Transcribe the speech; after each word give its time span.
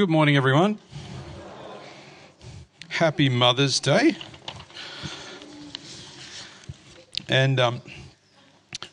Good 0.00 0.08
morning, 0.08 0.34
everyone. 0.34 0.78
Happy 2.88 3.28
Mother's 3.28 3.78
Day. 3.80 4.16
And 7.28 7.60
um, 7.60 7.82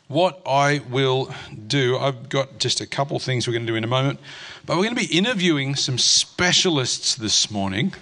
what 0.08 0.42
I 0.46 0.82
will 0.90 1.32
do, 1.66 1.96
I've 1.96 2.28
got 2.28 2.58
just 2.58 2.82
a 2.82 2.86
couple 2.86 3.18
things 3.20 3.46
we're 3.46 3.54
going 3.54 3.64
to 3.64 3.72
do 3.72 3.74
in 3.74 3.84
a 3.84 3.86
moment, 3.86 4.20
but 4.66 4.76
we're 4.76 4.82
going 4.82 4.96
to 4.96 5.08
be 5.08 5.16
interviewing 5.16 5.76
some 5.76 5.96
specialists 5.96 7.14
this 7.14 7.50
morning 7.50 7.94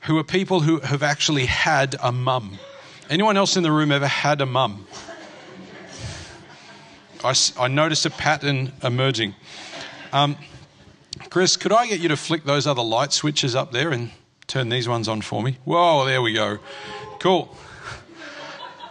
who 0.00 0.18
are 0.18 0.24
people 0.24 0.58
who 0.58 0.80
have 0.80 1.04
actually 1.04 1.46
had 1.46 1.94
a 2.02 2.10
mum. 2.10 2.58
Anyone 3.10 3.36
else 3.36 3.56
in 3.56 3.62
the 3.62 3.70
room 3.70 3.92
ever 3.92 4.08
had 4.08 4.40
a 4.40 4.46
mum? 4.46 4.88
I, 7.22 7.32
I 7.56 7.68
noticed 7.68 8.04
a 8.06 8.10
pattern 8.10 8.72
emerging. 8.82 9.36
Um, 10.12 10.36
Chris, 11.30 11.56
could 11.56 11.72
I 11.72 11.86
get 11.86 12.00
you 12.00 12.08
to 12.08 12.16
flick 12.16 12.44
those 12.44 12.66
other 12.66 12.82
light 12.82 13.12
switches 13.12 13.54
up 13.54 13.72
there 13.72 13.90
and 13.90 14.10
turn 14.46 14.68
these 14.68 14.88
ones 14.88 15.08
on 15.08 15.20
for 15.20 15.42
me? 15.42 15.58
Whoa, 15.64 16.04
there 16.04 16.22
we 16.22 16.32
go. 16.32 16.58
Cool. 17.18 17.54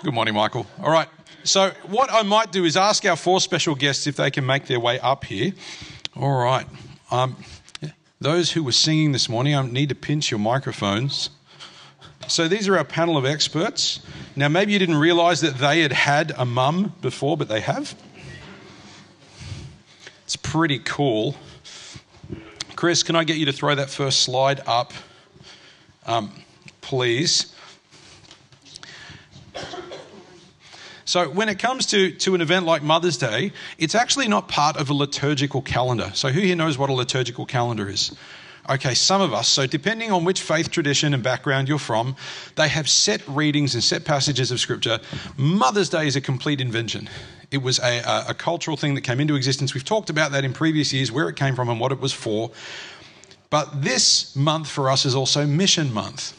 Good 0.03 0.13
morning, 0.13 0.33
Michael. 0.33 0.65
All 0.81 0.91
right. 0.91 1.07
So, 1.43 1.71
what 1.87 2.11
I 2.11 2.21
might 2.21 2.51
do 2.51 2.65
is 2.65 2.77
ask 2.77 3.03
our 3.05 3.15
four 3.15 3.41
special 3.41 3.73
guests 3.73 4.05
if 4.05 4.15
they 4.15 4.29
can 4.29 4.45
make 4.45 4.67
their 4.67 4.79
way 4.79 4.99
up 4.99 5.25
here. 5.25 5.53
All 6.15 6.43
right. 6.43 6.67
Um, 7.09 7.35
those 8.19 8.51
who 8.51 8.63
were 8.63 8.71
singing 8.71 9.11
this 9.11 9.27
morning, 9.27 9.55
I 9.55 9.65
need 9.65 9.89
to 9.89 9.95
pinch 9.95 10.29
your 10.29 10.39
microphones. 10.39 11.31
So, 12.27 12.47
these 12.47 12.67
are 12.67 12.77
our 12.77 12.83
panel 12.83 13.17
of 13.17 13.25
experts. 13.25 14.01
Now, 14.35 14.47
maybe 14.47 14.71
you 14.73 14.79
didn't 14.79 14.97
realize 14.97 15.41
that 15.41 15.57
they 15.57 15.81
had 15.81 15.91
had 15.91 16.31
a 16.37 16.45
mum 16.45 16.93
before, 17.01 17.35
but 17.37 17.47
they 17.47 17.61
have. 17.61 17.95
It's 20.23 20.35
pretty 20.35 20.79
cool. 20.79 21.35
Chris, 22.81 23.03
can 23.03 23.15
I 23.15 23.23
get 23.23 23.37
you 23.37 23.45
to 23.45 23.53
throw 23.53 23.75
that 23.75 23.91
first 23.91 24.23
slide 24.23 24.59
up, 24.65 24.91
um, 26.07 26.31
please? 26.81 27.53
So, 31.05 31.29
when 31.29 31.47
it 31.47 31.59
comes 31.59 31.85
to, 31.91 32.09
to 32.11 32.33
an 32.33 32.41
event 32.41 32.65
like 32.65 32.81
Mother's 32.81 33.17
Day, 33.17 33.51
it's 33.77 33.93
actually 33.93 34.27
not 34.27 34.47
part 34.47 34.77
of 34.77 34.89
a 34.89 34.95
liturgical 34.95 35.61
calendar. 35.61 36.09
So, 36.15 36.29
who 36.29 36.41
here 36.41 36.55
knows 36.55 36.75
what 36.79 36.89
a 36.89 36.93
liturgical 36.93 37.45
calendar 37.45 37.87
is? 37.87 38.15
Okay, 38.69 38.93
some 38.93 39.21
of 39.21 39.33
us. 39.33 39.47
So, 39.47 39.65
depending 39.65 40.11
on 40.11 40.23
which 40.23 40.41
faith 40.41 40.69
tradition 40.69 41.13
and 41.13 41.23
background 41.23 41.67
you're 41.67 41.79
from, 41.79 42.15
they 42.55 42.67
have 42.67 42.87
set 42.87 43.27
readings 43.27 43.73
and 43.73 43.83
set 43.83 44.05
passages 44.05 44.51
of 44.51 44.59
Scripture. 44.59 44.99
Mother's 45.35 45.89
Day 45.89 46.05
is 46.05 46.15
a 46.15 46.21
complete 46.21 46.61
invention. 46.61 47.09
It 47.49 47.61
was 47.61 47.79
a, 47.79 47.99
a, 47.99 48.25
a 48.29 48.33
cultural 48.33 48.77
thing 48.77 48.93
that 48.95 49.01
came 49.01 49.19
into 49.19 49.35
existence. 49.35 49.73
We've 49.73 49.83
talked 49.83 50.09
about 50.09 50.31
that 50.33 50.45
in 50.45 50.53
previous 50.53 50.93
years, 50.93 51.11
where 51.11 51.27
it 51.27 51.35
came 51.35 51.55
from 51.55 51.69
and 51.69 51.79
what 51.79 51.91
it 51.91 51.99
was 51.99 52.13
for. 52.13 52.51
But 53.49 53.81
this 53.81 54.35
month 54.35 54.69
for 54.69 54.89
us 54.89 55.05
is 55.05 55.15
also 55.15 55.45
Mission 55.45 55.91
Month. 55.91 56.37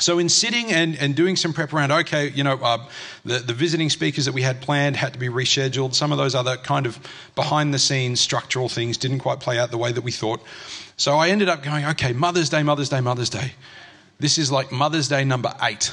So, 0.00 0.18
in 0.18 0.28
sitting 0.28 0.72
and, 0.72 0.96
and 0.96 1.14
doing 1.14 1.36
some 1.36 1.52
prep 1.52 1.72
around, 1.72 1.92
okay, 1.92 2.28
you 2.30 2.44
know, 2.44 2.58
uh, 2.62 2.86
the, 3.24 3.38
the 3.38 3.54
visiting 3.54 3.90
speakers 3.90 4.26
that 4.26 4.34
we 4.34 4.42
had 4.42 4.60
planned 4.60 4.96
had 4.96 5.12
to 5.12 5.18
be 5.18 5.28
rescheduled. 5.28 5.94
Some 5.94 6.12
of 6.12 6.18
those 6.18 6.34
other 6.34 6.56
kind 6.56 6.86
of 6.86 6.98
behind 7.34 7.72
the 7.72 7.78
scenes 7.78 8.20
structural 8.20 8.68
things 8.68 8.96
didn't 8.96 9.20
quite 9.20 9.40
play 9.40 9.58
out 9.58 9.70
the 9.70 9.78
way 9.78 9.92
that 9.92 10.02
we 10.02 10.12
thought. 10.12 10.40
So, 10.98 11.16
I 11.16 11.28
ended 11.28 11.48
up 11.48 11.62
going, 11.62 11.84
okay, 11.84 12.12
Mother's 12.12 12.48
Day, 12.48 12.64
Mother's 12.64 12.88
Day, 12.88 13.00
Mother's 13.00 13.30
Day. 13.30 13.52
This 14.18 14.36
is 14.36 14.50
like 14.50 14.72
Mother's 14.72 15.06
Day 15.06 15.24
number 15.24 15.54
eight 15.62 15.92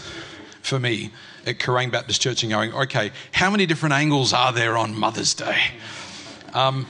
for 0.63 0.79
me 0.79 1.11
at 1.45 1.59
Kerang 1.59 1.91
Baptist 1.91 2.23
Church 2.23 2.41
and 2.41 2.51
going, 2.51 2.73
okay, 2.73 3.11
how 3.31 3.51
many 3.51 3.67
different 3.67 3.93
angles 3.93 4.33
are 4.33 4.51
there 4.51 4.75
on 4.75 4.97
Mother's 4.97 5.35
Day? 5.35 5.59
Um, 6.55 6.87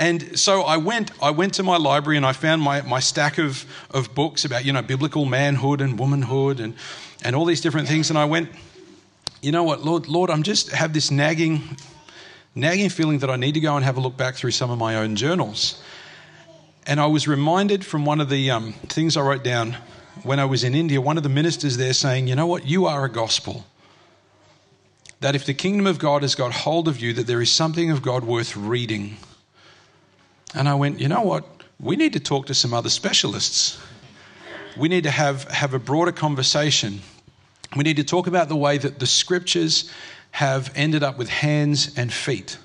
and 0.00 0.36
so 0.36 0.62
I 0.62 0.76
went, 0.76 1.12
I 1.22 1.30
went 1.30 1.54
to 1.54 1.62
my 1.62 1.76
library 1.76 2.16
and 2.16 2.26
I 2.26 2.32
found 2.32 2.60
my, 2.60 2.82
my 2.82 2.98
stack 2.98 3.38
of, 3.38 3.64
of 3.92 4.12
books 4.16 4.44
about, 4.44 4.64
you 4.64 4.72
know, 4.72 4.82
biblical 4.82 5.24
manhood 5.24 5.80
and 5.80 5.96
womanhood 5.96 6.58
and, 6.58 6.74
and 7.22 7.36
all 7.36 7.44
these 7.44 7.60
different 7.60 7.86
things. 7.86 8.10
And 8.10 8.18
I 8.18 8.24
went, 8.24 8.50
you 9.40 9.52
know 9.52 9.62
what, 9.62 9.84
Lord, 9.84 10.08
Lord, 10.08 10.30
I'm 10.30 10.42
just 10.42 10.72
have 10.72 10.92
this 10.92 11.12
nagging, 11.12 11.76
nagging 12.56 12.88
feeling 12.88 13.20
that 13.20 13.30
I 13.30 13.36
need 13.36 13.54
to 13.54 13.60
go 13.60 13.76
and 13.76 13.84
have 13.84 13.98
a 13.98 14.00
look 14.00 14.16
back 14.16 14.34
through 14.34 14.50
some 14.50 14.72
of 14.72 14.78
my 14.78 14.96
own 14.96 15.14
journals. 15.14 15.80
And 16.86 17.00
I 17.00 17.06
was 17.06 17.26
reminded 17.26 17.84
from 17.84 18.04
one 18.04 18.20
of 18.20 18.28
the 18.28 18.50
um, 18.50 18.74
things 18.88 19.16
I 19.16 19.22
wrote 19.22 19.42
down 19.42 19.76
when 20.22 20.38
I 20.38 20.44
was 20.44 20.64
in 20.64 20.74
India, 20.74 21.00
one 21.00 21.16
of 21.16 21.22
the 21.22 21.28
ministers 21.28 21.76
there 21.76 21.94
saying, 21.94 22.28
You 22.28 22.36
know 22.36 22.46
what? 22.46 22.66
You 22.66 22.86
are 22.86 23.04
a 23.04 23.10
gospel. 23.10 23.64
That 25.20 25.34
if 25.34 25.46
the 25.46 25.54
kingdom 25.54 25.86
of 25.86 25.98
God 25.98 26.22
has 26.22 26.34
got 26.34 26.52
hold 26.52 26.86
of 26.86 27.00
you, 27.00 27.14
that 27.14 27.26
there 27.26 27.40
is 27.40 27.50
something 27.50 27.90
of 27.90 28.02
God 28.02 28.24
worth 28.24 28.54
reading. 28.54 29.16
And 30.54 30.68
I 30.68 30.74
went, 30.74 31.00
You 31.00 31.08
know 31.08 31.22
what? 31.22 31.46
We 31.80 31.96
need 31.96 32.12
to 32.12 32.20
talk 32.20 32.46
to 32.46 32.54
some 32.54 32.74
other 32.74 32.90
specialists. 32.90 33.78
We 34.76 34.88
need 34.88 35.04
to 35.04 35.10
have, 35.10 35.44
have 35.44 35.72
a 35.72 35.78
broader 35.78 36.12
conversation. 36.12 37.00
We 37.74 37.82
need 37.82 37.96
to 37.96 38.04
talk 38.04 38.26
about 38.26 38.48
the 38.48 38.56
way 38.56 38.76
that 38.76 38.98
the 38.98 39.06
scriptures 39.06 39.90
have 40.32 40.70
ended 40.74 41.02
up 41.02 41.16
with 41.16 41.28
hands 41.28 41.96
and 41.96 42.12
feet 42.12 42.58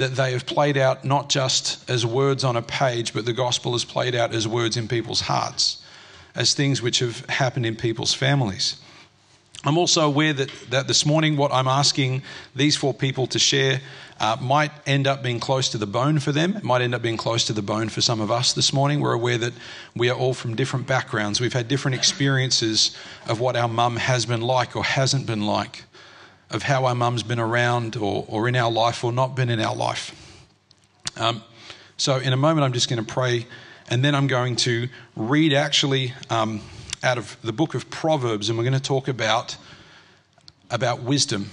that 0.00 0.16
they 0.16 0.32
have 0.32 0.46
played 0.46 0.76
out 0.76 1.04
not 1.04 1.28
just 1.28 1.88
as 1.88 2.04
words 2.04 2.44
on 2.44 2.56
a 2.56 2.62
page, 2.62 3.14
but 3.14 3.24
the 3.24 3.32
gospel 3.32 3.72
has 3.72 3.84
played 3.84 4.14
out 4.14 4.34
as 4.34 4.46
words 4.46 4.76
in 4.76 4.88
people's 4.88 5.22
hearts 5.22 5.82
as 6.34 6.54
things 6.54 6.80
which 6.80 7.00
have 7.00 7.24
happened 7.26 7.66
in 7.66 7.76
people's 7.76 8.14
families. 8.14 8.80
I'm 9.62 9.76
also 9.76 10.06
aware 10.06 10.32
that, 10.32 10.50
that 10.70 10.88
this 10.88 11.04
morning, 11.04 11.36
what 11.36 11.52
I'm 11.52 11.68
asking 11.68 12.22
these 12.56 12.76
four 12.76 12.94
people 12.94 13.26
to 13.26 13.38
share 13.38 13.80
uh, 14.18 14.36
might 14.40 14.70
end 14.86 15.06
up 15.06 15.22
being 15.22 15.38
close 15.38 15.68
to 15.70 15.78
the 15.78 15.86
bone 15.86 16.18
for 16.18 16.32
them. 16.32 16.56
It 16.56 16.64
might 16.64 16.80
end 16.80 16.94
up 16.94 17.02
being 17.02 17.18
close 17.18 17.44
to 17.46 17.52
the 17.52 17.62
bone 17.62 17.90
for 17.90 18.00
some 18.00 18.22
of 18.22 18.30
us 18.30 18.54
this 18.54 18.72
morning. 18.72 19.00
We're 19.00 19.12
aware 19.12 19.36
that 19.36 19.52
we 19.94 20.08
are 20.08 20.16
all 20.16 20.32
from 20.32 20.56
different 20.56 20.86
backgrounds. 20.86 21.40
We've 21.40 21.52
had 21.52 21.68
different 21.68 21.94
experiences 21.94 22.96
of 23.28 23.38
what 23.40 23.54
our 23.54 23.68
mum 23.68 23.96
has 23.96 24.24
been 24.24 24.40
like 24.40 24.76
or 24.76 24.84
hasn't 24.84 25.26
been 25.26 25.46
like, 25.46 25.84
of 26.50 26.62
how 26.62 26.84
our 26.86 26.94
mum's 26.94 27.22
been 27.22 27.38
around 27.38 27.96
or, 27.96 28.24
or 28.28 28.48
in 28.48 28.56
our 28.56 28.70
life 28.70 29.04
or 29.04 29.12
not 29.12 29.36
been 29.36 29.50
in 29.50 29.60
our 29.60 29.74
life. 29.74 30.14
Um, 31.16 31.42
so, 31.96 32.16
in 32.16 32.32
a 32.32 32.36
moment, 32.36 32.64
I'm 32.64 32.72
just 32.72 32.88
going 32.88 33.04
to 33.04 33.12
pray 33.12 33.46
and 33.90 34.04
then 34.04 34.14
I'm 34.14 34.28
going 34.28 34.54
to 34.56 34.88
read 35.16 35.52
actually 35.52 36.14
um, 36.30 36.60
out 37.02 37.18
of 37.18 37.36
the 37.42 37.52
book 37.52 37.74
of 37.74 37.90
Proverbs, 37.90 38.48
and 38.48 38.56
we're 38.56 38.64
going 38.64 38.74
to 38.74 38.80
talk 38.80 39.08
about, 39.08 39.56
about 40.70 41.02
wisdom. 41.02 41.50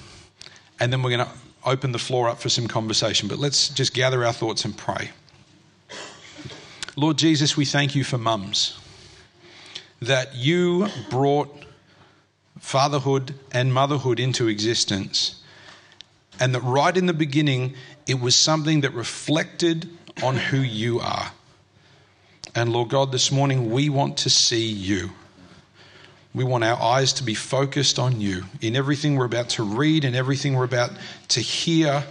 And 0.80 0.94
then 0.94 1.02
we're 1.02 1.18
going 1.18 1.25
to 1.25 1.31
open 1.66 1.91
the 1.91 2.00
floor 2.00 2.30
up 2.30 2.40
for 2.40 2.50
some 2.50 2.68
conversation. 2.68 3.28
But 3.28 3.40
let's 3.40 3.69
just 3.69 3.94
gather 3.94 4.24
our 4.24 4.34
thoughts 4.34 4.66
and 4.66 4.78
pray. 4.78 5.09
Lord 6.96 7.18
Jesus, 7.18 7.57
we 7.57 7.66
thank 7.66 7.96
you 7.96 8.03
for 8.03 8.19
mums, 8.19 8.78
that 10.00 10.36
you 10.36 10.88
brought 11.09 11.50
fatherhood 12.59 13.35
and 13.51 13.73
motherhood 13.73 14.19
into 14.19 14.47
existence, 14.47 15.41
and 16.40 16.53
that 16.53 16.62
right 16.62 16.95
in 16.95 17.06
the 17.06 17.13
beginning, 17.13 17.73
it 18.06 18.19
was 18.19 18.35
something 18.35 18.81
that 18.81 18.94
reflected 18.94 19.90
on 20.23 20.35
who 20.35 20.57
you 20.57 21.00
are. 21.00 21.31
And 22.56 22.72
Lord 22.72 22.90
God, 22.90 23.12
this 23.12 23.31
morning 23.31 23.72
we 23.72 23.90
want 23.90 24.18
to 24.18 24.29
see 24.29 24.66
you. 24.66 25.12
We 26.34 26.44
want 26.44 26.63
our 26.63 26.79
eyes 26.79 27.13
to 27.13 27.23
be 27.23 27.34
focused 27.34 27.97
on 27.97 28.22
you 28.22 28.44
in 28.62 28.75
everything 28.75 29.16
we're 29.16 29.25
about 29.25 29.50
to 29.50 29.63
read 29.63 30.06
and 30.06 30.16
everything 30.16 30.56
we're 30.56 30.66
about 30.66 30.91
to 31.29 31.39
hear 31.39 32.03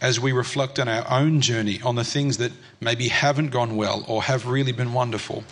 as 0.00 0.18
we 0.18 0.32
reflect 0.32 0.78
on 0.78 0.88
our 0.88 1.08
own 1.10 1.40
journey, 1.40 1.80
on 1.82 1.94
the 1.94 2.04
things 2.04 2.38
that 2.38 2.52
maybe 2.80 3.08
haven't 3.08 3.50
gone 3.50 3.76
well 3.76 4.04
or 4.08 4.22
have 4.22 4.46
really 4.46 4.72
been 4.72 4.92
wonderful. 4.92 5.44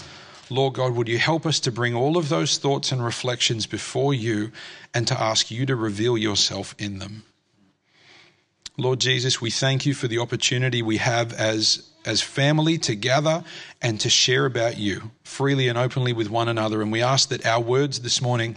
Lord 0.50 0.74
God, 0.74 0.94
would 0.94 1.08
you 1.08 1.18
help 1.18 1.46
us 1.46 1.60
to 1.60 1.72
bring 1.72 1.94
all 1.94 2.16
of 2.16 2.28
those 2.28 2.58
thoughts 2.58 2.90
and 2.92 3.04
reflections 3.04 3.66
before 3.66 4.12
you 4.12 4.50
and 4.92 5.06
to 5.06 5.20
ask 5.20 5.50
you 5.50 5.64
to 5.66 5.76
reveal 5.76 6.18
yourself 6.18 6.74
in 6.78 6.98
them? 6.98 7.24
Lord 8.76 8.98
Jesus, 8.98 9.40
we 9.40 9.50
thank 9.50 9.86
you 9.86 9.94
for 9.94 10.08
the 10.08 10.18
opportunity 10.18 10.82
we 10.82 10.96
have 10.96 11.32
as 11.32 11.86
as 12.04 12.22
family 12.22 12.78
to 12.78 12.94
gather 12.94 13.44
and 13.82 14.00
to 14.00 14.08
share 14.08 14.46
about 14.46 14.78
you 14.78 15.10
freely 15.22 15.68
and 15.68 15.76
openly 15.76 16.14
with 16.14 16.30
one 16.30 16.48
another. 16.48 16.80
And 16.80 16.90
we 16.90 17.02
ask 17.02 17.28
that 17.28 17.44
our 17.44 17.60
words 17.60 18.00
this 18.00 18.22
morning 18.22 18.56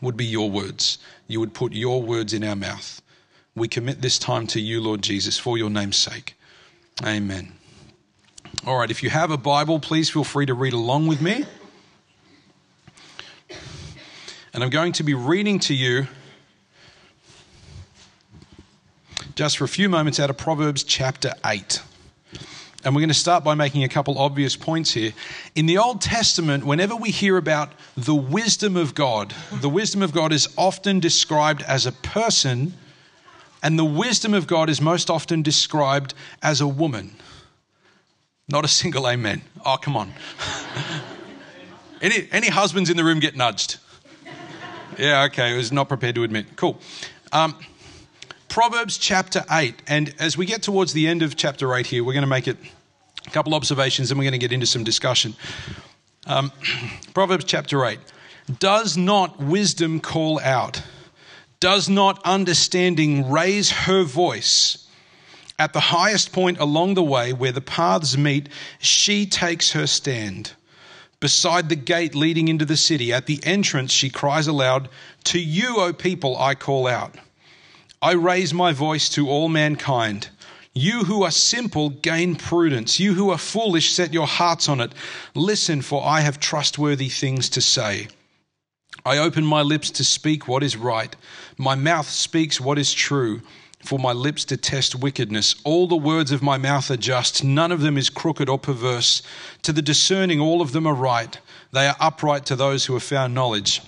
would 0.00 0.16
be 0.16 0.24
your 0.24 0.50
words. 0.50 0.98
You 1.26 1.40
would 1.40 1.52
put 1.52 1.72
your 1.72 2.02
words 2.02 2.32
in 2.32 2.42
our 2.42 2.56
mouth. 2.56 3.02
We 3.54 3.68
commit 3.68 4.00
this 4.00 4.18
time 4.18 4.46
to 4.48 4.60
you, 4.60 4.80
Lord 4.80 5.02
Jesus, 5.02 5.38
for 5.38 5.58
your 5.58 5.70
name's 5.70 5.96
sake. 5.96 6.34
Amen. 7.04 7.59
All 8.66 8.76
right, 8.76 8.90
if 8.90 9.02
you 9.02 9.08
have 9.08 9.30
a 9.30 9.38
Bible, 9.38 9.80
please 9.80 10.10
feel 10.10 10.22
free 10.22 10.44
to 10.44 10.52
read 10.52 10.74
along 10.74 11.06
with 11.06 11.22
me. 11.22 11.46
And 14.52 14.62
I'm 14.62 14.68
going 14.68 14.92
to 14.92 15.02
be 15.02 15.14
reading 15.14 15.58
to 15.60 15.74
you 15.74 16.06
just 19.34 19.56
for 19.56 19.64
a 19.64 19.68
few 19.68 19.88
moments 19.88 20.20
out 20.20 20.28
of 20.28 20.36
Proverbs 20.36 20.84
chapter 20.84 21.32
8. 21.42 21.80
And 22.84 22.94
we're 22.94 23.00
going 23.00 23.08
to 23.08 23.14
start 23.14 23.44
by 23.44 23.54
making 23.54 23.82
a 23.82 23.88
couple 23.88 24.18
obvious 24.18 24.56
points 24.56 24.92
here. 24.92 25.14
In 25.54 25.64
the 25.64 25.78
Old 25.78 26.02
Testament, 26.02 26.66
whenever 26.66 26.94
we 26.94 27.10
hear 27.10 27.38
about 27.38 27.72
the 27.96 28.14
wisdom 28.14 28.76
of 28.76 28.94
God, 28.94 29.32
the 29.62 29.70
wisdom 29.70 30.02
of 30.02 30.12
God 30.12 30.34
is 30.34 30.52
often 30.58 31.00
described 31.00 31.62
as 31.62 31.86
a 31.86 31.92
person, 31.92 32.74
and 33.62 33.78
the 33.78 33.86
wisdom 33.86 34.34
of 34.34 34.46
God 34.46 34.68
is 34.68 34.82
most 34.82 35.08
often 35.08 35.40
described 35.40 36.12
as 36.42 36.60
a 36.60 36.68
woman. 36.68 37.16
Not 38.50 38.64
a 38.64 38.68
single 38.68 39.08
amen. 39.08 39.42
Oh, 39.64 39.76
come 39.80 39.96
on. 39.96 40.12
any, 42.02 42.26
any 42.32 42.48
husbands 42.48 42.90
in 42.90 42.96
the 42.96 43.04
room 43.04 43.20
get 43.20 43.36
nudged? 43.36 43.78
Yeah, 44.98 45.22
okay. 45.24 45.54
I 45.54 45.56
was 45.56 45.70
not 45.70 45.88
prepared 45.88 46.16
to 46.16 46.24
admit. 46.24 46.56
Cool. 46.56 46.76
Um, 47.30 47.54
Proverbs 48.48 48.98
chapter 48.98 49.44
8. 49.48 49.80
And 49.86 50.12
as 50.18 50.36
we 50.36 50.46
get 50.46 50.62
towards 50.62 50.92
the 50.92 51.06
end 51.06 51.22
of 51.22 51.36
chapter 51.36 51.72
8 51.72 51.86
here, 51.86 52.02
we're 52.02 52.12
going 52.12 52.22
to 52.22 52.28
make 52.28 52.48
it 52.48 52.56
a 53.24 53.30
couple 53.30 53.54
observations 53.54 54.10
and 54.10 54.18
we're 54.18 54.24
going 54.24 54.32
to 54.32 54.38
get 54.38 54.52
into 54.52 54.66
some 54.66 54.82
discussion. 54.82 55.36
Um, 56.26 56.50
Proverbs 57.14 57.44
chapter 57.44 57.84
8. 57.86 58.00
Does 58.58 58.96
not 58.96 59.40
wisdom 59.40 60.00
call 60.00 60.40
out? 60.40 60.82
Does 61.60 61.88
not 61.88 62.20
understanding 62.24 63.30
raise 63.30 63.70
her 63.70 64.02
voice? 64.02 64.88
At 65.60 65.74
the 65.74 65.80
highest 65.80 66.32
point 66.32 66.58
along 66.58 66.94
the 66.94 67.02
way 67.02 67.34
where 67.34 67.52
the 67.52 67.60
paths 67.60 68.16
meet, 68.16 68.48
she 68.78 69.26
takes 69.26 69.72
her 69.72 69.86
stand. 69.86 70.52
Beside 71.20 71.68
the 71.68 71.76
gate 71.76 72.14
leading 72.14 72.48
into 72.48 72.64
the 72.64 72.78
city, 72.78 73.12
at 73.12 73.26
the 73.26 73.40
entrance, 73.44 73.92
she 73.92 74.08
cries 74.08 74.46
aloud, 74.46 74.88
To 75.24 75.38
you, 75.38 75.76
O 75.76 75.92
people, 75.92 76.34
I 76.38 76.54
call 76.54 76.86
out. 76.86 77.14
I 78.00 78.12
raise 78.12 78.54
my 78.54 78.72
voice 78.72 79.10
to 79.10 79.28
all 79.28 79.50
mankind. 79.50 80.30
You 80.72 81.04
who 81.04 81.24
are 81.24 81.30
simple, 81.30 81.90
gain 81.90 82.36
prudence. 82.36 82.98
You 82.98 83.12
who 83.12 83.28
are 83.28 83.36
foolish, 83.36 83.92
set 83.92 84.14
your 84.14 84.26
hearts 84.26 84.66
on 84.66 84.80
it. 84.80 84.94
Listen, 85.34 85.82
for 85.82 86.02
I 86.02 86.20
have 86.20 86.40
trustworthy 86.40 87.10
things 87.10 87.50
to 87.50 87.60
say. 87.60 88.08
I 89.04 89.18
open 89.18 89.44
my 89.44 89.60
lips 89.60 89.90
to 89.90 90.04
speak 90.04 90.48
what 90.48 90.62
is 90.62 90.78
right. 90.78 91.14
My 91.58 91.74
mouth 91.74 92.08
speaks 92.08 92.58
what 92.58 92.78
is 92.78 92.94
true 92.94 93.42
for 93.84 93.98
my 93.98 94.12
lips 94.12 94.44
detest 94.44 94.94
wickedness. 94.94 95.54
All 95.64 95.86
the 95.86 95.96
words 95.96 96.32
of 96.32 96.42
my 96.42 96.58
mouth 96.58 96.90
are 96.90 96.96
just, 96.96 97.42
none 97.42 97.72
of 97.72 97.80
them 97.80 97.96
is 97.96 98.10
crooked 98.10 98.48
or 98.48 98.58
perverse. 98.58 99.22
To 99.62 99.72
the 99.72 99.82
discerning, 99.82 100.40
all 100.40 100.60
of 100.60 100.72
them 100.72 100.86
are 100.86 100.94
right. 100.94 101.38
They 101.72 101.86
are 101.86 101.96
upright 101.98 102.46
to 102.46 102.56
those 102.56 102.86
who 102.86 102.92
have 102.94 103.02
found 103.02 103.34
knowledge. 103.34 103.82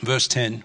Verse 0.00 0.28
10 0.28 0.64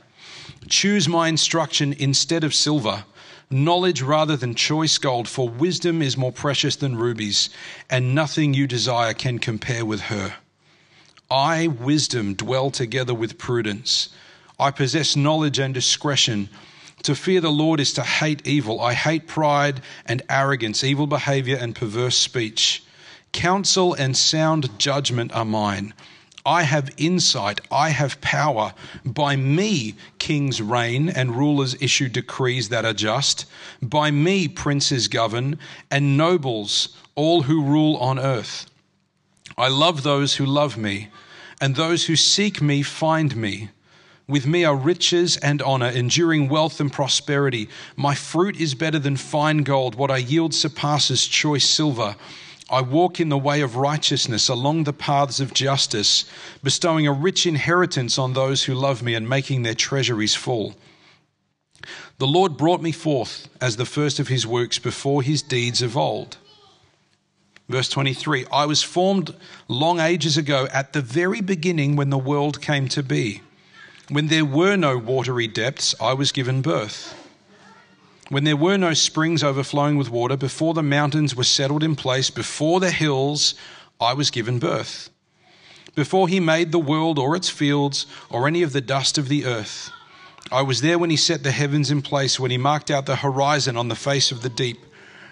Choose 0.67 1.09
my 1.09 1.27
instruction 1.27 1.93
instead 1.93 2.43
of 2.43 2.53
silver, 2.53 3.03
knowledge 3.49 4.01
rather 4.01 4.37
than 4.37 4.55
choice 4.55 4.97
gold, 4.97 5.27
for 5.27 5.49
wisdom 5.49 6.01
is 6.01 6.15
more 6.15 6.31
precious 6.31 6.75
than 6.75 6.95
rubies, 6.95 7.49
and 7.89 8.15
nothing 8.15 8.53
you 8.53 8.67
desire 8.67 9.13
can 9.13 9.39
compare 9.39 9.85
with 9.85 10.01
her. 10.01 10.35
I, 11.29 11.67
wisdom, 11.67 12.35
dwell 12.35 12.69
together 12.69 13.13
with 13.13 13.37
prudence. 13.37 14.09
I 14.59 14.71
possess 14.71 15.15
knowledge 15.15 15.59
and 15.59 15.73
discretion. 15.73 16.49
To 17.03 17.15
fear 17.15 17.41
the 17.41 17.51
Lord 17.51 17.79
is 17.79 17.93
to 17.93 18.03
hate 18.03 18.47
evil. 18.47 18.79
I 18.79 18.93
hate 18.93 19.27
pride 19.27 19.81
and 20.05 20.21
arrogance, 20.29 20.83
evil 20.83 21.07
behavior 21.07 21.57
and 21.59 21.75
perverse 21.75 22.17
speech. 22.17 22.83
Counsel 23.33 23.93
and 23.93 24.15
sound 24.15 24.79
judgment 24.79 25.33
are 25.33 25.45
mine. 25.45 25.93
I 26.45 26.63
have 26.63 26.93
insight, 26.97 27.61
I 27.71 27.89
have 27.89 28.19
power. 28.19 28.73
By 29.05 29.35
me, 29.35 29.95
kings 30.19 30.61
reign 30.61 31.09
and 31.09 31.35
rulers 31.35 31.75
issue 31.81 32.09
decrees 32.09 32.69
that 32.69 32.85
are 32.85 32.93
just. 32.93 33.45
By 33.81 34.11
me, 34.11 34.47
princes 34.47 35.07
govern 35.07 35.57
and 35.89 36.17
nobles, 36.17 36.97
all 37.15 37.43
who 37.43 37.63
rule 37.63 37.95
on 37.97 38.19
earth. 38.19 38.69
I 39.57 39.69
love 39.69 40.03
those 40.03 40.35
who 40.35 40.45
love 40.45 40.77
me, 40.77 41.09
and 41.61 41.75
those 41.75 42.05
who 42.07 42.15
seek 42.15 42.61
me 42.61 42.81
find 42.81 43.35
me. 43.35 43.69
With 44.27 44.47
me 44.47 44.63
are 44.63 44.75
riches 44.75 45.35
and 45.37 45.61
honor, 45.61 45.89
enduring 45.89 46.47
wealth 46.47 46.79
and 46.79 46.91
prosperity. 46.91 47.67
My 47.97 48.15
fruit 48.15 48.55
is 48.55 48.73
better 48.73 48.99
than 48.99 49.17
fine 49.17 49.63
gold. 49.63 49.95
What 49.95 50.11
I 50.11 50.17
yield 50.17 50.53
surpasses 50.53 51.27
choice 51.27 51.67
silver. 51.67 52.15
I 52.69 52.81
walk 52.81 53.19
in 53.19 53.27
the 53.27 53.37
way 53.37 53.59
of 53.61 53.75
righteousness 53.75 54.47
along 54.47 54.85
the 54.85 54.93
paths 54.93 55.41
of 55.41 55.53
justice, 55.53 56.25
bestowing 56.63 57.05
a 57.05 57.11
rich 57.11 57.45
inheritance 57.45 58.17
on 58.17 58.33
those 58.33 58.63
who 58.63 58.73
love 58.73 59.03
me 59.03 59.13
and 59.13 59.27
making 59.27 59.63
their 59.63 59.75
treasuries 59.75 60.33
full. 60.33 60.75
The 62.17 62.27
Lord 62.27 62.55
brought 62.55 62.81
me 62.81 62.93
forth 62.93 63.49
as 63.59 63.75
the 63.75 63.85
first 63.85 64.19
of 64.19 64.29
his 64.29 64.47
works 64.47 64.79
before 64.79 65.21
his 65.21 65.41
deeds 65.41 65.81
of 65.81 65.97
old. 65.97 66.37
Verse 67.67 67.89
23 67.89 68.45
I 68.51 68.65
was 68.65 68.83
formed 68.83 69.35
long 69.67 69.99
ages 69.99 70.37
ago 70.37 70.67
at 70.71 70.93
the 70.93 71.01
very 71.01 71.41
beginning 71.41 71.97
when 71.97 72.09
the 72.09 72.17
world 72.17 72.61
came 72.61 72.87
to 72.89 73.03
be. 73.03 73.41
When 74.09 74.27
there 74.27 74.45
were 74.45 74.75
no 74.75 74.97
watery 74.97 75.47
depths, 75.47 75.95
I 76.01 76.13
was 76.13 76.33
given 76.33 76.61
birth. 76.61 77.15
When 78.29 78.43
there 78.43 78.57
were 78.57 78.77
no 78.77 78.93
springs 78.93 79.43
overflowing 79.43 79.97
with 79.97 80.09
water, 80.09 80.35
before 80.35 80.73
the 80.73 80.83
mountains 80.83 81.35
were 81.35 81.43
settled 81.43 81.83
in 81.83 81.95
place, 81.95 82.29
before 82.29 82.79
the 82.79 82.91
hills, 82.91 83.55
I 84.01 84.13
was 84.13 84.29
given 84.29 84.59
birth. 84.59 85.09
Before 85.95 86.27
he 86.27 86.39
made 86.39 86.71
the 86.71 86.79
world 86.79 87.17
or 87.17 87.35
its 87.35 87.49
fields 87.49 88.05
or 88.29 88.47
any 88.47 88.61
of 88.61 88.73
the 88.73 88.81
dust 88.81 89.17
of 89.17 89.29
the 89.29 89.45
earth, 89.45 89.89
I 90.51 90.63
was 90.63 90.81
there 90.81 90.99
when 90.99 91.09
he 91.09 91.17
set 91.17 91.43
the 91.43 91.51
heavens 91.51 91.89
in 91.89 92.01
place, 92.01 92.39
when 92.39 92.51
he 92.51 92.57
marked 92.57 92.91
out 92.91 93.05
the 93.05 93.17
horizon 93.17 93.77
on 93.77 93.87
the 93.87 93.95
face 93.95 94.31
of 94.31 94.41
the 94.41 94.49
deep, 94.49 94.79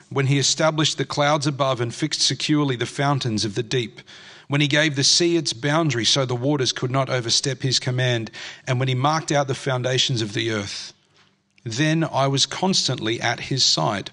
when 0.09 0.27
he 0.27 0.39
established 0.39 0.97
the 0.97 1.05
clouds 1.05 1.47
above 1.47 1.81
and 1.81 1.93
fixed 1.93 2.21
securely 2.21 2.75
the 2.75 2.85
fountains 2.85 3.43
of 3.43 3.55
the 3.55 3.63
deep 3.63 4.01
when 4.51 4.59
he 4.59 4.67
gave 4.67 4.97
the 4.97 5.03
sea 5.05 5.37
its 5.37 5.53
boundary 5.53 6.03
so 6.03 6.25
the 6.25 6.35
waters 6.35 6.73
could 6.73 6.91
not 6.91 7.09
overstep 7.09 7.61
his 7.61 7.79
command, 7.79 8.29
and 8.67 8.79
when 8.79 8.89
he 8.89 8.93
marked 8.93 9.31
out 9.31 9.47
the 9.47 9.55
foundations 9.55 10.21
of 10.21 10.33
the 10.33 10.51
earth. 10.51 10.91
Then 11.63 12.03
I 12.03 12.27
was 12.27 12.45
constantly 12.45 13.21
at 13.21 13.39
his 13.39 13.63
side. 13.63 14.11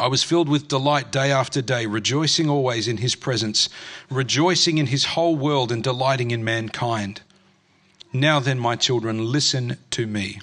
I 0.00 0.06
was 0.06 0.22
filled 0.22 0.48
with 0.48 0.68
delight 0.68 1.12
day 1.12 1.30
after 1.30 1.60
day, 1.60 1.84
rejoicing 1.84 2.48
always 2.48 2.88
in 2.88 2.96
his 2.96 3.14
presence, 3.14 3.68
rejoicing 4.08 4.78
in 4.78 4.86
his 4.86 5.04
whole 5.04 5.36
world 5.36 5.70
and 5.70 5.84
delighting 5.84 6.30
in 6.30 6.42
mankind. 6.42 7.20
Now 8.14 8.40
then, 8.40 8.58
my 8.58 8.74
children, 8.74 9.30
listen 9.30 9.76
to 9.90 10.06
me. 10.06 10.40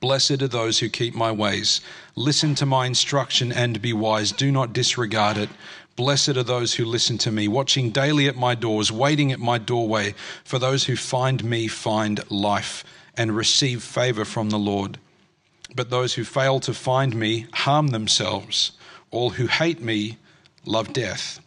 Blessed 0.00 0.40
are 0.40 0.48
those 0.48 0.78
who 0.78 0.88
keep 0.88 1.14
my 1.14 1.30
ways. 1.30 1.82
Listen 2.14 2.54
to 2.54 2.64
my 2.64 2.86
instruction 2.86 3.52
and 3.52 3.82
be 3.82 3.92
wise. 3.92 4.32
Do 4.32 4.50
not 4.50 4.72
disregard 4.72 5.36
it. 5.36 5.50
Blessed 5.96 6.36
are 6.36 6.42
those 6.42 6.74
who 6.74 6.84
listen 6.84 7.16
to 7.18 7.32
me, 7.32 7.48
watching 7.48 7.90
daily 7.90 8.28
at 8.28 8.36
my 8.36 8.54
doors, 8.54 8.92
waiting 8.92 9.32
at 9.32 9.40
my 9.40 9.56
doorway. 9.56 10.14
For 10.44 10.58
those 10.58 10.84
who 10.84 10.94
find 10.94 11.42
me 11.42 11.68
find 11.68 12.30
life 12.30 12.84
and 13.16 13.34
receive 13.34 13.82
favor 13.82 14.26
from 14.26 14.50
the 14.50 14.58
Lord. 14.58 14.98
But 15.74 15.88
those 15.88 16.14
who 16.14 16.24
fail 16.24 16.60
to 16.60 16.74
find 16.74 17.16
me 17.16 17.46
harm 17.52 17.88
themselves. 17.88 18.72
All 19.10 19.30
who 19.30 19.46
hate 19.46 19.80
me 19.80 20.18
love 20.66 20.92
death. 20.92 21.40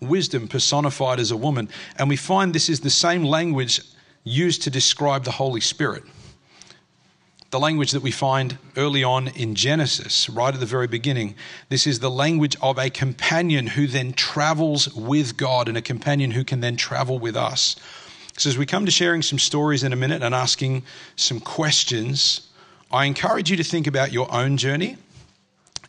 Wisdom 0.00 0.46
personified 0.46 1.18
as 1.18 1.30
a 1.30 1.36
woman. 1.36 1.70
And 1.96 2.10
we 2.10 2.16
find 2.16 2.54
this 2.54 2.68
is 2.68 2.80
the 2.80 2.90
same 2.90 3.24
language 3.24 3.80
used 4.22 4.62
to 4.62 4.70
describe 4.70 5.24
the 5.24 5.30
Holy 5.30 5.62
Spirit 5.62 6.04
the 7.54 7.60
language 7.60 7.92
that 7.92 8.02
we 8.02 8.10
find 8.10 8.58
early 8.76 9.04
on 9.04 9.28
in 9.28 9.54
Genesis, 9.54 10.28
right 10.28 10.52
at 10.52 10.58
the 10.58 10.66
very 10.66 10.88
beginning. 10.88 11.36
This 11.68 11.86
is 11.86 12.00
the 12.00 12.10
language 12.10 12.56
of 12.60 12.80
a 12.80 12.90
companion 12.90 13.68
who 13.68 13.86
then 13.86 14.12
travels 14.12 14.92
with 14.92 15.36
God 15.36 15.68
and 15.68 15.76
a 15.76 15.80
companion 15.80 16.32
who 16.32 16.42
can 16.42 16.58
then 16.58 16.74
travel 16.74 17.20
with 17.20 17.36
us. 17.36 17.76
So, 18.36 18.50
as 18.50 18.58
we 18.58 18.66
come 18.66 18.86
to 18.86 18.90
sharing 18.90 19.22
some 19.22 19.38
stories 19.38 19.84
in 19.84 19.92
a 19.92 19.96
minute 19.96 20.20
and 20.20 20.34
asking 20.34 20.82
some 21.14 21.38
questions, 21.38 22.48
I 22.90 23.04
encourage 23.04 23.52
you 23.52 23.56
to 23.56 23.62
think 23.62 23.86
about 23.86 24.10
your 24.10 24.26
own 24.34 24.56
journey. 24.56 24.96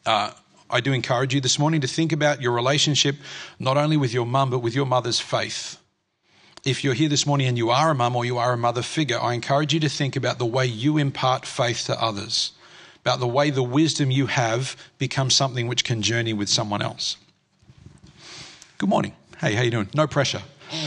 Uh, 0.05 0.34
I 0.69 0.81
do 0.81 0.93
encourage 0.93 1.34
you 1.34 1.41
this 1.41 1.57
morning 1.57 1.81
to 1.81 1.88
think 1.88 2.12
about 2.12 2.43
your 2.43 2.51
relationship 2.51 3.15
not 3.57 3.75
only 3.75 3.98
with 3.98 4.13
your 4.13 4.27
mum, 4.27 4.51
but 4.51 4.60
with 4.60 4.75
your 4.75 4.86
mother's 4.86 5.19
faith 5.19 5.79
if 6.65 6.84
you're 6.84 6.95
here 6.95 7.07
this 7.07 7.27
morning 7.27 7.48
and 7.48 7.57
you 7.57 7.69
are 7.69 7.91
a 7.91 7.95
mum 7.95 8.15
or 8.15 8.25
you 8.25 8.39
are 8.39 8.51
a 8.51 8.57
mother 8.57 8.81
figure, 8.81 9.19
I 9.22 9.34
encourage 9.34 9.72
you 9.74 9.79
to 9.81 9.89
think 9.89 10.15
about 10.15 10.39
the 10.39 10.48
way 10.48 10.65
you 10.65 10.98
impart 10.98 11.45
faith 11.45 11.86
to 11.86 12.01
others, 12.01 12.53
about 13.01 13.19
the 13.19 13.27
way 13.27 13.51
the 13.51 13.62
wisdom 13.62 14.10
you 14.10 14.25
have 14.25 14.75
becomes 14.98 15.36
something 15.36 15.67
which 15.67 15.84
can 15.84 16.01
journey 16.01 16.34
with 16.34 16.50
someone 16.50 16.81
else. 16.81 17.17
Good 18.79 18.89
morning. 18.89 19.13
Hey, 19.39 19.53
how 19.53 19.62
you 19.62 19.69
doing? 19.69 19.89
No 19.93 20.07
pressure. 20.07 20.41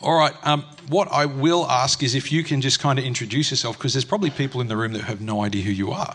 All 0.00 0.16
right. 0.16 0.32
Um, 0.44 0.64
what 0.88 1.08
I 1.10 1.26
will 1.26 1.66
ask 1.66 2.04
is 2.04 2.14
if 2.14 2.30
you 2.30 2.44
can 2.44 2.60
just 2.60 2.78
kind 2.78 3.00
of 3.00 3.04
introduce 3.04 3.50
yourself, 3.50 3.76
because 3.76 3.94
there's 3.94 4.04
probably 4.04 4.30
people 4.30 4.60
in 4.60 4.68
the 4.68 4.76
room 4.76 4.92
that 4.92 5.02
have 5.02 5.20
no 5.20 5.42
idea 5.42 5.64
who 5.64 5.72
you 5.72 5.90
are. 5.90 6.14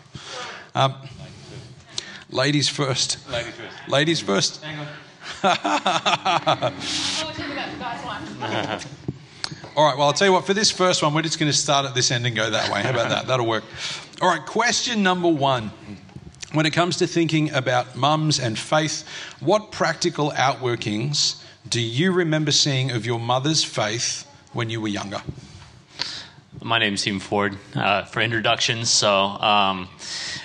Um, 0.74 0.96
ladies 2.30 2.70
first. 2.70 3.18
Ladies 3.30 3.54
first. 3.56 3.90
Ladies 3.90 4.22
first. 4.22 4.64
All 9.76 9.86
right, 9.86 9.98
well, 9.98 10.08
I'll 10.08 10.14
tell 10.14 10.28
you 10.28 10.34
what, 10.34 10.46
for 10.46 10.54
this 10.54 10.70
first 10.70 11.02
one, 11.02 11.14
we're 11.14 11.24
just 11.24 11.40
going 11.40 11.52
to 11.52 11.58
start 11.58 11.86
at 11.86 11.96
this 11.96 12.12
end 12.12 12.28
and 12.28 12.36
go 12.36 12.50
that 12.50 12.72
way. 12.72 12.84
How 12.84 12.92
about 12.92 13.10
that? 13.10 13.26
That'll 13.28 13.48
work. 13.48 13.64
All 14.22 14.30
right, 14.30 14.46
question 14.46 15.02
number 15.02 15.28
one. 15.28 15.72
When 16.52 16.68
it 16.68 16.74
comes 16.74 16.98
to 16.98 17.08
thinking 17.08 17.52
about 17.52 17.96
mums 17.96 18.40
and 18.40 18.60
faith, 18.60 19.08
what 19.40 19.72
practical 19.72 20.32
outworkings 20.32 21.42
do 21.68 21.82
you 21.82 22.12
remember 22.12 22.52
seeing 22.52 22.92
of 22.92 23.08
your 23.08 23.20
mother's 23.20 23.64
faith 23.64 24.30
when 24.52 24.70
you 24.70 24.80
were 24.80 24.88
younger? 24.88 25.24
My 26.62 26.78
name 26.78 26.94
is 26.94 27.02
Steven 27.02 27.20
Ford. 27.20 27.58
Uh, 27.76 28.04
for 28.04 28.22
introductions, 28.22 28.92
so 28.92 29.12
um, 29.12 29.90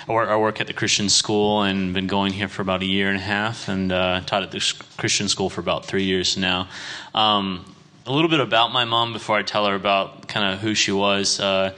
I 0.09 0.37
work 0.37 0.59
at 0.59 0.65
the 0.65 0.73
Christian 0.73 1.07
school 1.07 1.61
and 1.61 1.93
been 1.93 2.07
going 2.07 2.33
here 2.33 2.47
for 2.47 2.63
about 2.63 2.81
a 2.81 2.85
year 2.85 3.09
and 3.09 3.17
a 3.17 3.21
half, 3.21 3.69
and 3.69 3.91
uh, 3.91 4.21
taught 4.21 4.41
at 4.41 4.49
the 4.49 4.73
Christian 4.97 5.29
school 5.29 5.51
for 5.51 5.61
about 5.61 5.85
three 5.85 6.03
years 6.03 6.35
now. 6.35 6.67
Um, 7.13 7.75
a 8.07 8.11
little 8.11 8.29
bit 8.29 8.39
about 8.39 8.73
my 8.73 8.85
mom 8.85 9.13
before 9.13 9.37
I 9.37 9.43
tell 9.43 9.67
her 9.67 9.75
about 9.75 10.27
kind 10.27 10.51
of 10.51 10.61
who 10.61 10.73
she 10.73 10.91
was. 10.91 11.39
Uh, 11.39 11.75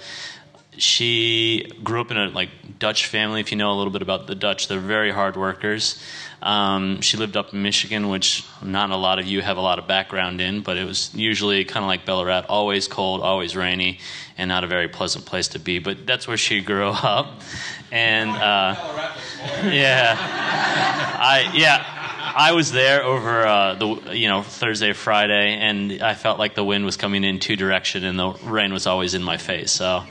she 0.77 1.73
grew 1.83 1.99
up 1.99 2.09
in 2.09 2.17
a 2.17 2.29
like 2.29 2.79
Dutch 2.79 3.07
family. 3.07 3.41
If 3.41 3.51
you 3.51 3.57
know 3.57 3.73
a 3.73 3.75
little 3.75 3.91
bit 3.91 4.01
about 4.01 4.27
the 4.27 4.35
Dutch, 4.35 4.69
they're 4.69 4.79
very 4.79 5.11
hard 5.11 5.35
workers. 5.35 6.01
Um, 6.41 7.01
she 7.01 7.17
lived 7.17 7.37
up 7.37 7.53
in 7.53 7.61
Michigan, 7.61 8.09
which 8.09 8.43
not 8.63 8.89
a 8.89 8.95
lot 8.95 9.19
of 9.19 9.27
you 9.27 9.41
have 9.41 9.57
a 9.57 9.61
lot 9.61 9.77
of 9.77 9.87
background 9.87 10.41
in, 10.41 10.61
but 10.61 10.75
it 10.75 10.85
was 10.85 11.13
usually 11.13 11.65
kind 11.65 11.83
of 11.83 11.87
like 11.87 12.05
Ballarat, 12.05 12.45
always 12.49 12.87
cold, 12.87 13.21
always 13.21 13.55
rainy, 13.55 13.99
and 14.37 14.49
not 14.49 14.63
a 14.63 14.67
very 14.67 14.87
pleasant 14.87 15.25
place 15.25 15.49
to 15.49 15.59
be. 15.59 15.77
But 15.77 16.07
that's 16.07 16.27
where 16.27 16.37
she 16.37 16.61
grew 16.61 16.89
up, 17.03 17.41
and 17.91 18.29
uh, 18.31 18.75
yeah, 19.65 20.15
I 20.17 21.51
yeah. 21.53 21.97
I 22.33 22.53
was 22.53 22.71
there 22.71 23.03
over 23.03 23.45
uh, 23.45 23.75
the 23.75 24.15
you 24.15 24.29
know 24.29 24.41
Thursday, 24.41 24.93
Friday, 24.93 25.53
and 25.55 26.01
I 26.01 26.13
felt 26.13 26.39
like 26.39 26.55
the 26.55 26.63
wind 26.63 26.85
was 26.85 26.95
coming 26.95 27.25
in 27.25 27.39
two 27.39 27.57
direction, 27.57 28.05
and 28.05 28.17
the 28.17 28.29
rain 28.45 28.71
was 28.71 28.87
always 28.87 29.13
in 29.13 29.21
my 29.21 29.35
face. 29.35 29.71
So 29.71 30.03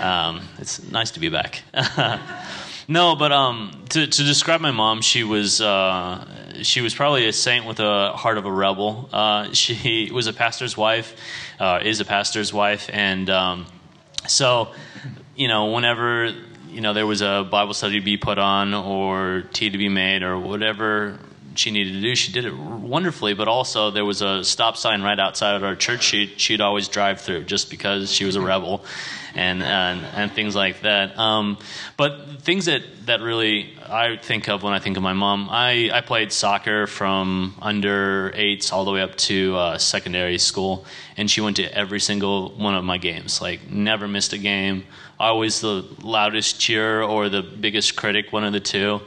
um, 0.00 0.42
it's 0.58 0.88
nice 0.90 1.10
to 1.12 1.20
be 1.20 1.28
back. 1.28 1.62
no, 2.88 3.16
but 3.16 3.32
um, 3.32 3.84
to, 3.90 4.06
to 4.06 4.22
describe 4.22 4.60
my 4.60 4.70
mom, 4.70 5.02
she 5.02 5.24
was 5.24 5.60
uh, 5.60 6.62
she 6.62 6.80
was 6.80 6.94
probably 6.94 7.26
a 7.26 7.32
saint 7.32 7.66
with 7.66 7.80
a 7.80 8.12
heart 8.12 8.38
of 8.38 8.46
a 8.46 8.52
rebel. 8.52 9.08
Uh, 9.12 9.52
she 9.52 10.10
was 10.12 10.26
a 10.26 10.32
pastor's 10.32 10.76
wife, 10.76 11.14
uh, 11.58 11.80
is 11.82 12.00
a 12.00 12.04
pastor's 12.04 12.52
wife, 12.52 12.88
and 12.92 13.28
um, 13.28 13.66
so 14.28 14.72
you 15.34 15.48
know 15.48 15.72
whenever 15.72 16.32
you 16.68 16.80
know 16.80 16.92
there 16.92 17.06
was 17.06 17.22
a 17.22 17.46
Bible 17.50 17.74
study 17.74 17.98
to 17.98 18.04
be 18.04 18.16
put 18.16 18.38
on 18.38 18.74
or 18.74 19.44
tea 19.52 19.70
to 19.70 19.78
be 19.78 19.88
made 19.88 20.22
or 20.22 20.38
whatever 20.38 21.18
she 21.58 21.70
needed 21.70 21.94
to 21.94 22.00
do. 22.00 22.14
She 22.14 22.32
did 22.32 22.44
it 22.44 22.56
wonderfully, 22.56 23.34
but 23.34 23.48
also 23.48 23.90
there 23.90 24.04
was 24.04 24.22
a 24.22 24.44
stop 24.44 24.76
sign 24.76 25.02
right 25.02 25.18
outside 25.18 25.56
of 25.56 25.64
our 25.64 25.76
church. 25.76 26.02
She, 26.02 26.26
she'd 26.36 26.60
always 26.60 26.88
drive 26.88 27.20
through 27.20 27.44
just 27.44 27.70
because 27.70 28.12
she 28.12 28.24
was 28.24 28.36
a 28.36 28.40
rebel 28.40 28.84
and, 29.34 29.62
and, 29.62 30.04
and 30.14 30.32
things 30.32 30.54
like 30.54 30.82
that. 30.82 31.18
Um, 31.18 31.58
but 31.96 32.42
things 32.42 32.64
that, 32.66 32.82
that 33.06 33.20
really 33.20 33.76
I 33.88 34.16
think 34.16 34.48
of 34.48 34.62
when 34.62 34.72
I 34.72 34.78
think 34.78 34.96
of 34.96 35.02
my 35.02 35.12
mom, 35.12 35.48
I, 35.50 35.90
I 35.92 36.00
played 36.00 36.32
soccer 36.32 36.86
from 36.86 37.54
under 37.60 38.32
eights 38.34 38.72
all 38.72 38.84
the 38.84 38.92
way 38.92 39.02
up 39.02 39.16
to 39.16 39.56
uh, 39.56 39.78
secondary 39.78 40.38
school, 40.38 40.84
and 41.16 41.30
she 41.30 41.40
went 41.40 41.56
to 41.56 41.72
every 41.76 42.00
single 42.00 42.50
one 42.50 42.74
of 42.74 42.84
my 42.84 42.98
games. 42.98 43.40
Like, 43.40 43.70
never 43.70 44.08
missed 44.08 44.32
a 44.32 44.38
game. 44.38 44.84
Always 45.18 45.60
the 45.60 45.84
loudest 46.02 46.60
cheer 46.60 47.02
or 47.02 47.28
the 47.28 47.42
biggest 47.42 47.96
critic, 47.96 48.32
one 48.32 48.44
of 48.44 48.52
the 48.52 48.60
two 48.60 49.00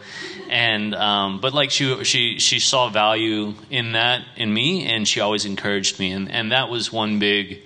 and 0.49 0.95
um, 0.95 1.39
but 1.39 1.53
like 1.53 1.71
she 1.71 2.03
she 2.03 2.39
she 2.39 2.59
saw 2.59 2.89
value 2.89 3.53
in 3.69 3.93
that 3.93 4.23
in 4.35 4.53
me, 4.53 4.85
and 4.85 5.07
she 5.07 5.19
always 5.19 5.45
encouraged 5.45 5.99
me, 5.99 6.11
and 6.11 6.31
and 6.31 6.51
that 6.51 6.69
was 6.69 6.91
one 6.91 7.19
big 7.19 7.61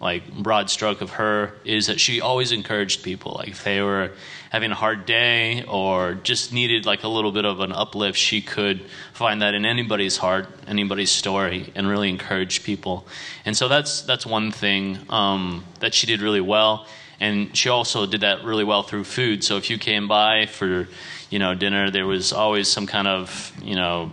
like 0.00 0.30
broad 0.34 0.68
stroke 0.68 1.00
of 1.00 1.12
her 1.12 1.54
is 1.64 1.86
that 1.86 1.98
she 1.98 2.20
always 2.20 2.52
encouraged 2.52 3.02
people. 3.02 3.36
Like 3.38 3.48
if 3.48 3.64
they 3.64 3.80
were 3.80 4.12
having 4.50 4.70
a 4.70 4.74
hard 4.74 5.06
day 5.06 5.64
or 5.64 6.14
just 6.14 6.52
needed 6.52 6.84
like 6.84 7.04
a 7.04 7.08
little 7.08 7.32
bit 7.32 7.44
of 7.44 7.60
an 7.60 7.72
uplift 7.72 8.16
she 8.16 8.40
could 8.40 8.84
find 9.12 9.42
that 9.42 9.54
in 9.54 9.64
anybody's 9.64 10.16
heart 10.16 10.46
anybody's 10.68 11.10
story 11.10 11.72
and 11.74 11.88
really 11.88 12.10
encourage 12.10 12.62
people. 12.62 13.06
And 13.46 13.56
so 13.56 13.66
that's 13.66 14.02
that's 14.02 14.26
one 14.26 14.52
thing 14.52 14.98
um, 15.08 15.64
that 15.80 15.94
she 15.94 16.06
did 16.06 16.20
really 16.20 16.42
well. 16.42 16.86
And 17.18 17.56
she 17.56 17.68
also 17.68 18.04
did 18.06 18.20
that 18.20 18.44
really 18.44 18.64
well 18.64 18.82
through 18.82 19.04
food. 19.04 19.42
So 19.42 19.56
if 19.56 19.70
you 19.70 19.78
came 19.78 20.06
by 20.06 20.46
for 20.46 20.88
you 21.34 21.40
know 21.40 21.52
dinner 21.52 21.90
there 21.90 22.06
was 22.06 22.32
always 22.32 22.68
some 22.68 22.86
kind 22.86 23.08
of 23.08 23.52
you 23.60 23.74
know 23.74 24.12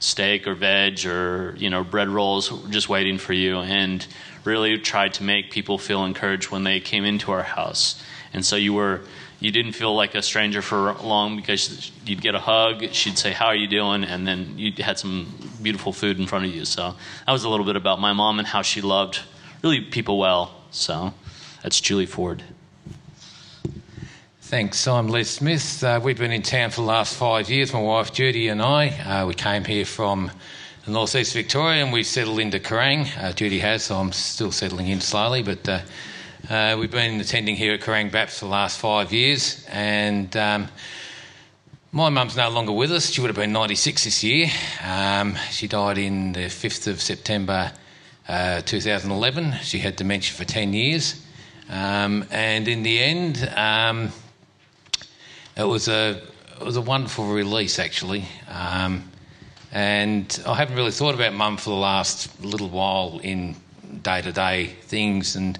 steak 0.00 0.46
or 0.46 0.54
veg 0.54 1.04
or 1.04 1.54
you 1.58 1.68
know 1.68 1.84
bread 1.84 2.08
rolls 2.08 2.48
just 2.70 2.88
waiting 2.88 3.18
for 3.18 3.34
you 3.34 3.58
and 3.58 4.06
really 4.44 4.78
tried 4.78 5.12
to 5.12 5.22
make 5.22 5.50
people 5.50 5.76
feel 5.76 6.06
encouraged 6.06 6.50
when 6.50 6.64
they 6.64 6.80
came 6.80 7.04
into 7.04 7.32
our 7.32 7.42
house. 7.42 8.02
And 8.32 8.46
so 8.46 8.56
you 8.56 8.72
were 8.72 9.02
you 9.40 9.50
didn't 9.50 9.72
feel 9.72 9.94
like 9.94 10.14
a 10.14 10.22
stranger 10.22 10.62
for 10.62 10.94
long 10.94 11.36
because 11.36 11.92
you'd 12.06 12.22
get 12.22 12.34
a 12.34 12.40
hug 12.40 12.82
she'd 12.92 13.18
say 13.18 13.32
how 13.32 13.48
are 13.48 13.60
you 13.64 13.68
doing? 13.68 14.02
and 14.02 14.26
then 14.26 14.54
you 14.56 14.72
had 14.78 14.98
some 14.98 15.26
beautiful 15.60 15.92
food 15.92 16.18
in 16.18 16.26
front 16.26 16.46
of 16.46 16.54
you. 16.54 16.64
So 16.64 16.94
that 17.26 17.32
was 17.32 17.44
a 17.44 17.50
little 17.50 17.66
bit 17.66 17.76
about 17.76 18.00
my 18.00 18.14
mom 18.14 18.38
and 18.38 18.48
how 18.48 18.62
she 18.62 18.80
loved 18.80 19.20
really 19.62 19.82
people 19.82 20.18
well. 20.18 20.54
So 20.70 21.12
that's 21.62 21.78
julie 21.78 22.06
ford 22.06 22.42
Thanks. 24.48 24.88
I'm 24.88 25.08
Les 25.08 25.28
Smith. 25.28 25.84
Uh, 25.84 26.00
we've 26.02 26.16
been 26.16 26.32
in 26.32 26.40
town 26.40 26.70
for 26.70 26.80
the 26.80 26.86
last 26.86 27.14
five 27.14 27.50
years, 27.50 27.74
my 27.74 27.82
wife 27.82 28.14
Judy 28.14 28.48
and 28.48 28.62
I. 28.62 28.88
Uh, 28.88 29.26
we 29.26 29.34
came 29.34 29.62
here 29.62 29.84
from 29.84 30.30
the 30.86 30.90
northeast 30.90 31.34
Victoria 31.34 31.84
and 31.84 31.92
we've 31.92 32.06
settled 32.06 32.38
into 32.38 32.58
Kerang. 32.58 33.06
Uh, 33.22 33.34
Judy 33.34 33.58
has, 33.58 33.82
so 33.82 33.96
I'm 33.96 34.10
still 34.10 34.50
settling 34.50 34.88
in 34.88 35.02
slowly, 35.02 35.42
but 35.42 35.68
uh, 35.68 35.80
uh, 36.48 36.76
we've 36.80 36.90
been 36.90 37.20
attending 37.20 37.56
here 37.56 37.74
at 37.74 37.82
Kerang 37.82 38.10
Baps 38.10 38.38
for 38.38 38.46
the 38.46 38.50
last 38.50 38.78
five 38.78 39.12
years. 39.12 39.66
And 39.68 40.34
um, 40.34 40.68
my 41.92 42.08
mum's 42.08 42.34
no 42.34 42.48
longer 42.48 42.72
with 42.72 42.90
us. 42.90 43.10
She 43.10 43.20
would 43.20 43.28
have 43.28 43.36
been 43.36 43.52
96 43.52 44.04
this 44.04 44.24
year. 44.24 44.46
Um, 44.82 45.36
she 45.50 45.68
died 45.68 45.98
in 45.98 46.32
the 46.32 46.46
5th 46.46 46.86
of 46.86 47.02
September 47.02 47.70
uh, 48.26 48.62
2011. 48.62 49.56
She 49.60 49.80
had 49.80 49.96
dementia 49.96 50.34
for 50.34 50.46
10 50.46 50.72
years. 50.72 51.22
Um, 51.68 52.24
and 52.30 52.66
in 52.66 52.82
the 52.82 52.98
end, 52.98 53.46
um, 53.54 54.10
it 55.58 55.64
was 55.64 55.88
a 55.88 56.22
it 56.60 56.64
was 56.64 56.76
a 56.76 56.80
wonderful 56.80 57.26
release 57.26 57.78
actually. 57.78 58.24
Um, 58.48 59.10
and 59.72 60.40
I 60.46 60.54
haven't 60.54 60.76
really 60.76 60.92
thought 60.92 61.14
about 61.14 61.34
mum 61.34 61.56
for 61.56 61.70
the 61.70 61.76
last 61.76 62.42
little 62.42 62.68
while 62.68 63.20
in 63.22 63.56
day 64.02 64.22
to 64.22 64.32
day 64.32 64.66
things. 64.82 65.36
And 65.36 65.58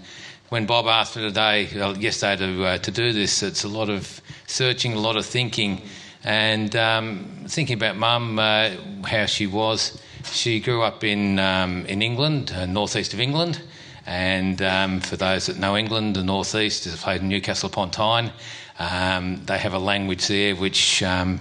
when 0.49 0.67
Bob 0.67 0.87
asked 0.87 1.17
me 1.17 1.23
today, 1.23 1.69
uh, 1.78 1.95
yesterday, 1.95 2.37
to 2.37 2.64
uh, 2.64 2.78
to 2.78 2.90
do 2.90 3.12
this, 3.12 3.43
it's 3.43 3.64
a 3.64 3.69
lot 3.69 3.90
of 3.90 4.21
searching, 4.47 4.95
a 4.95 5.00
lot 5.00 5.17
of 5.17 5.26
thinking, 5.26 5.83
and 6.25 6.75
um, 6.76 7.45
thinking 7.49 7.76
about 7.76 7.97
mum, 7.97 8.38
uh, 8.38 8.71
how 9.05 9.26
she 9.26 9.47
was. 9.47 10.00
She 10.25 10.61
grew 10.61 10.83
up 10.83 11.05
in 11.05 11.38
um, 11.38 11.85
in 11.87 12.02
England, 12.02 12.52
uh, 12.52 12.67
northeast 12.67 13.14
of 13.14 13.21
England. 13.21 13.61
And 14.09 14.62
um, 14.62 15.00
for 15.00 15.17
those 15.17 15.47
that 15.47 15.59
know 15.59 15.77
England, 15.77 16.17
the 16.17 16.25
northeast 16.25 16.87
is 16.87 16.99
played 16.99 17.21
in 17.21 17.29
Newcastle 17.29 17.69
upon 17.69 17.91
Tyne. 17.91 18.33
Um, 18.79 19.45
they 19.45 19.59
have 19.59 19.75
a 19.75 19.79
language 19.79 20.29
there 20.29 20.57
which 20.57 21.03
um, 21.03 21.41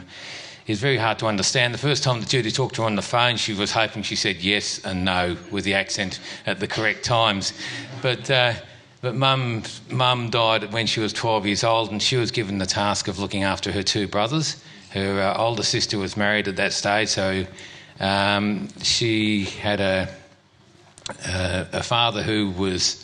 is 0.68 0.82
very 0.82 0.98
hard 0.98 1.18
to 1.20 1.28
understand. 1.28 1.74
The 1.74 1.78
first 1.78 2.04
time 2.04 2.20
that 2.20 2.28
Judy 2.28 2.52
talked 2.52 2.76
to 2.76 2.82
her 2.82 2.86
on 2.86 2.98
the 2.98 3.02
phone, 3.02 3.38
she 3.38 3.54
was 3.54 3.72
hoping 3.72 4.04
she 4.04 4.18
said 4.18 4.36
yes 4.44 4.84
and 4.84 5.06
no 5.06 5.38
with 5.50 5.64
the 5.64 5.76
accent 5.76 6.20
at 6.46 6.60
the 6.60 6.68
correct 6.68 7.06
times. 7.06 7.54
But 8.02 8.30
uh, 8.30 8.56
but 9.00 9.16
mum 9.16 9.64
mum 9.90 10.30
died 10.30 10.74
when 10.74 10.88
she 10.88 11.00
was 11.00 11.14
12 11.14 11.46
years 11.46 11.64
old, 11.64 11.90
and 11.90 12.04
she 12.04 12.18
was 12.18 12.32
given 12.32 12.58
the 12.58 12.66
task 12.66 13.08
of 13.08 13.18
looking 13.18 13.44
after 13.44 13.72
her 13.72 13.82
two 13.82 14.10
brothers. 14.10 14.62
Her 14.92 15.22
uh, 15.22 15.42
older 15.42 15.64
sister 15.64 15.98
was 15.98 16.18
married 16.18 16.50
at 16.50 16.58
that 16.58 16.74
stage, 16.74 17.08
so 17.08 17.46
um, 18.02 18.68
she 18.82 19.46
had 19.46 19.80
a, 19.80 20.10
a, 21.26 21.68
a 21.74 21.84
father 21.84 22.24
who 22.24 22.52
was 22.52 23.04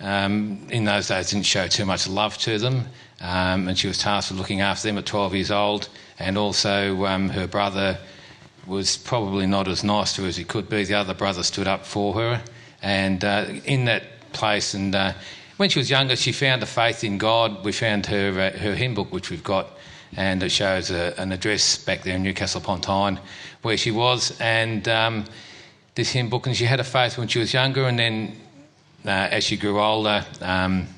um, 0.00 0.66
in 0.70 0.84
those 0.84 1.08
days 1.08 1.30
didn't 1.30 1.46
show 1.46 1.66
too 1.66 1.84
much 1.84 2.08
love 2.08 2.36
to 2.38 2.58
them 2.58 2.84
um, 3.20 3.68
and 3.68 3.78
she 3.78 3.86
was 3.86 3.98
tasked 3.98 4.30
with 4.30 4.38
looking 4.38 4.60
after 4.60 4.88
them 4.88 4.98
at 4.98 5.06
12 5.06 5.34
years 5.34 5.50
old. 5.50 5.88
And 6.18 6.36
also, 6.36 7.06
um, 7.06 7.30
her 7.30 7.46
brother 7.46 7.98
was 8.66 8.98
probably 8.98 9.46
not 9.46 9.66
as 9.66 9.82
nice 9.82 10.14
to 10.14 10.22
her 10.22 10.28
as 10.28 10.36
he 10.36 10.44
could 10.44 10.68
be. 10.68 10.84
The 10.84 10.94
other 10.94 11.14
brother 11.14 11.42
stood 11.42 11.66
up 11.66 11.86
for 11.86 12.14
her, 12.14 12.42
and 12.82 13.24
uh, 13.24 13.46
in 13.64 13.86
that 13.86 14.04
place, 14.32 14.74
and 14.74 14.94
uh, 14.94 15.12
when 15.56 15.70
she 15.70 15.78
was 15.78 15.90
younger, 15.90 16.16
she 16.16 16.32
found 16.32 16.62
a 16.62 16.66
faith 16.66 17.02
in 17.02 17.18
God. 17.18 17.64
We 17.64 17.72
found 17.72 18.06
her 18.06 18.52
uh, 18.54 18.58
her 18.58 18.74
hymn 18.74 18.94
book, 18.94 19.12
which 19.12 19.30
we've 19.30 19.42
got, 19.42 19.70
and 20.16 20.42
it 20.42 20.50
shows 20.50 20.90
a, 20.90 21.18
an 21.18 21.32
address 21.32 21.76
back 21.82 22.02
there 22.02 22.16
in 22.16 22.22
Newcastle 22.22 22.60
upon 22.60 22.80
Tyne 22.80 23.18
where 23.62 23.76
she 23.76 23.90
was, 23.90 24.38
and 24.40 24.86
um, 24.88 25.24
this 25.94 26.10
hymn 26.10 26.28
book. 26.28 26.46
And 26.46 26.56
she 26.56 26.64
had 26.64 26.80
a 26.80 26.84
faith 26.84 27.18
when 27.18 27.28
she 27.28 27.38
was 27.38 27.52
younger, 27.52 27.84
and 27.86 27.98
then 27.98 28.36
uh, 29.04 29.10
as 29.10 29.44
she 29.44 29.56
grew 29.56 29.80
older. 29.80 30.24
Um, 30.40 30.88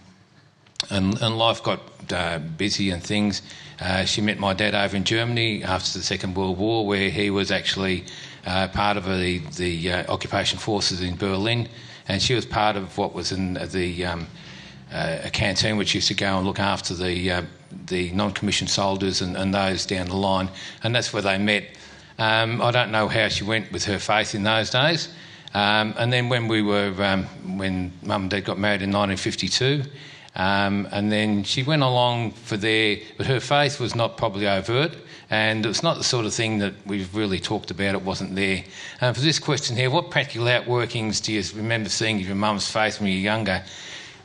and, 0.90 1.20
and 1.20 1.38
life 1.38 1.62
got 1.62 1.80
uh, 2.12 2.38
busy 2.38 2.90
and 2.90 3.02
things. 3.02 3.42
Uh, 3.80 4.04
she 4.04 4.20
met 4.20 4.38
my 4.38 4.54
dad 4.54 4.74
over 4.74 4.96
in 4.96 5.04
Germany 5.04 5.62
after 5.64 5.98
the 5.98 6.04
Second 6.04 6.34
World 6.34 6.58
War, 6.58 6.86
where 6.86 7.10
he 7.10 7.30
was 7.30 7.50
actually 7.50 8.04
uh, 8.46 8.68
part 8.68 8.96
of 8.96 9.04
the, 9.04 9.38
the 9.56 9.92
uh, 9.92 10.12
occupation 10.12 10.58
forces 10.58 11.02
in 11.02 11.16
Berlin, 11.16 11.68
and 12.08 12.22
she 12.22 12.34
was 12.34 12.46
part 12.46 12.76
of 12.76 12.96
what 12.96 13.14
was 13.14 13.32
in 13.32 13.54
the 13.54 14.04
um, 14.04 14.26
uh, 14.92 15.18
a 15.24 15.30
canteen 15.30 15.76
which 15.76 15.94
used 15.94 16.08
to 16.08 16.14
go 16.14 16.38
and 16.38 16.46
look 16.46 16.60
after 16.60 16.94
the 16.94 17.44
the 17.86 18.10
non-commissioned 18.12 18.70
soldiers 18.70 19.20
and, 19.20 19.36
and, 19.36 19.52
those 19.52 19.84
down 19.84 20.06
the 20.06 20.16
line, 20.16 20.48
and 20.84 20.94
that's 20.94 21.12
where 21.12 21.22
they 21.22 21.36
met. 21.36 21.64
Um, 22.18 22.62
I 22.62 22.70
don't 22.70 22.90
know 22.90 23.08
how 23.08 23.28
she 23.28 23.44
went 23.44 23.72
with 23.72 23.84
her 23.84 23.98
faith 23.98 24.34
in 24.34 24.42
those 24.42 24.70
days. 24.70 25.08
Um, 25.54 25.94
and 25.96 26.12
then 26.12 26.28
when 26.28 26.48
we 26.48 26.62
were 26.62 26.94
um, 27.02 27.24
when 27.58 27.92
mum 28.02 28.22
and 28.22 28.30
dad 28.30 28.44
got 28.44 28.58
married 28.58 28.82
in 28.82 28.92
1952. 28.92 29.84
Um, 30.36 30.86
and 30.92 31.10
then 31.10 31.44
she 31.44 31.62
went 31.62 31.82
along 31.82 32.32
for 32.32 32.58
there, 32.58 32.98
but 33.16 33.24
her 33.26 33.40
faith 33.40 33.80
was 33.80 33.94
not 33.94 34.18
probably 34.18 34.46
overt, 34.46 34.94
and 35.30 35.64
it's 35.64 35.82
not 35.82 35.96
the 35.96 36.04
sort 36.04 36.26
of 36.26 36.34
thing 36.34 36.58
that 36.58 36.74
we've 36.84 37.14
really 37.16 37.40
talked 37.40 37.70
about. 37.70 37.94
It 37.94 38.02
wasn't 38.02 38.34
there. 38.34 38.62
Um, 39.00 39.14
for 39.14 39.22
this 39.22 39.38
question 39.38 39.76
here, 39.76 39.88
what 39.88 40.10
practical 40.10 40.44
outworkings 40.44 41.22
do 41.22 41.32
you 41.32 41.42
remember 41.56 41.88
seeing 41.88 42.16
of 42.16 42.26
your 42.26 42.36
mum's 42.36 42.70
faith 42.70 43.00
when 43.00 43.10
you 43.10 43.16
were 43.16 43.22
younger? 43.22 43.64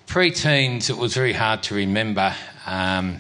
Pre-teens, 0.07 0.89
it 0.89 0.97
was 0.97 1.13
very 1.13 1.31
hard 1.31 1.63
to 1.63 1.75
remember 1.75 2.35
um, 2.65 3.19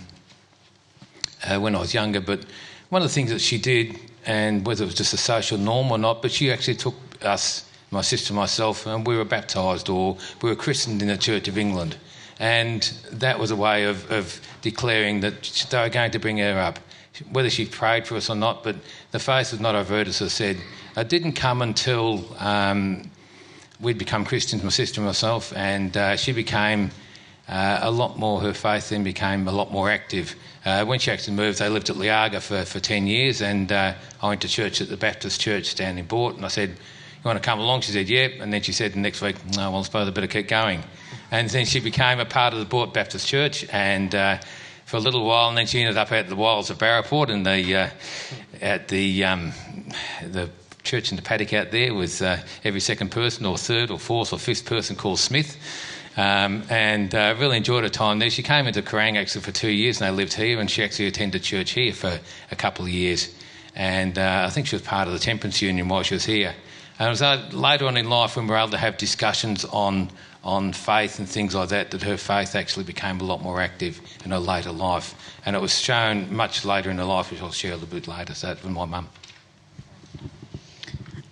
uh, 1.47 1.59
when 1.59 1.75
I 1.77 1.79
was 1.79 1.93
younger, 1.93 2.19
but 2.19 2.45
one 2.89 3.01
of 3.01 3.07
the 3.07 3.13
things 3.13 3.29
that 3.29 3.39
she 3.39 3.57
did, 3.57 3.97
and 4.25 4.65
whether 4.65 4.83
it 4.83 4.87
was 4.87 4.95
just 4.95 5.13
a 5.13 5.17
social 5.17 5.57
norm 5.57 5.91
or 5.91 5.97
not, 5.97 6.21
but 6.21 6.31
she 6.31 6.51
actually 6.51 6.75
took 6.75 6.95
us, 7.23 7.69
my 7.91 8.01
sister 8.01 8.31
and 8.31 8.37
myself, 8.37 8.85
and 8.85 9.05
we 9.05 9.17
were 9.17 9.25
baptised 9.25 9.89
or 9.89 10.17
we 10.41 10.49
were 10.49 10.55
christened 10.55 11.01
in 11.01 11.07
the 11.07 11.17
Church 11.17 11.47
of 11.47 11.57
England. 11.57 11.97
And 12.39 12.81
that 13.11 13.37
was 13.37 13.51
a 13.51 13.55
way 13.55 13.85
of, 13.85 14.09
of 14.11 14.41
declaring 14.61 15.19
that 15.21 15.43
they 15.69 15.79
were 15.79 15.89
going 15.89 16.11
to 16.11 16.19
bring 16.19 16.37
her 16.37 16.59
up. 16.59 16.79
Whether 17.31 17.49
she 17.49 17.65
prayed 17.65 18.07
for 18.07 18.15
us 18.15 18.29
or 18.29 18.35
not, 18.35 18.63
but 18.63 18.75
the 19.11 19.19
faith 19.19 19.51
was 19.51 19.59
not 19.59 19.75
overt, 19.75 20.07
as 20.07 20.21
I 20.21 20.27
said. 20.27 20.57
It 20.97 21.09
didn't 21.09 21.33
come 21.33 21.61
until 21.61 22.25
um, 22.39 23.11
we'd 23.79 23.97
become 23.97 24.25
Christians, 24.25 24.63
my 24.63 24.69
sister 24.69 25.01
and 25.01 25.05
myself, 25.05 25.53
and 25.55 25.95
uh, 25.95 26.15
she 26.15 26.31
became 26.31 26.89
uh, 27.47 27.79
a 27.81 27.91
lot 27.91 28.17
more, 28.17 28.39
her 28.39 28.53
faith 28.53 28.89
then 28.89 29.03
became 29.03 29.47
a 29.47 29.51
lot 29.51 29.71
more 29.71 29.89
active. 29.89 30.35
Uh, 30.63 30.85
when 30.85 30.99
she 30.99 31.09
actually 31.09 31.35
moved, 31.35 31.57
they 31.59 31.69
lived 31.69 31.89
at 31.89 31.95
Leaghur 31.95 32.39
for, 32.39 32.63
for 32.65 32.79
10 32.79 33.07
years, 33.07 33.41
and 33.41 33.71
uh, 33.71 33.93
I 34.21 34.27
went 34.27 34.41
to 34.41 34.47
church 34.47 34.79
at 34.79 34.89
the 34.89 34.97
Baptist 34.97 35.41
Church 35.41 35.73
down 35.73 35.97
in 35.97 36.05
Boort, 36.05 36.35
and 36.35 36.45
I 36.45 36.49
said, 36.49 36.69
You 36.69 37.23
want 37.25 37.41
to 37.41 37.43
come 37.43 37.59
along? 37.59 37.81
She 37.81 37.91
said, 37.91 38.07
Yep. 38.07 38.33
And 38.39 38.53
then 38.53 38.61
she 38.61 38.71
said 38.71 38.93
the 38.93 38.99
next 38.99 39.21
week, 39.21 39.37
No, 39.55 39.71
well, 39.71 39.79
I 39.79 39.83
suppose 39.83 40.07
I 40.07 40.11
better 40.11 40.27
keep 40.27 40.47
going. 40.47 40.83
And 41.31 41.49
then 41.49 41.65
she 41.65 41.79
became 41.79 42.19
a 42.19 42.25
part 42.25 42.53
of 42.53 42.59
the 42.59 42.65
Boort 42.65 42.93
Baptist 42.93 43.27
Church, 43.27 43.65
and 43.71 44.13
uh, 44.13 44.37
for 44.85 44.97
a 44.97 44.99
little 44.99 45.25
while, 45.25 45.49
and 45.49 45.57
then 45.57 45.65
she 45.65 45.79
ended 45.79 45.97
up 45.97 46.11
at 46.11 46.29
the 46.29 46.35
wilds 46.35 46.69
of 46.69 46.77
Barraport, 46.77 47.29
and 47.29 47.45
the 47.45 47.75
uh, 47.75 47.89
at 48.61 48.87
the 48.89 49.23
um, 49.23 49.53
the 50.29 50.49
church 50.83 51.11
in 51.11 51.15
the 51.15 51.21
paddock 51.21 51.53
out 51.53 51.71
there 51.71 51.93
with 51.93 52.21
uh, 52.21 52.37
every 52.63 52.79
second 52.79 53.09
person, 53.09 53.45
or 53.45 53.57
third, 53.57 53.89
or 53.89 53.97
fourth, 53.97 54.33
or 54.33 54.37
fifth 54.37 54.65
person 54.65 54.95
called 54.95 55.19
Smith. 55.19 55.57
Um, 56.17 56.63
and 56.69 57.13
uh, 57.15 57.35
really 57.39 57.57
enjoyed 57.57 57.83
her 57.83 57.89
time 57.89 58.19
there. 58.19 58.29
She 58.29 58.43
came 58.43 58.67
into 58.67 58.81
Kerang 58.81 59.17
actually 59.17 59.41
for 59.41 59.51
two 59.51 59.69
years, 59.69 60.01
and 60.01 60.11
they 60.11 60.15
lived 60.15 60.33
here, 60.33 60.59
and 60.59 60.69
she 60.69 60.83
actually 60.83 61.07
attended 61.07 61.43
church 61.43 61.71
here 61.71 61.93
for 61.93 62.19
a 62.51 62.55
couple 62.55 62.85
of 62.85 62.91
years. 62.91 63.33
And 63.75 64.17
uh, 64.17 64.43
I 64.45 64.49
think 64.49 64.67
she 64.67 64.75
was 64.75 64.83
part 64.83 65.07
of 65.07 65.13
the 65.13 65.19
Temperance 65.19 65.61
Union 65.61 65.87
while 65.87 66.03
she 66.03 66.15
was 66.15 66.25
here. 66.25 66.53
And 66.99 67.07
it 67.07 67.09
was 67.09 67.21
uh, 67.21 67.49
later 67.53 67.85
on 67.87 67.95
in 67.97 68.09
life 68.09 68.35
when 68.35 68.45
we 68.45 68.51
were 68.51 68.57
able 68.57 68.71
to 68.71 68.77
have 68.77 68.97
discussions 68.97 69.65
on 69.65 70.11
on 70.43 70.73
faith 70.73 71.19
and 71.19 71.29
things 71.29 71.53
like 71.53 71.69
that, 71.69 71.91
that 71.91 72.01
her 72.01 72.17
faith 72.17 72.55
actually 72.55 72.83
became 72.83 73.19
a 73.19 73.23
lot 73.23 73.41
more 73.41 73.61
active 73.61 74.01
in 74.25 74.31
her 74.31 74.39
later 74.39 74.71
life. 74.71 75.13
And 75.45 75.55
it 75.55 75.61
was 75.61 75.77
shown 75.77 76.35
much 76.35 76.65
later 76.65 76.89
in 76.89 76.97
her 76.97 77.03
life, 77.03 77.31
which 77.31 77.41
I'll 77.41 77.51
share 77.51 77.73
a 77.73 77.75
little 77.75 77.93
bit 77.93 78.07
later. 78.07 78.33
So 78.33 78.47
that 78.47 78.63
was 78.63 78.71
my 78.71 78.85
mum. 78.85 79.09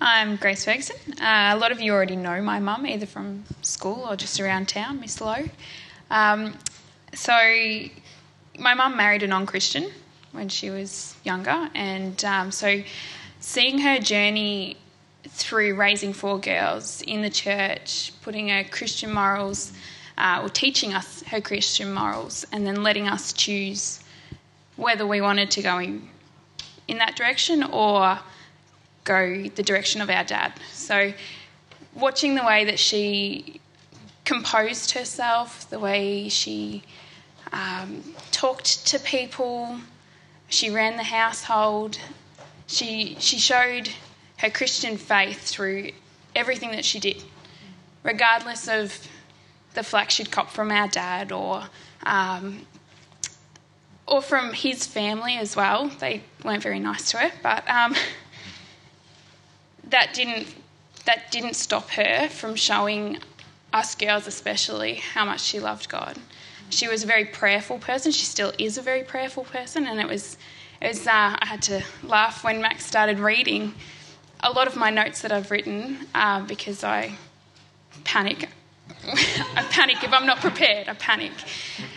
I'm 0.02 0.38
Grace 0.38 0.64
Ferguson. 0.64 0.96
Uh, 1.22 1.52
a 1.54 1.58
lot 1.58 1.74
of 1.74 1.82
you 1.82 1.92
already 1.92 2.16
know 2.16 2.42
my 2.42 2.60
mum, 2.60 2.88
either 2.88 3.06
from 3.06 3.44
school 3.62 4.08
or 4.10 4.16
just 4.16 4.40
around 4.40 4.70
town, 4.70 5.02
Miss 5.02 5.20
Lowe. 5.20 5.50
Um, 6.10 6.58
so, 7.14 7.34
my 8.58 8.74
mum 8.76 8.96
married 8.96 9.24
a 9.24 9.28
non 9.28 9.46
Christian 9.46 9.92
when 10.32 10.48
she 10.48 10.70
was 10.70 11.18
younger, 11.26 11.70
and 11.76 12.24
um, 12.24 12.50
so 12.50 12.82
seeing 13.42 13.80
her 13.80 14.00
journey 14.00 14.78
through 15.28 15.76
raising 15.76 16.14
four 16.14 16.40
girls 16.40 17.02
in 17.02 17.22
the 17.22 17.30
church, 17.30 18.14
putting 18.22 18.48
her 18.48 18.64
Christian 18.64 19.14
morals, 19.14 19.74
uh, 20.18 20.40
or 20.42 20.48
teaching 20.48 20.94
us 20.94 21.24
her 21.24 21.42
Christian 21.42 21.94
morals, 21.94 22.46
and 22.54 22.66
then 22.66 22.84
letting 22.84 23.10
us 23.10 23.34
choose 23.34 24.00
whether 24.78 25.06
we 25.06 25.20
wanted 25.20 25.52
to 25.52 25.62
go 25.62 25.78
in, 25.78 26.08
in 26.88 27.00
that 27.00 27.18
direction 27.18 27.64
or 27.64 28.20
go 29.04 29.48
the 29.56 29.64
direction 29.64 30.02
of 30.02 30.10
our 30.10 30.24
dad. 30.24 30.54
So, 30.72 31.14
watching 31.96 32.36
the 32.36 32.44
way 32.44 32.66
that 32.66 32.80
she 32.80 33.60
composed 34.26 34.92
herself, 34.92 35.70
the 35.70 35.80
way 35.80 36.30
she 36.30 36.84
um, 37.52 38.04
talked 38.32 38.86
to 38.88 39.00
people, 39.00 39.80
she 40.48 40.70
ran 40.70 40.98
the 40.98 41.04
household, 41.04 42.00
she, 42.68 43.16
she 43.20 43.40
showed 43.40 43.90
her 44.38 44.50
Christian 44.50 44.98
faith 44.98 45.42
through 45.42 45.92
everything 46.36 46.72
that 46.72 46.86
she 46.86 47.00
did, 47.00 47.24
regardless 48.04 48.68
of 48.68 49.08
the 49.74 49.84
flack 49.84 50.10
she'd 50.10 50.32
cop 50.32 50.50
from 50.50 50.72
our 50.72 50.88
dad 50.88 51.32
or 51.32 51.64
um, 52.04 52.66
or 54.08 54.22
from 54.22 54.54
his 54.54 54.86
family 54.88 55.38
as 55.38 55.56
well. 55.56 55.88
They 56.00 56.24
weren't 56.44 56.64
very 56.64 56.80
nice 56.80 57.12
to 57.12 57.18
her, 57.18 57.32
but 57.44 57.68
um, 57.70 57.96
that 59.90 60.14
didn't 60.14 60.48
that 61.06 61.32
didn't 61.32 61.56
stop 61.56 61.90
her 61.92 62.28
from 62.30 62.56
showing 62.56 63.18
us 63.74 63.96
girls, 63.96 64.28
especially, 64.28 64.96
how 64.96 65.26
much 65.26 65.42
she 65.42 65.60
loved 65.60 65.90
God. 65.90 66.18
She 66.70 66.88
was 66.88 67.04
a 67.04 67.08
very 67.08 67.26
prayerful 67.26 67.80
person. 67.80 68.12
She 68.12 68.26
still 68.26 68.54
is 68.60 68.78
a 68.78 68.82
very 68.82 69.04
prayerful 69.04 69.46
person, 69.46 69.88
and 69.88 70.00
it 70.00 70.08
was 70.08 70.38
it 70.82 70.90
was. 70.90 71.08
Uh, 71.08 71.36
I 71.40 71.46
had 71.46 71.62
to 71.64 71.84
laugh 72.04 72.44
when 72.44 72.62
Max 72.62 72.86
started 72.86 73.20
reading 73.20 73.74
a 74.42 74.52
lot 74.52 74.68
of 74.68 74.76
my 74.76 74.90
notes 74.90 75.22
that 75.22 75.32
I've 75.32 75.52
written 75.52 75.98
uh, 76.14 76.42
because 76.42 76.84
I 76.84 77.16
panic. 78.04 78.50
I 79.06 79.66
panic 79.70 80.04
if 80.04 80.14
I'm 80.14 80.26
not 80.26 80.40
prepared. 80.40 80.88
I 80.88 80.94
panic. 80.94 81.32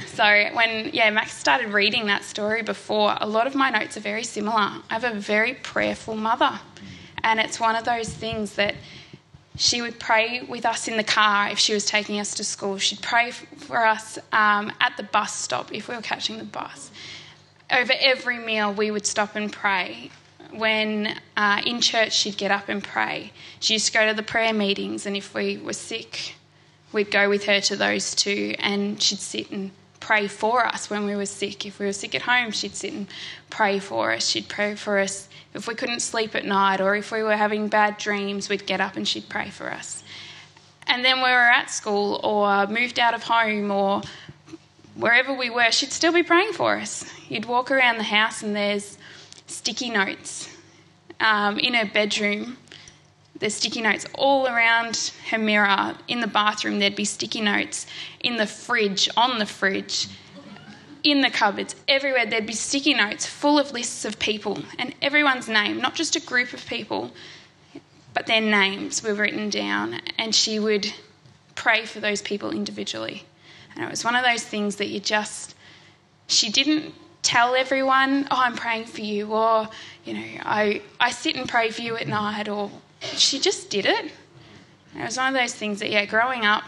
So 0.06 0.24
when 0.24 0.90
yeah 0.92 1.10
Max 1.10 1.32
started 1.32 1.68
reading 1.68 2.06
that 2.06 2.24
story 2.24 2.62
before, 2.62 3.16
a 3.20 3.26
lot 3.26 3.46
of 3.46 3.54
my 3.54 3.70
notes 3.70 3.96
are 3.96 4.00
very 4.00 4.24
similar. 4.24 4.56
I 4.56 4.82
have 4.90 5.04
a 5.04 5.14
very 5.14 5.54
prayerful 5.54 6.16
mother, 6.16 6.60
and 7.24 7.40
it's 7.40 7.60
one 7.60 7.76
of 7.76 7.84
those 7.84 8.08
things 8.08 8.54
that 8.54 8.74
she 9.56 9.82
would 9.82 9.98
pray 10.00 10.42
with 10.42 10.64
us 10.64 10.88
in 10.88 10.96
the 10.96 11.04
car 11.04 11.48
if 11.50 11.58
she 11.58 11.74
was 11.74 11.84
taking 11.84 12.18
us 12.18 12.34
to 12.34 12.44
school. 12.44 12.78
She'd 12.78 13.02
pray 13.02 13.30
for 13.30 13.84
us 13.84 14.18
um, 14.32 14.72
at 14.80 14.96
the 14.96 15.02
bus 15.02 15.34
stop 15.34 15.72
if 15.72 15.88
we 15.88 15.96
were 15.96 16.02
catching 16.02 16.38
the 16.38 16.44
bus. 16.44 16.90
Over 17.70 17.92
every 18.00 18.38
meal, 18.38 18.72
we 18.72 18.90
would 18.90 19.06
stop 19.06 19.36
and 19.36 19.52
pray 19.52 20.10
when 20.52 21.18
uh, 21.36 21.62
in 21.64 21.80
church 21.80 22.12
she'd 22.12 22.36
get 22.36 22.50
up 22.50 22.68
and 22.68 22.82
pray. 22.82 23.32
She 23.60 23.74
used 23.74 23.86
to 23.86 23.92
go 23.92 24.06
to 24.06 24.14
the 24.14 24.22
prayer 24.22 24.52
meetings, 24.52 25.06
and 25.06 25.16
if 25.16 25.34
we 25.34 25.58
were 25.58 25.72
sick, 25.72 26.34
we'd 26.92 27.10
go 27.10 27.28
with 27.28 27.44
her 27.44 27.60
to 27.62 27.76
those 27.76 28.14
too, 28.14 28.54
and 28.58 29.00
she'd 29.00 29.18
sit 29.18 29.50
and 29.50 29.70
pray 30.02 30.26
for 30.26 30.66
us 30.66 30.90
when 30.90 31.06
we 31.06 31.14
were 31.14 31.26
sick. 31.26 31.64
If 31.64 31.78
we 31.78 31.86
were 31.86 31.92
sick 31.92 32.14
at 32.16 32.22
home, 32.22 32.50
she'd 32.50 32.74
sit 32.74 32.92
and 32.92 33.06
pray 33.50 33.78
for 33.78 34.12
us. 34.12 34.26
She'd 34.26 34.48
pray 34.48 34.74
for 34.74 34.98
us 34.98 35.28
if 35.54 35.68
we 35.68 35.74
couldn't 35.74 36.00
sleep 36.00 36.34
at 36.34 36.44
night, 36.44 36.80
or 36.80 36.96
if 36.96 37.12
we 37.12 37.22
were 37.22 37.36
having 37.36 37.68
bad 37.68 37.98
dreams, 37.98 38.48
we'd 38.48 38.66
get 38.66 38.80
up 38.80 38.96
and 38.96 39.06
she'd 39.06 39.28
pray 39.28 39.50
for 39.50 39.70
us. 39.70 40.02
And 40.88 41.04
then 41.04 41.18
we 41.18 41.30
were 41.30 41.50
at 41.60 41.70
school 41.70 42.20
or 42.24 42.66
moved 42.66 42.98
out 42.98 43.14
of 43.14 43.22
home 43.22 43.70
or 43.70 44.02
wherever 44.96 45.32
we 45.32 45.50
were, 45.50 45.70
she'd 45.70 45.92
still 45.92 46.12
be 46.12 46.22
praying 46.22 46.52
for 46.52 46.76
us. 46.76 47.04
You'd 47.28 47.44
walk 47.44 47.70
around 47.70 47.98
the 47.98 48.04
house 48.04 48.42
and 48.42 48.56
there's 48.56 48.98
sticky 49.46 49.90
notes 49.90 50.48
um, 51.20 51.58
in 51.58 51.74
her 51.74 51.86
bedroom. 51.86 52.58
There's 53.42 53.54
sticky 53.54 53.82
notes 53.82 54.06
all 54.14 54.46
around 54.46 55.10
her 55.30 55.36
mirror. 55.36 55.96
In 56.06 56.20
the 56.20 56.28
bathroom, 56.28 56.78
there'd 56.78 56.94
be 56.94 57.04
sticky 57.04 57.40
notes. 57.40 57.88
In 58.20 58.36
the 58.36 58.46
fridge, 58.46 59.08
on 59.16 59.40
the 59.40 59.46
fridge, 59.46 60.06
in 61.02 61.22
the 61.22 61.28
cupboards, 61.28 61.74
everywhere, 61.88 62.24
there'd 62.24 62.46
be 62.46 62.52
sticky 62.52 62.94
notes 62.94 63.26
full 63.26 63.58
of 63.58 63.72
lists 63.72 64.04
of 64.04 64.20
people 64.20 64.62
and 64.78 64.94
everyone's 65.02 65.48
name, 65.48 65.78
not 65.78 65.96
just 65.96 66.14
a 66.14 66.20
group 66.20 66.52
of 66.52 66.64
people, 66.66 67.10
but 68.14 68.26
their 68.26 68.40
names 68.40 69.02
were 69.02 69.12
written 69.12 69.50
down. 69.50 70.00
And 70.16 70.32
she 70.32 70.60
would 70.60 70.94
pray 71.56 71.84
for 71.84 71.98
those 71.98 72.22
people 72.22 72.52
individually. 72.52 73.24
And 73.74 73.84
it 73.84 73.90
was 73.90 74.04
one 74.04 74.14
of 74.14 74.24
those 74.24 74.44
things 74.44 74.76
that 74.76 74.86
you 74.86 75.00
just, 75.00 75.56
she 76.28 76.48
didn't 76.48 76.94
tell 77.24 77.56
everyone, 77.56 78.28
oh, 78.30 78.40
I'm 78.40 78.54
praying 78.54 78.84
for 78.84 79.00
you, 79.00 79.32
or, 79.32 79.68
you 80.04 80.14
know, 80.14 80.42
I, 80.44 80.82
I 81.00 81.10
sit 81.10 81.34
and 81.34 81.48
pray 81.48 81.70
for 81.70 81.82
you 81.82 81.96
at 81.96 82.06
night, 82.06 82.48
or 82.48 82.70
she 83.16 83.38
just 83.38 83.70
did 83.70 83.86
it. 83.86 84.12
And 84.94 85.02
it 85.02 85.04
was 85.04 85.16
one 85.16 85.34
of 85.34 85.40
those 85.40 85.54
things 85.54 85.80
that, 85.80 85.90
yeah, 85.90 86.04
growing 86.04 86.44
up, 86.44 86.64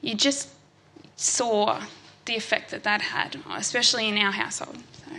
you 0.00 0.14
just 0.14 0.48
saw 1.16 1.80
the 2.24 2.36
effect 2.36 2.70
that 2.70 2.84
that 2.84 3.00
had, 3.02 3.38
especially 3.50 4.08
in 4.08 4.16
our 4.18 4.32
household. 4.32 4.78
So. 5.06 5.12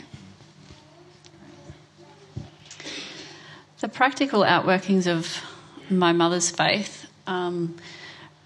The 3.81 3.87
practical 3.89 4.41
outworkings 4.41 5.07
of 5.07 5.41
my 5.89 6.13
mother's 6.13 6.49
faith. 6.49 7.07
Um, 7.27 7.75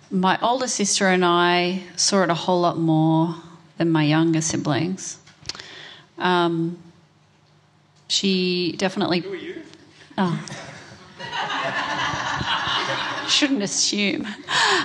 my 0.09 0.39
older 0.41 0.67
sister 0.67 1.07
and 1.07 1.23
I 1.23 1.83
saw 1.95 2.23
it 2.23 2.29
a 2.29 2.33
whole 2.33 2.61
lot 2.61 2.77
more 2.77 3.35
than 3.77 3.91
my 3.91 4.03
younger 4.03 4.41
siblings. 4.41 5.19
Um, 6.17 6.77
she 8.07 8.75
definitely. 8.77 9.19
Who 9.19 9.33
are 9.33 9.35
you? 9.35 9.61
Oh. 10.17 10.45
Shouldn't 13.29 13.61
assume. 13.61 14.25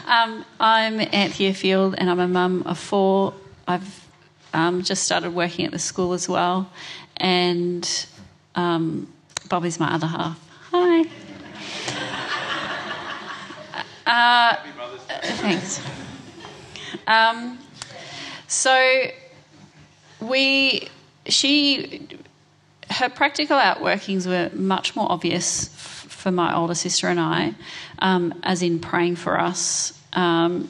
Um, 0.07 0.45
I'm 0.59 1.01
Anthea 1.01 1.55
Field, 1.55 1.95
and 1.97 2.11
I'm 2.11 2.19
a 2.19 2.27
mum 2.27 2.65
of 2.67 2.77
four 2.77 3.35
I've 3.69 4.09
um, 4.53 4.83
just 4.83 5.05
started 5.05 5.33
working 5.33 5.65
at 5.65 5.71
the 5.71 5.79
school 5.79 6.13
as 6.13 6.29
well, 6.29 6.69
and 7.19 7.89
um, 8.57 9.13
Bobby's 9.49 9.79
my 9.79 9.95
other 9.95 10.09
half. 10.09 10.39
Hi. 10.73 11.05
Uh, 14.05 14.57
thanks. 15.23 15.81
Um, 17.07 17.61
so 18.49 19.05
we, 20.21 20.89
she, 21.27 22.09
her 22.91 23.09
practical 23.09 23.57
outworkings 23.57 24.27
were 24.27 24.51
much 24.57 24.97
more 24.97 25.11
obvious 25.11 25.69
for 26.23 26.31
my 26.31 26.55
older 26.55 26.75
sister 26.75 27.09
and 27.09 27.19
I, 27.19 27.55
um, 28.03 28.35
as 28.43 28.63
in 28.63 28.81
praying 28.81 29.17
for 29.17 29.41
us 29.41 29.99
um, 30.13 30.69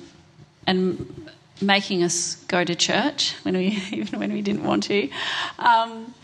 and 0.66 1.30
making 1.60 2.02
us 2.02 2.36
go 2.46 2.62
to 2.62 2.74
church 2.74 3.34
when 3.42 3.56
we 3.56 3.66
even 3.92 4.20
when 4.20 4.32
we 4.32 4.42
didn't 4.42 4.62
want 4.62 4.84
to. 4.84 5.08
Um, 5.58 6.14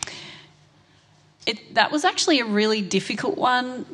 it, 1.46 1.74
that 1.74 1.90
was 1.90 2.04
actually 2.04 2.40
a 2.40 2.44
really 2.44 2.82
difficult 2.82 3.38
one. 3.38 3.86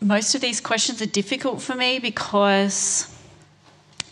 Most 0.00 0.34
of 0.34 0.40
these 0.40 0.60
questions 0.60 1.00
are 1.00 1.06
difficult 1.06 1.62
for 1.62 1.74
me 1.74 2.00
because 2.00 3.14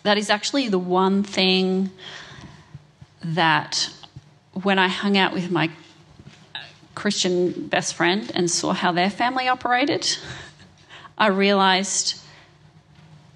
that 0.05 0.16
is 0.16 0.31
actually 0.31 0.68
the 0.68 0.79
one 0.79 1.25
thing 1.25 1.90
that 3.25 3.90
when 4.53 4.79
I 4.79 4.87
hung 4.87 5.16
out 5.18 5.33
with 5.33 5.51
my 5.51 5.70
Christian 6.94 7.66
best 7.66 7.94
friend 7.94 8.31
and 8.35 8.49
saw 8.49 8.73
how 8.73 8.92
their 8.92 9.11
family 9.11 9.49
operated, 9.49 10.16
I 11.16 11.29
realized 11.29 12.20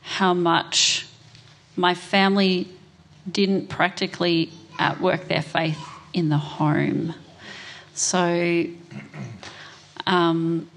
how 0.02 0.34
much 0.34 1.06
my 1.76 1.94
family 1.94 2.68
didn't 3.30 3.68
practically 3.68 4.50
outwork 4.78 5.28
their 5.28 5.42
faith 5.42 5.78
in 6.12 6.28
the 6.28 6.38
home. 6.38 7.14
So, 7.94 8.64
um, 10.06 10.68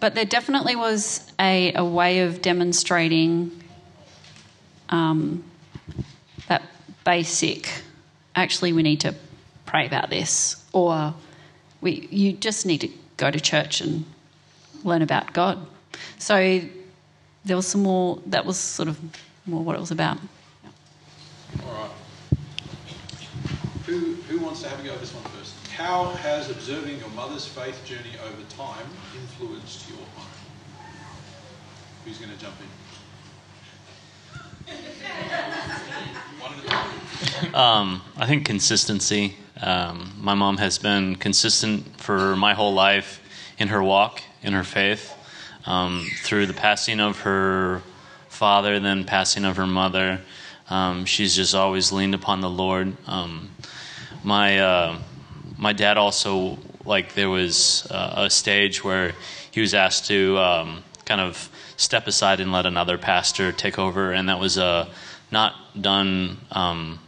but 0.00 0.14
there 0.14 0.24
definitely 0.24 0.76
was 0.76 1.32
a, 1.38 1.72
a 1.74 1.84
way 1.84 2.20
of 2.20 2.40
demonstrating 2.40 3.50
um, 4.88 5.44
that 6.48 6.62
basic. 7.04 7.68
Actually, 8.34 8.72
we 8.72 8.82
need 8.82 9.00
to 9.00 9.14
pray 9.64 9.86
about 9.86 10.10
this, 10.10 10.64
or 10.72 11.14
we 11.80 12.06
you 12.10 12.32
just 12.32 12.66
need 12.66 12.80
to 12.82 12.90
go 13.16 13.30
to 13.30 13.40
church 13.40 13.80
and 13.80 14.04
learn 14.86 15.02
about 15.02 15.32
God. 15.32 15.66
So 16.18 16.60
there 17.44 17.56
was 17.56 17.66
some 17.66 17.82
more. 17.82 18.20
That 18.26 18.44
was 18.44 18.58
sort 18.58 18.88
of 18.88 18.98
more 19.44 19.62
what 19.62 19.76
it 19.76 19.80
was 19.80 19.90
about. 19.90 20.18
All 21.64 21.72
right. 21.72 21.90
Who, 23.86 24.14
who 24.28 24.44
wants 24.44 24.62
to 24.62 24.68
have 24.68 24.80
a 24.80 24.82
go 24.82 24.92
at 24.92 25.00
this 25.00 25.14
one 25.14 25.22
first? 25.24 25.54
How 25.68 26.10
has 26.10 26.50
observing 26.50 26.98
your 26.98 27.08
mother's 27.10 27.46
faith 27.46 27.84
journey 27.84 28.16
over 28.24 28.42
time 28.48 28.86
influenced 29.14 29.88
your 29.88 29.98
own? 29.98 30.26
Who's 32.04 32.18
going 32.18 32.32
to 32.32 32.38
jump 32.38 32.56
in? 32.60 32.66
One 36.40 36.52
at 36.52 36.64
a 36.64 36.68
time. 36.68 37.54
Um, 37.54 38.02
I 38.16 38.26
think 38.26 38.44
consistency. 38.44 39.36
Um, 39.60 40.12
my 40.18 40.34
mom 40.34 40.58
has 40.58 40.78
been 40.78 41.14
consistent 41.16 42.00
for 42.00 42.34
my 42.36 42.54
whole 42.54 42.74
life 42.74 43.22
in 43.58 43.68
her 43.68 43.82
walk, 43.82 44.22
in 44.46 44.52
her 44.52 44.64
faith, 44.64 45.12
um, 45.66 46.08
through 46.22 46.46
the 46.46 46.54
passing 46.54 47.00
of 47.00 47.20
her 47.20 47.82
father, 48.28 48.78
then 48.80 49.04
passing 49.04 49.44
of 49.44 49.56
her 49.56 49.66
mother. 49.66 50.20
Um, 50.70 51.04
she's 51.04 51.34
just 51.34 51.54
always 51.54 51.92
leaned 51.92 52.14
upon 52.14 52.40
the 52.40 52.48
Lord. 52.48 52.96
Um, 53.06 53.50
my 54.22 54.58
uh, 54.58 54.98
my 55.58 55.72
dad 55.72 55.96
also 55.98 56.58
like 56.84 57.14
there 57.14 57.28
was 57.28 57.86
uh, 57.90 58.24
a 58.26 58.30
stage 58.30 58.84
where 58.84 59.14
he 59.50 59.60
was 59.60 59.74
asked 59.74 60.06
to 60.06 60.38
um, 60.38 60.84
kind 61.04 61.20
of 61.20 61.50
step 61.76 62.06
aside 62.06 62.40
and 62.40 62.52
let 62.52 62.66
another 62.66 62.98
pastor 62.98 63.52
take 63.52 63.78
over, 63.78 64.12
and 64.12 64.28
that 64.28 64.38
was 64.38 64.58
uh, 64.58 64.88
not 65.30 65.54
done 65.80 66.38
um, 66.52 66.98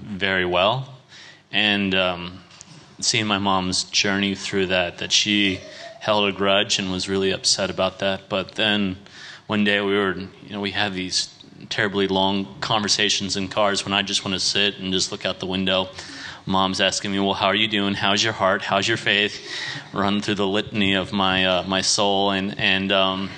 very 0.00 0.46
well. 0.46 0.94
And 1.52 1.94
um, 1.94 2.40
seeing 3.00 3.26
my 3.26 3.38
mom's 3.38 3.84
journey 3.84 4.34
through 4.34 4.66
that, 4.66 4.98
that 4.98 5.12
she 5.12 5.60
held 6.00 6.28
a 6.28 6.32
grudge 6.32 6.78
and 6.78 6.92
was 6.92 7.08
really 7.08 7.30
upset 7.30 7.70
about 7.70 7.98
that. 7.98 8.28
But 8.28 8.52
then 8.52 8.96
one 9.46 9.64
day 9.64 9.80
we 9.80 9.96
were, 9.96 10.14
you 10.14 10.50
know, 10.50 10.60
we 10.60 10.70
had 10.70 10.94
these 10.94 11.32
terribly 11.68 12.06
long 12.06 12.46
conversations 12.60 13.36
in 13.36 13.48
cars 13.48 13.84
when 13.84 13.92
I 13.92 14.02
just 14.02 14.24
want 14.24 14.34
to 14.34 14.40
sit 14.40 14.78
and 14.78 14.92
just 14.92 15.10
look 15.10 15.24
out 15.24 15.40
the 15.40 15.46
window. 15.46 15.88
Mom's 16.48 16.80
asking 16.80 17.10
me, 17.10 17.18
"Well, 17.18 17.34
how 17.34 17.46
are 17.46 17.56
you 17.56 17.66
doing? 17.66 17.94
How's 17.94 18.22
your 18.22 18.32
heart? 18.32 18.62
How's 18.62 18.86
your 18.86 18.96
faith?" 18.96 19.44
Run 19.92 20.20
through 20.20 20.36
the 20.36 20.46
litany 20.46 20.94
of 20.94 21.12
my 21.12 21.44
uh, 21.44 21.62
my 21.64 21.80
soul, 21.80 22.30
and 22.30 22.56
and 22.58 22.92
um, 22.92 23.30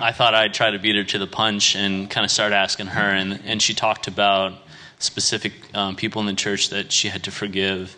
I 0.00 0.10
thought 0.10 0.34
I'd 0.34 0.54
try 0.54 0.72
to 0.72 0.78
beat 0.80 0.96
her 0.96 1.04
to 1.04 1.18
the 1.18 1.28
punch 1.28 1.76
and 1.76 2.10
kind 2.10 2.24
of 2.24 2.32
start 2.32 2.52
asking 2.52 2.88
her, 2.88 3.10
and 3.12 3.40
and 3.44 3.62
she 3.62 3.74
talked 3.74 4.08
about 4.08 4.54
specific 4.98 5.52
um, 5.74 5.94
people 5.94 6.20
in 6.20 6.26
the 6.26 6.34
church 6.34 6.70
that 6.70 6.90
she 6.90 7.08
had 7.08 7.22
to 7.24 7.30
forgive, 7.30 7.96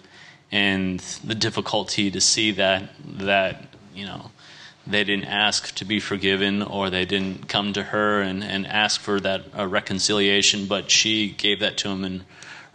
and 0.53 1.01
the 1.25 1.35
difficulty 1.35 2.11
to 2.11 2.21
see 2.21 2.51
that 2.53 2.91
that 3.05 3.65
you 3.95 4.05
know 4.05 4.31
they 4.87 5.05
didn't 5.05 5.27
ask 5.27 5.75
to 5.77 5.85
be 5.85 6.01
forgiven 6.01 6.63
or 6.63 6.91
they 6.91 7.05
didn't 7.05 7.49
come 7.49 7.73
to 7.73 7.83
her 7.83 8.21
and, 8.21 8.43
and 8.43 8.67
ask 8.67 9.01
for 9.01 9.21
that 9.21 9.43
uh, 9.57 9.67
reconciliation, 9.67 10.67
but 10.67 10.91
she 10.91 11.31
gave 11.31 11.61
that 11.61 11.77
to 11.79 11.89
him 11.89 12.05
and 12.05 12.25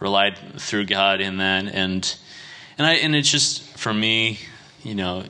relied 0.00 0.38
through 0.58 0.86
God 0.86 1.20
in 1.20 1.38
that. 1.38 1.66
And 1.66 2.16
and 2.78 2.86
I 2.86 2.94
and 2.94 3.14
it's 3.14 3.30
just 3.30 3.62
for 3.78 3.92
me, 3.92 4.38
you 4.82 4.94
know, 4.94 5.24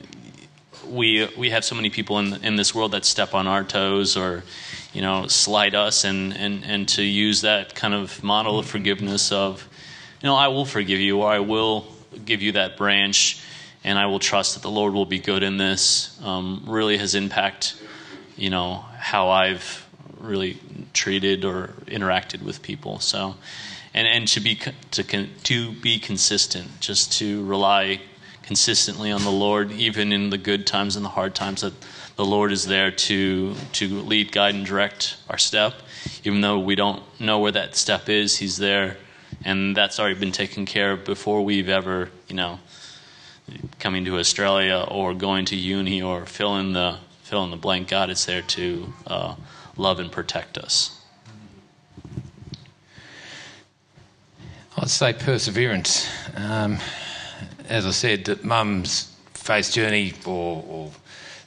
we 0.87 1.27
we 1.37 1.49
have 1.49 1.65
so 1.65 1.75
many 1.75 1.89
people 1.89 2.19
in 2.19 2.33
in 2.43 2.55
this 2.55 2.73
world 2.73 2.91
that 2.91 3.05
step 3.05 3.33
on 3.33 3.47
our 3.47 3.63
toes 3.63 4.15
or 4.15 4.43
you 4.93 5.01
know 5.01 5.27
slight 5.27 5.75
us 5.75 6.03
and 6.03 6.35
and 6.35 6.63
and 6.63 6.87
to 6.89 7.03
use 7.03 7.41
that 7.41 7.75
kind 7.75 7.93
of 7.93 8.23
model 8.23 8.59
of 8.59 8.65
forgiveness 8.65 9.31
of 9.31 9.67
you 10.21 10.27
know 10.27 10.35
I 10.35 10.47
will 10.47 10.65
forgive 10.65 10.99
you 10.99 11.21
or 11.21 11.31
I 11.31 11.39
will 11.39 11.96
give 12.25 12.41
you 12.41 12.53
that 12.53 12.77
branch 12.77 13.43
and 13.83 13.97
I 13.97 14.07
will 14.07 14.19
trust 14.19 14.55
that 14.55 14.63
the 14.63 14.71
Lord 14.71 14.93
will 14.93 15.05
be 15.05 15.19
good 15.19 15.43
in 15.43 15.57
this 15.57 16.19
um, 16.23 16.63
really 16.65 16.97
has 16.97 17.15
impact 17.15 17.75
you 18.35 18.49
know 18.49 18.85
how 18.97 19.29
I've 19.29 19.87
really 20.19 20.59
treated 20.93 21.45
or 21.45 21.73
interacted 21.85 22.41
with 22.41 22.61
people 22.61 22.99
so 22.99 23.35
and 23.93 24.07
and 24.07 24.27
to 24.29 24.39
be 24.39 24.59
to 24.91 25.03
to 25.03 25.71
be 25.71 25.99
consistent 25.99 26.79
just 26.79 27.13
to 27.19 27.43
rely 27.45 28.01
consistently 28.47 29.11
on 29.11 29.25
the 29.25 29.31
Lord, 29.31 29.73
even 29.73 30.13
in 30.13 30.29
the 30.29 30.37
good 30.37 30.65
times 30.65 30.95
and 30.95 31.03
the 31.03 31.09
hard 31.09 31.35
times, 31.35 31.61
that 31.61 31.73
the 32.15 32.25
Lord 32.25 32.53
is 32.53 32.65
there 32.65 32.89
to 32.89 33.53
to 33.73 33.99
lead, 34.01 34.31
guide, 34.31 34.55
and 34.55 34.65
direct 34.65 35.17
our 35.29 35.37
step. 35.37 35.73
Even 36.23 36.41
though 36.41 36.57
we 36.57 36.73
don't 36.73 37.03
know 37.19 37.39
where 37.39 37.51
that 37.51 37.75
step 37.75 38.07
is, 38.07 38.37
He's 38.37 38.57
there, 38.57 38.97
and 39.43 39.75
that's 39.75 39.99
already 39.99 40.19
been 40.19 40.31
taken 40.31 40.65
care 40.65 40.93
of 40.93 41.05
before 41.05 41.43
we've 41.43 41.69
ever, 41.69 42.09
you 42.27 42.35
know, 42.35 42.59
coming 43.79 44.05
to 44.05 44.17
Australia 44.17 44.85
or 44.87 45.13
going 45.13 45.45
to 45.45 45.55
uni 45.55 46.01
or 46.01 46.25
fill 46.25 46.57
in 46.57 46.73
the 46.73 46.97
fill 47.23 47.43
in 47.43 47.51
the 47.51 47.57
blank. 47.57 47.89
God 47.89 48.09
is 48.09 48.25
there 48.25 48.41
to 48.41 48.93
uh, 49.05 49.35
love 49.75 49.99
and 49.99 50.11
protect 50.11 50.57
us. 50.57 50.97
I'd 54.77 54.89
say 54.89 55.13
perseverance. 55.13 56.09
Um, 56.35 56.77
as 57.67 57.85
I 57.85 57.91
said, 57.91 58.25
that 58.25 58.43
mum's 58.43 59.13
faith 59.33 59.73
journey 59.73 60.13
or, 60.25 60.63
or, 60.67 60.91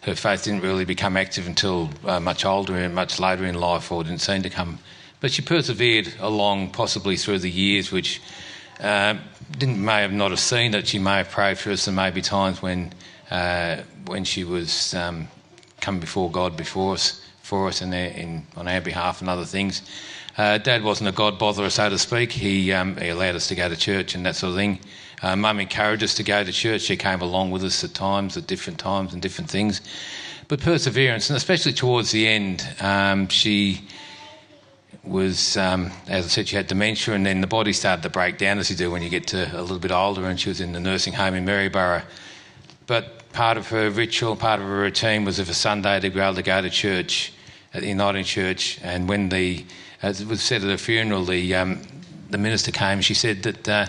her 0.03 0.14
faith 0.14 0.44
didn't 0.44 0.62
really 0.62 0.87
become 0.87 1.16
active 1.18 1.46
until 1.46 1.90
uh, 2.07 2.18
much 2.18 2.46
older 2.46 2.74
and 2.74 2.94
much 2.94 3.20
later 3.20 3.44
in 3.44 3.55
life, 3.55 3.92
or 3.92 4.03
didn't 4.03 4.22
seem 4.22 4.42
to 4.42 4.48
come. 4.48 4.79
But 5.20 5.33
she 5.33 5.42
persevered 5.42 6.12
along, 6.18 6.70
possibly 6.70 7.16
through 7.16 7.40
the 7.40 7.50
years, 7.50 7.92
which 7.92 8.20
uh, 8.80 9.16
didn't 9.59 9.85
may 9.85 10.02
have 10.02 10.12
not 10.12 10.30
have 10.30 10.40
seen 10.40 10.72
that 10.72 10.87
she 10.88 10.98
may 10.98 11.18
have 11.18 11.30
prayed 11.30 11.59
for 11.59 11.70
us. 11.70 11.85
There 11.85 11.94
may 11.94 12.11
be 12.11 12.22
times 12.22 12.62
when 12.62 12.92
uh, 13.30 13.83
when 14.06 14.24
she 14.24 14.44
was 14.44 14.94
um, 14.94 15.28
coming 15.80 16.00
before 16.00 16.30
God 16.30 16.56
before 16.56 16.94
us, 16.94 17.22
for 17.42 17.68
us, 17.68 17.80
and 17.80 18.46
on 18.56 18.68
our 18.68 18.80
behalf 18.80 19.20
and 19.20 19.28
other 19.28 19.44
things. 19.44 19.83
Uh, 20.38 20.59
Dad 20.59 20.83
wasn't 20.83 21.09
a 21.09 21.12
God 21.12 21.38
botherer, 21.38 21.70
so 21.70 21.90
to 21.90 21.98
speak. 21.98 22.33
He, 22.33 22.72
um, 22.72 22.96
he 22.96 23.09
allowed 23.09 23.35
us 23.35 23.48
to 23.48 23.54
go 23.54 23.68
to 23.68 23.76
church 23.76 24.14
and 24.14 24.24
that 24.24 24.37
sort 24.37 24.50
of 24.50 24.56
thing. 24.56 24.78
Uh, 25.22 25.37
Mum 25.37 25.61
encouraged 25.61 26.02
us 26.02 26.14
to 26.14 26.22
go 26.22 26.42
to 26.42 26.52
church. 26.52 26.83
She 26.83 26.96
came 26.96 27.20
along 27.20 27.50
with 27.50 27.62
us 27.62 27.85
at 27.85 27.92
times, 27.92 28.37
at 28.37 28.46
different 28.46 28.78
times 28.78 29.12
and 29.12 29.20
different 29.20 29.50
things. 29.50 29.83
But 30.48 30.61
perseverance, 30.61 31.28
and 31.28 31.37
especially 31.37 31.72
towards 31.72 32.11
the 32.11 32.26
end, 32.26 32.66
um, 32.80 33.28
she 33.28 33.83
was, 35.05 35.57
um, 35.57 35.91
as 36.09 36.27
I 36.27 36.29
said, 36.29 36.49
she 36.49 36.57
had 36.57 36.67
dementia, 36.67 37.15
and 37.15 37.25
then 37.25 37.41
the 37.41 37.47
body 37.47 37.73
started 37.73 38.03
to 38.03 38.11
break 38.11 38.39
down 38.39 38.59
as 38.59 38.71
you 38.71 38.77
do 38.77 38.91
when 38.91 39.03
you 39.03 39.09
get 39.09 39.27
to 39.29 39.51
a 39.59 39.63
little 39.63 39.79
bit 39.79 39.91
older, 39.91 40.27
and 40.27 40.39
she 40.39 40.49
was 40.49 40.61
in 40.61 40.73
the 40.73 40.81
nursing 40.81 41.15
home 41.15 41.35
in 41.35 41.45
Maryborough. 41.45 42.03
But 42.87 43.31
part 43.33 43.57
of 43.57 43.69
her 43.69 43.91
ritual, 43.91 44.37
part 44.37 44.61
of 44.61 44.67
her 44.67 44.77
routine 44.77 45.25
was 45.25 45.39
of 45.39 45.49
a 45.49 45.55
Sunday 45.55 46.01
to 46.01 46.11
be 46.11 46.21
able 46.21 46.35
to 46.35 46.43
go 46.43 46.61
to 46.61 46.71
church 46.71 47.33
at 47.73 47.83
the 47.83 47.89
Uniting 47.89 48.25
Church, 48.25 48.79
and 48.83 49.09
when 49.09 49.29
the 49.29 49.65
as 50.03 50.25
was 50.25 50.43
said 50.43 50.63
at 50.63 50.71
her 50.71 50.79
funeral, 50.79 51.25
the 51.25 51.55
um, 51.55 51.83
the 52.31 52.39
minister 52.39 52.71
came. 52.71 53.01
She 53.01 53.15
said 53.15 53.43
that 53.43 53.69
uh, 53.69 53.87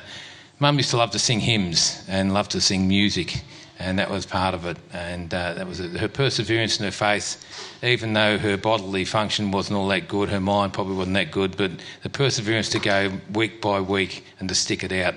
Mum 0.60 0.78
used 0.78 0.92
to 0.92 0.98
love 0.98 1.12
to 1.12 1.20
sing 1.20 1.40
hymns 1.40 2.04
and 2.08 2.34
love 2.34 2.50
to 2.50 2.62
sing 2.62 2.88
music, 2.88 3.44
and 3.82 3.98
that 3.98 4.10
was 4.10 4.26
part 4.26 4.54
of 4.54 4.66
it. 4.66 4.78
And 4.94 5.34
uh, 5.34 5.56
that 5.56 5.68
was 5.68 5.80
her 5.80 6.08
perseverance 6.08 6.78
and 6.78 6.86
her 6.86 6.92
faith, 6.92 7.44
even 7.84 8.14
though 8.14 8.38
her 8.38 8.56
bodily 8.58 9.06
function 9.06 9.52
wasn't 9.52 9.78
all 9.78 9.88
that 9.88 10.08
good, 10.08 10.30
her 10.30 10.40
mind 10.40 10.74
probably 10.74 10.96
wasn't 10.96 11.16
that 11.16 11.32
good, 11.32 11.58
but 11.58 11.72
the 12.04 12.10
perseverance 12.10 12.70
to 12.70 12.80
go 12.80 13.12
week 13.34 13.62
by 13.62 13.82
week 13.82 14.24
and 14.40 14.48
to 14.50 14.56
stick 14.56 14.84
it 14.84 14.92
out, 14.92 15.16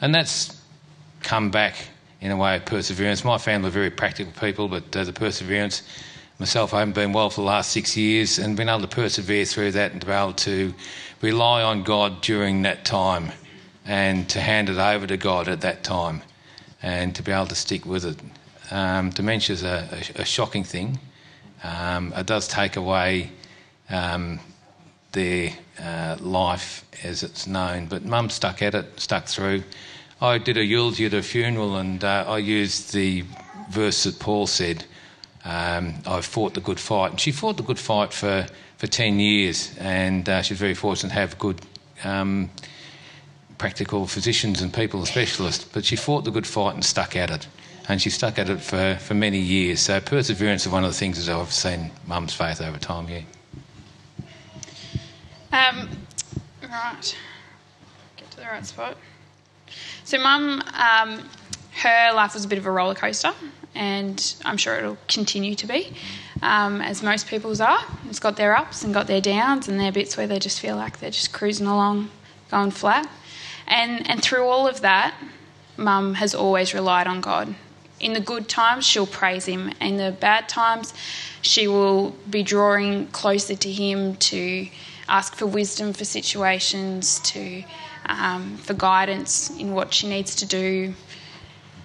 and 0.00 0.14
that's 0.14 0.60
come 1.22 1.50
back 1.50 1.76
in 2.20 2.30
a 2.30 2.36
way 2.36 2.56
of 2.56 2.64
perseverance. 2.64 3.24
My 3.24 3.38
family 3.38 3.68
are 3.68 3.72
very 3.72 3.90
practical 3.90 4.32
people, 4.32 4.68
but 4.68 4.96
uh, 4.96 5.04
the 5.04 5.12
perseverance. 5.12 5.82
Myself, 6.38 6.74
I 6.74 6.80
haven't 6.80 6.94
been 6.94 7.14
well 7.14 7.30
for 7.30 7.40
the 7.40 7.46
last 7.46 7.72
six 7.72 7.96
years 7.96 8.38
and 8.38 8.58
been 8.58 8.68
able 8.68 8.82
to 8.82 8.88
persevere 8.88 9.46
through 9.46 9.72
that 9.72 9.92
and 9.92 10.02
to 10.02 10.06
be 10.06 10.12
able 10.12 10.34
to 10.34 10.74
rely 11.22 11.62
on 11.62 11.82
God 11.82 12.20
during 12.20 12.60
that 12.62 12.84
time 12.84 13.32
and 13.86 14.28
to 14.28 14.40
hand 14.40 14.68
it 14.68 14.76
over 14.76 15.06
to 15.06 15.16
God 15.16 15.48
at 15.48 15.62
that 15.62 15.82
time 15.82 16.20
and 16.86 17.16
to 17.16 17.22
be 17.22 17.32
able 17.32 17.46
to 17.46 17.54
stick 17.56 17.84
with 17.84 18.04
it. 18.04 18.16
Um, 18.70 19.10
Dementia 19.10 19.54
is 19.54 19.64
a, 19.64 19.88
a, 19.90 20.22
a, 20.22 20.24
shocking 20.24 20.62
thing. 20.62 21.00
Um, 21.64 22.12
it 22.16 22.26
does 22.26 22.46
take 22.46 22.76
away 22.76 23.32
um, 23.90 24.38
their 25.10 25.50
uh, 25.82 26.16
life 26.20 26.84
as 27.02 27.24
it's 27.24 27.48
known, 27.48 27.86
but 27.86 28.04
mum 28.04 28.30
stuck 28.30 28.62
at 28.62 28.76
it, 28.76 29.00
stuck 29.00 29.26
through. 29.26 29.64
I 30.20 30.38
did 30.38 30.56
a 30.56 30.64
eulogy 30.64 31.06
at 31.06 31.12
her 31.12 31.22
funeral 31.22 31.76
and 31.76 32.04
uh, 32.04 32.24
I 32.28 32.38
used 32.38 32.92
the 32.94 33.24
verse 33.68 34.04
that 34.04 34.20
Paul 34.20 34.46
said, 34.46 34.84
um, 35.44 35.94
I 36.06 36.20
fought 36.20 36.54
the 36.54 36.60
good 36.60 36.78
fight. 36.78 37.10
And 37.10 37.20
she 37.20 37.32
fought 37.32 37.56
the 37.56 37.64
good 37.64 37.80
fight 37.80 38.12
for, 38.12 38.46
for 38.76 38.86
10 38.86 39.18
years 39.18 39.76
and 39.78 40.28
uh, 40.28 40.40
she's 40.40 40.58
very 40.58 40.74
fortunate 40.74 41.08
to 41.08 41.16
have 41.16 41.36
good 41.36 41.60
um, 42.04 42.48
practical 43.58 44.06
physicians 44.06 44.60
and 44.60 44.72
people, 44.72 45.04
specialists, 45.06 45.64
but 45.64 45.84
she 45.84 45.96
fought 45.96 46.24
the 46.24 46.30
good 46.30 46.46
fight 46.46 46.74
and 46.74 46.84
stuck 46.84 47.16
at 47.16 47.30
it. 47.30 47.46
And 47.88 48.02
she 48.02 48.10
stuck 48.10 48.38
at 48.38 48.48
it 48.48 48.60
for, 48.60 48.96
for 49.00 49.14
many 49.14 49.38
years. 49.38 49.80
So 49.80 50.00
perseverance 50.00 50.66
is 50.66 50.72
one 50.72 50.84
of 50.84 50.90
the 50.90 50.96
things 50.96 51.24
that 51.24 51.34
I've 51.34 51.52
seen 51.52 51.92
mum's 52.06 52.34
faith 52.34 52.60
over 52.60 52.78
time, 52.78 53.08
yeah. 53.08 53.20
Um, 55.52 55.88
right. 56.62 57.16
Get 58.16 58.30
to 58.32 58.36
the 58.36 58.42
right 58.42 58.66
spot. 58.66 58.96
So 60.04 60.18
mum, 60.18 60.62
um, 60.74 61.28
her 61.82 62.12
life 62.12 62.34
was 62.34 62.44
a 62.44 62.48
bit 62.48 62.58
of 62.58 62.66
a 62.66 62.70
roller 62.70 62.94
coaster, 62.94 63.32
and 63.74 64.34
I'm 64.44 64.56
sure 64.56 64.76
it'll 64.76 64.98
continue 65.08 65.54
to 65.54 65.66
be, 65.66 65.92
um, 66.42 66.80
as 66.80 67.02
most 67.02 67.28
people's 67.28 67.60
are. 67.60 67.80
It's 68.08 68.20
got 68.20 68.36
their 68.36 68.56
ups 68.56 68.82
and 68.84 68.92
got 68.94 69.06
their 69.06 69.20
downs, 69.20 69.68
and 69.68 69.78
their 69.78 69.92
bits 69.92 70.16
where 70.16 70.26
they 70.26 70.38
just 70.38 70.60
feel 70.60 70.76
like 70.76 70.98
they're 70.98 71.10
just 71.10 71.32
cruising 71.32 71.66
along, 71.66 72.10
going 72.50 72.70
flat. 72.70 73.08
And, 73.66 74.08
and 74.08 74.22
through 74.22 74.46
all 74.46 74.66
of 74.66 74.80
that, 74.80 75.14
mum 75.76 76.14
has 76.14 76.34
always 76.34 76.72
relied 76.74 77.06
on 77.06 77.20
God. 77.20 77.54
In 77.98 78.12
the 78.12 78.20
good 78.20 78.48
times, 78.48 78.84
she'll 78.84 79.06
praise 79.06 79.46
Him. 79.46 79.72
In 79.80 79.96
the 79.96 80.12
bad 80.12 80.48
times, 80.48 80.92
she 81.40 81.66
will 81.66 82.10
be 82.28 82.42
drawing 82.42 83.06
closer 83.08 83.56
to 83.56 83.72
Him 83.72 84.16
to 84.16 84.68
ask 85.08 85.34
for 85.34 85.46
wisdom 85.46 85.92
for 85.92 86.04
situations, 86.04 87.20
to 87.20 87.64
um, 88.06 88.56
for 88.58 88.74
guidance 88.74 89.50
in 89.58 89.72
what 89.72 89.94
she 89.94 90.08
needs 90.08 90.34
to 90.36 90.46
do. 90.46 90.94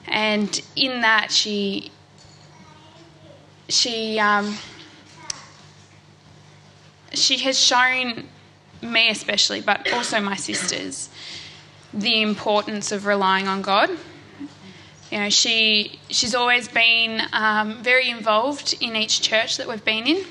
And 0.08 0.62
in 0.76 1.02
that, 1.02 1.32
she 1.32 1.92
she 3.70 4.20
um, 4.20 4.58
she 7.14 7.38
has 7.40 7.60
shown 7.60 8.28
me 8.82 9.10
especially, 9.10 9.62
but 9.62 9.92
also 9.94 10.20
my 10.20 10.36
sisters, 10.36 11.10
the 11.94 12.22
importance 12.22 12.92
of 12.92 13.06
relying 13.06 13.48
on 13.48 13.62
God. 13.62 13.90
You 15.12 15.20
know, 15.20 15.30
she 15.30 16.00
she's 16.10 16.34
always 16.34 16.68
been 16.68 17.22
um, 17.34 17.84
very 17.84 18.10
involved 18.10 18.76
in 18.80 18.96
each 18.96 19.22
church 19.22 19.58
that 19.58 19.68
we've 19.68 19.84
been 19.84 20.08
in. 20.08 20.26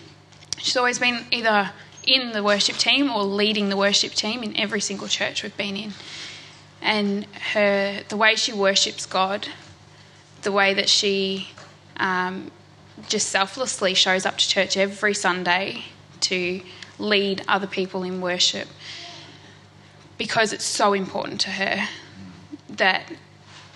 She's 0.58 0.76
always 0.76 0.98
been 0.98 1.24
either 1.30 1.70
in 2.06 2.32
the 2.32 2.42
worship 2.42 2.76
team 2.76 3.10
or 3.10 3.22
leading 3.22 3.68
the 3.68 3.76
worship 3.76 4.12
team 4.12 4.42
in 4.42 4.56
every 4.56 4.80
single 4.80 5.08
church 5.08 5.42
we've 5.42 5.56
been 5.56 5.76
in. 5.76 5.92
And 6.80 7.26
her 7.52 8.02
the 8.08 8.16
way 8.16 8.36
she 8.36 8.54
worships 8.54 9.04
God, 9.04 9.48
the 10.42 10.52
way 10.52 10.72
that 10.72 10.88
she 10.88 11.48
um, 11.98 12.50
just 13.08 13.28
selflessly 13.28 13.92
shows 13.92 14.24
up 14.24 14.38
to 14.38 14.48
church 14.48 14.78
every 14.78 15.12
Sunday 15.12 15.84
to 16.20 16.62
lead 16.98 17.42
other 17.48 17.66
people 17.66 18.02
in 18.02 18.20
worship 18.20 18.68
because 20.20 20.52
it's 20.52 20.66
so 20.66 20.92
important 20.92 21.40
to 21.40 21.48
her 21.48 21.88
that 22.68 23.10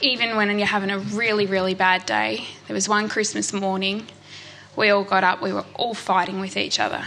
even 0.02 0.36
when 0.36 0.58
you're 0.58 0.68
having 0.68 0.90
a 0.90 0.98
really, 0.98 1.46
really 1.46 1.72
bad 1.72 2.04
day, 2.04 2.46
there 2.66 2.74
was 2.74 2.86
one 2.86 3.08
Christmas 3.08 3.54
morning, 3.54 4.06
we 4.76 4.90
all 4.90 5.04
got 5.04 5.24
up, 5.24 5.40
we 5.40 5.54
were 5.54 5.64
all 5.74 5.94
fighting 5.94 6.40
with 6.40 6.58
each 6.58 6.78
other. 6.78 7.02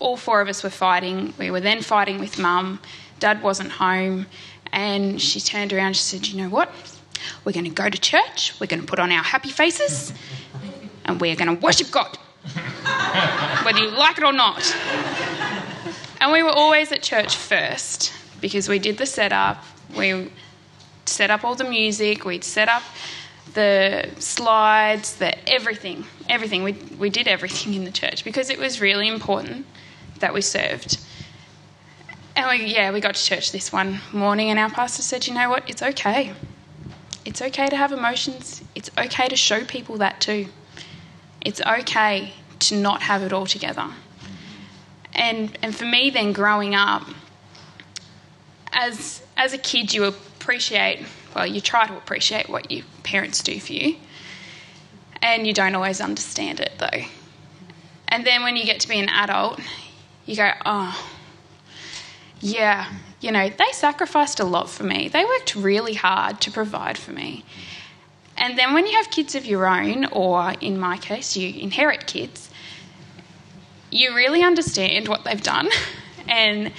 All 0.00 0.18
four 0.18 0.42
of 0.42 0.48
us 0.48 0.62
were 0.62 0.68
fighting. 0.68 1.32
We 1.38 1.50
were 1.50 1.60
then 1.60 1.80
fighting 1.80 2.18
with 2.18 2.38
mum. 2.38 2.78
Dad 3.20 3.42
wasn't 3.42 3.70
home. 3.70 4.26
And 4.70 5.18
she 5.18 5.40
turned 5.40 5.72
around 5.72 5.86
and 5.86 5.96
she 5.96 6.02
said, 6.02 6.26
You 6.26 6.42
know 6.42 6.50
what? 6.50 6.70
We're 7.46 7.52
going 7.52 7.64
to 7.64 7.70
go 7.70 7.88
to 7.88 7.98
church, 7.98 8.52
we're 8.60 8.66
going 8.66 8.82
to 8.82 8.86
put 8.86 8.98
on 8.98 9.10
our 9.12 9.22
happy 9.22 9.50
faces, 9.50 10.12
and 11.06 11.18
we're 11.22 11.36
going 11.36 11.56
to 11.56 11.64
worship 11.64 11.90
God, 11.90 12.18
whether 13.64 13.78
you 13.78 13.92
like 13.92 14.18
it 14.18 14.24
or 14.24 14.32
not. 14.34 14.76
And 16.20 16.32
we 16.32 16.42
were 16.42 16.50
always 16.50 16.92
at 16.92 17.02
church 17.02 17.34
first 17.34 18.12
because 18.42 18.68
we 18.68 18.78
did 18.78 18.98
the 18.98 19.06
setup, 19.06 19.64
we 19.96 20.30
set 21.06 21.30
up 21.30 21.44
all 21.44 21.54
the 21.54 21.64
music, 21.64 22.26
we'd 22.26 22.44
set 22.44 22.68
up 22.68 22.82
the 23.54 24.10
slides, 24.18 25.16
the 25.16 25.48
everything, 25.48 26.04
everything. 26.28 26.62
We, 26.62 26.72
we 26.98 27.08
did 27.08 27.26
everything 27.28 27.72
in 27.72 27.84
the 27.84 27.90
church 27.90 28.24
because 28.24 28.50
it 28.50 28.58
was 28.58 28.80
really 28.80 29.08
important 29.08 29.64
that 30.20 30.34
we 30.34 30.42
served. 30.42 31.00
And 32.34 32.48
we, 32.48 32.66
yeah, 32.66 32.92
we 32.92 33.00
got 33.00 33.14
to 33.14 33.24
church 33.24 33.52
this 33.52 33.72
one 33.72 34.00
morning, 34.12 34.50
and 34.50 34.58
our 34.58 34.70
pastor 34.70 35.02
said, 35.02 35.26
You 35.26 35.34
know 35.34 35.48
what? 35.48 35.68
It's 35.68 35.82
okay. 35.82 36.32
It's 37.24 37.40
okay 37.40 37.68
to 37.68 37.76
have 37.76 37.92
emotions. 37.92 38.62
It's 38.74 38.90
okay 38.98 39.28
to 39.28 39.36
show 39.36 39.64
people 39.64 39.98
that 39.98 40.20
too. 40.20 40.46
It's 41.40 41.60
okay 41.60 42.32
to 42.60 42.76
not 42.76 43.02
have 43.02 43.22
it 43.22 43.32
all 43.32 43.46
together. 43.46 43.88
And, 45.12 45.56
and 45.62 45.76
for 45.76 45.84
me, 45.84 46.10
then 46.10 46.32
growing 46.32 46.74
up, 46.74 47.06
as 48.72 49.22
as 49.36 49.52
a 49.52 49.58
kid, 49.58 49.92
you 49.94 50.04
appreciate 50.04 51.04
well, 51.34 51.46
you 51.46 51.60
try 51.60 51.86
to 51.86 51.96
appreciate 51.96 52.48
what 52.48 52.70
your 52.70 52.84
parents 53.02 53.42
do 53.42 53.58
for 53.58 53.72
you, 53.72 53.96
and 55.20 55.46
you 55.46 55.52
don't 55.52 55.74
always 55.74 56.00
understand 56.00 56.60
it 56.60 56.72
though. 56.78 57.04
And 58.08 58.26
then 58.26 58.42
when 58.42 58.56
you 58.56 58.64
get 58.64 58.80
to 58.80 58.88
be 58.88 58.98
an 58.98 59.08
adult, 59.08 59.58
you 60.26 60.36
go, 60.36 60.50
oh, 60.66 61.10
yeah, 62.40 62.92
you 63.22 63.32
know, 63.32 63.48
they 63.48 63.72
sacrificed 63.72 64.38
a 64.38 64.44
lot 64.44 64.68
for 64.68 64.82
me. 64.82 65.08
They 65.08 65.24
worked 65.24 65.56
really 65.56 65.94
hard 65.94 66.40
to 66.42 66.50
provide 66.50 66.98
for 66.98 67.12
me. 67.12 67.44
And 68.36 68.58
then 68.58 68.74
when 68.74 68.86
you 68.86 68.96
have 68.96 69.10
kids 69.10 69.34
of 69.34 69.46
your 69.46 69.66
own, 69.66 70.06
or 70.06 70.52
in 70.60 70.78
my 70.78 70.98
case, 70.98 71.36
you 71.36 71.58
inherit 71.58 72.06
kids, 72.06 72.50
you 73.90 74.14
really 74.14 74.42
understand 74.42 75.08
what 75.08 75.24
they've 75.24 75.42
done 75.42 75.68
and 76.28 76.72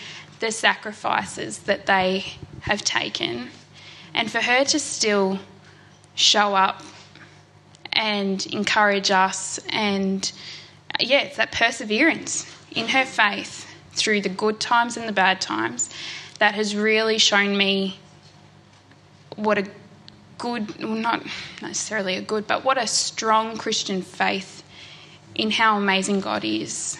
the 0.43 0.51
sacrifices 0.51 1.59
that 1.59 1.85
they 1.85 2.25
have 2.59 2.83
taken. 2.83 3.47
And 4.13 4.29
for 4.29 4.41
her 4.41 4.65
to 4.65 4.77
still 4.77 5.39
show 6.15 6.53
up 6.53 6.83
and 7.93 8.45
encourage 8.47 9.09
us, 9.09 9.61
and 9.69 10.29
yeah, 10.99 11.21
it's 11.21 11.37
that 11.37 11.53
perseverance 11.53 12.45
in 12.75 12.89
her 12.89 13.05
faith 13.05 13.73
through 13.93 14.19
the 14.19 14.27
good 14.27 14.59
times 14.59 14.97
and 14.97 15.07
the 15.07 15.13
bad 15.13 15.39
times 15.39 15.89
that 16.39 16.55
has 16.55 16.75
really 16.75 17.17
shown 17.17 17.55
me 17.55 17.97
what 19.37 19.57
a 19.57 19.65
good, 20.39 20.77
well, 20.83 20.95
not 20.95 21.23
necessarily 21.61 22.17
a 22.17 22.21
good, 22.21 22.45
but 22.47 22.65
what 22.65 22.77
a 22.77 22.85
strong 22.85 23.55
Christian 23.55 24.01
faith 24.01 24.61
in 25.35 25.51
how 25.51 25.77
amazing 25.77 26.19
God 26.19 26.43
is, 26.43 26.97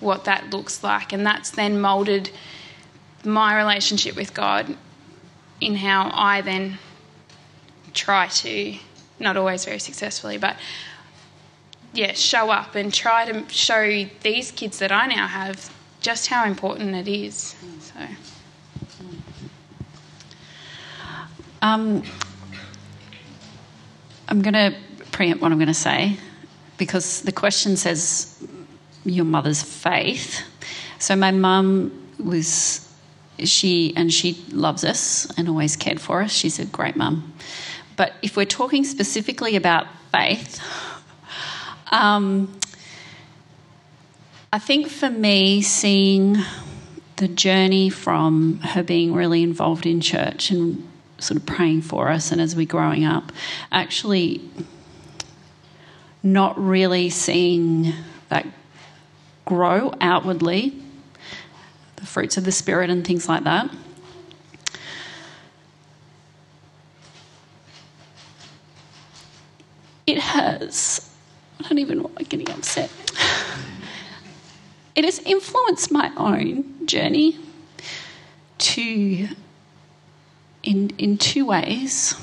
what 0.00 0.26
that 0.26 0.50
looks 0.50 0.84
like. 0.84 1.14
And 1.14 1.24
that's 1.24 1.48
then 1.50 1.80
moulded 1.80 2.30
my 3.24 3.56
relationship 3.56 4.16
with 4.16 4.34
God 4.34 4.76
in 5.60 5.76
how 5.76 6.10
I 6.12 6.40
then 6.40 6.78
try 7.92 8.26
to, 8.28 8.76
not 9.18 9.36
always 9.36 9.64
very 9.64 9.78
successfully, 9.78 10.38
but 10.38 10.56
yeah, 11.92 12.12
show 12.12 12.50
up 12.50 12.74
and 12.74 12.92
try 12.92 13.30
to 13.30 13.48
show 13.48 14.04
these 14.22 14.50
kids 14.50 14.78
that 14.80 14.90
I 14.90 15.06
now 15.06 15.26
have 15.28 15.72
just 16.00 16.26
how 16.26 16.44
important 16.44 16.94
it 16.94 17.08
is. 17.08 17.54
So. 17.80 18.00
Um, 21.62 22.02
I'm 24.28 24.42
going 24.42 24.54
to 24.54 24.74
preempt 25.12 25.40
what 25.40 25.52
I'm 25.52 25.58
going 25.58 25.68
to 25.68 25.74
say 25.74 26.18
because 26.76 27.22
the 27.22 27.32
question 27.32 27.76
says 27.76 28.46
your 29.04 29.24
mother's 29.24 29.62
faith. 29.62 30.42
So 30.98 31.14
my 31.16 31.30
mum 31.30 31.92
was 32.18 32.83
she 33.38 33.94
and 33.96 34.12
she 34.12 34.44
loves 34.50 34.84
us 34.84 35.26
and 35.36 35.48
always 35.48 35.76
cared 35.76 36.00
for 36.00 36.22
us. 36.22 36.32
She's 36.32 36.58
a 36.58 36.64
great 36.64 36.96
mum. 36.96 37.32
But 37.96 38.14
if 38.22 38.36
we're 38.36 38.44
talking 38.44 38.84
specifically 38.84 39.56
about 39.56 39.86
faith, 40.12 40.60
um, 41.92 42.58
I 44.52 44.58
think 44.58 44.88
for 44.88 45.10
me, 45.10 45.62
seeing 45.62 46.36
the 47.16 47.28
journey 47.28 47.90
from 47.90 48.58
her 48.60 48.82
being 48.82 49.14
really 49.14 49.42
involved 49.42 49.86
in 49.86 50.00
church 50.00 50.50
and 50.50 50.88
sort 51.18 51.38
of 51.38 51.46
praying 51.46 51.82
for 51.82 52.08
us, 52.08 52.32
and 52.32 52.40
as 52.40 52.56
we're 52.56 52.66
growing 52.66 53.04
up, 53.04 53.32
actually 53.70 54.48
not 56.22 56.58
really 56.58 57.10
seeing 57.10 57.92
that 58.28 58.46
grow 59.44 59.92
outwardly, 60.00 60.83
fruits 62.04 62.36
of 62.36 62.44
the 62.44 62.52
Spirit 62.52 62.90
and 62.90 63.06
things 63.06 63.28
like 63.28 63.44
that. 63.44 63.70
It 70.06 70.18
has, 70.18 71.10
I 71.60 71.68
don't 71.68 71.78
even 71.78 72.02
like 72.02 72.28
getting 72.28 72.50
upset. 72.50 72.90
It 74.94 75.04
has 75.04 75.18
influenced 75.20 75.90
my 75.90 76.12
own 76.16 76.86
journey 76.86 77.36
to 78.58 79.28
in 80.62 80.90
in 80.98 81.18
two 81.18 81.44
ways. 81.46 82.14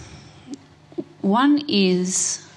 One 1.22 1.64
is 1.68 2.48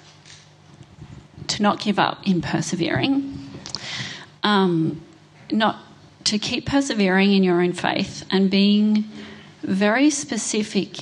to 1.47 1.61
not 1.61 1.79
give 1.79 1.99
up 1.99 2.25
in 2.27 2.41
persevering, 2.41 3.49
um, 4.43 5.01
not 5.51 5.84
to 6.25 6.39
keep 6.39 6.65
persevering 6.65 7.33
in 7.33 7.43
your 7.43 7.61
own 7.61 7.73
faith 7.73 8.25
and 8.29 8.49
being 8.49 9.05
very 9.61 10.09
specific 10.09 10.99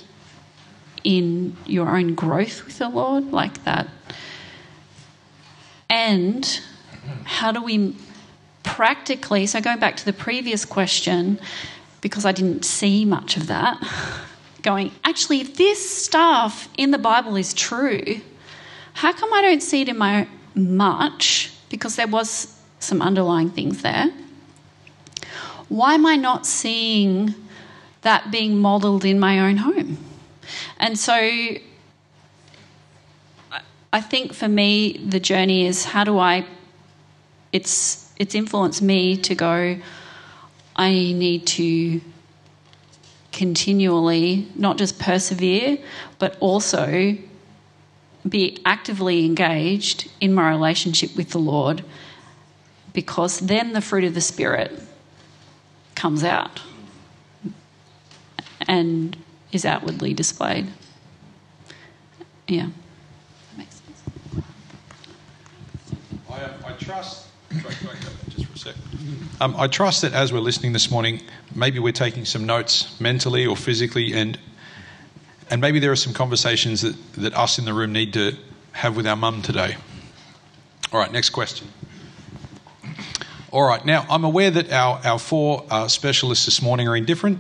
in 1.04 1.56
your 1.66 1.98
own 1.98 2.14
growth 2.14 2.66
with 2.66 2.78
the 2.78 2.90
Lord, 2.90 3.32
like 3.32 3.64
that. 3.64 3.88
And 5.90 6.62
how 7.24 7.52
do 7.52 7.62
we 7.62 7.96
practically, 8.64 9.46
so 9.46 9.60
going 9.60 9.80
back 9.80 9.98
to 9.98 10.06
the 10.06 10.14
previous 10.14 10.66
question, 10.66 11.40
because 12.02 12.26
I 12.26 12.32
didn't 12.32 12.64
see 12.64 13.06
much 13.06 13.38
of 13.38 13.48
that, 13.48 13.82
going, 14.62 14.92
actually, 15.04 15.42
if 15.42 15.58
this 15.58 16.04
stuff 16.04 16.70
in 16.78 16.92
the 16.92 16.98
Bible 16.98 17.36
is 17.36 17.54
true, 17.54 18.22
how 18.94 19.12
come 19.14 19.34
I 19.34 19.42
don't 19.42 19.64
see 19.64 19.82
it 19.82 19.90
in 19.90 19.98
my 19.98 20.28
much? 20.56 21.52
Because 21.70 21.96
there 21.96 22.08
was 22.08 22.56
some 22.80 23.02
underlying 23.02 23.50
things 23.50 23.82
there. 23.82 24.12
Why 25.74 25.96
am 25.96 26.06
I 26.06 26.18
not 26.18 26.46
seeing 26.46 27.34
that 28.04 28.30
being 28.30 28.60
modelled 28.60 29.04
in 29.04 29.20
my 29.20 29.40
own 29.40 29.58
home? 29.58 29.98
And 30.78 31.00
so 31.00 31.16
I 33.92 34.00
think 34.00 34.36
for 34.36 34.48
me, 34.48 35.00
the 35.04 35.20
journey 35.20 35.66
is 35.66 35.84
how 35.84 36.04
do 36.04 36.20
I, 36.20 36.46
it's, 37.52 38.14
it's 38.18 38.36
influenced 38.36 38.84
me 38.84 39.18
to 39.18 39.34
go, 39.34 39.80
I 40.76 40.92
need 40.92 41.48
to 41.48 42.02
continually 43.32 44.48
not 44.54 44.78
just 44.78 45.00
persevere, 45.00 45.80
but 46.20 46.38
also 46.40 47.18
be 48.30 48.62
actively 48.64 49.26
engaged 49.26 50.12
in 50.22 50.36
my 50.36 50.52
relationship 50.52 51.16
with 51.18 51.32
the 51.32 51.40
Lord 51.40 51.84
because 52.94 53.40
then 53.40 53.74
the 53.74 53.82
fruit 53.82 54.04
of 54.04 54.14
the 54.14 54.22
Spirit 54.22 54.83
comes 55.96 56.24
out 56.24 56.62
and 58.68 59.18
is 59.52 59.66
outwardly 59.66 60.14
displayed. 60.14 60.68
Yeah. 62.48 62.68
That 62.68 63.58
makes 63.58 63.76
sense. 63.76 64.46
I, 66.30 66.34
uh, 66.34 66.54
I 66.66 66.72
trust. 66.74 67.28
Just 67.52 68.46
for 68.48 68.54
a 68.54 68.58
sec? 68.58 68.76
Um, 69.40 69.56
I 69.58 69.68
trust 69.68 70.02
that 70.02 70.14
as 70.14 70.34
we're 70.34 70.40
listening 70.40 70.74
this 70.74 70.90
morning, 70.90 71.22
maybe 71.54 71.80
we're 71.80 71.94
taking 71.94 72.26
some 72.26 72.46
notes 72.46 73.00
mentally 73.00 73.46
or 73.46 73.56
physically, 73.56 74.14
and 74.14 74.40
and 75.50 75.62
maybe 75.62 75.80
there 75.80 75.92
are 75.92 75.96
some 75.96 76.14
conversations 76.14 76.82
that, 76.82 76.96
that 77.14 77.36
us 77.36 77.60
in 77.60 77.66
the 77.66 77.74
room 77.74 77.94
need 77.94 78.14
to 78.14 78.36
have 78.72 78.96
with 78.96 79.06
our 79.06 79.16
mum 79.16 79.42
today. 79.42 79.76
All 80.92 81.00
right, 81.00 81.12
next 81.12 81.30
question. 81.30 81.68
All 83.54 83.62
right, 83.62 83.86
now 83.86 84.08
I'm 84.10 84.24
aware 84.24 84.50
that 84.50 84.72
our, 84.72 85.00
our 85.04 85.20
four 85.20 85.64
uh, 85.70 85.88
specialists 85.88 86.46
this 86.46 86.60
morning 86.60 86.88
are 86.88 86.96
in 86.96 87.06
different 87.06 87.38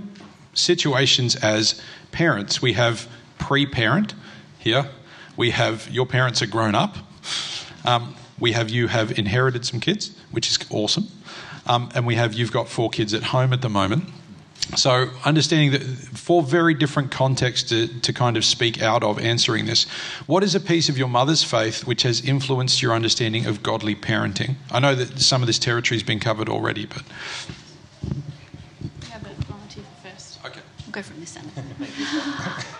situations 0.53 1.35
as 1.35 1.81
parents. 2.11 2.61
We 2.61 2.73
have 2.73 3.07
pre 3.39 3.65
parent 3.65 4.13
here, 4.59 4.91
we 5.35 5.49
have 5.49 5.89
your 5.89 6.05
parents 6.05 6.43
are 6.43 6.45
grown 6.45 6.75
up, 6.75 6.97
um, 7.83 8.15
we 8.39 8.51
have 8.51 8.69
you 8.69 8.85
have 8.89 9.17
inherited 9.17 9.65
some 9.65 9.79
kids, 9.79 10.15
which 10.29 10.51
is 10.51 10.59
awesome, 10.69 11.07
um, 11.65 11.89
and 11.95 12.05
we 12.05 12.13
have 12.13 12.35
you've 12.35 12.51
got 12.51 12.69
four 12.69 12.91
kids 12.91 13.15
at 13.15 13.23
home 13.23 13.51
at 13.51 13.63
the 13.63 13.69
moment. 13.69 14.03
So, 14.75 15.09
understanding 15.25 15.71
that 15.71 15.83
four 16.17 16.41
very 16.41 16.73
different 16.73 17.11
contexts 17.11 17.69
to, 17.69 17.87
to 17.99 18.13
kind 18.13 18.37
of 18.37 18.45
speak 18.45 18.81
out 18.81 19.03
of 19.03 19.19
answering 19.19 19.65
this. 19.65 19.83
What 20.25 20.43
is 20.43 20.55
a 20.55 20.59
piece 20.59 20.89
of 20.89 20.97
your 20.97 21.09
mother's 21.09 21.43
faith 21.43 21.85
which 21.85 22.03
has 22.03 22.21
influenced 22.21 22.81
your 22.81 22.93
understanding 22.93 23.45
of 23.45 23.61
godly 23.61 23.95
parenting? 23.95 24.55
I 24.71 24.79
know 24.79 24.95
that 24.95 25.19
some 25.19 25.43
of 25.43 25.47
this 25.47 25.59
territory 25.59 25.97
has 25.97 26.03
been 26.03 26.19
covered 26.19 26.49
already, 26.49 26.85
but. 26.85 27.03
We 28.03 29.07
have 29.09 29.21
a 29.25 29.33
volunteer 29.43 29.83
first. 30.01 30.39
Okay. 30.45 30.61
We'll 30.85 30.91
go 30.91 31.01
from 31.03 31.19
this 31.19 31.35
end. 31.37 31.51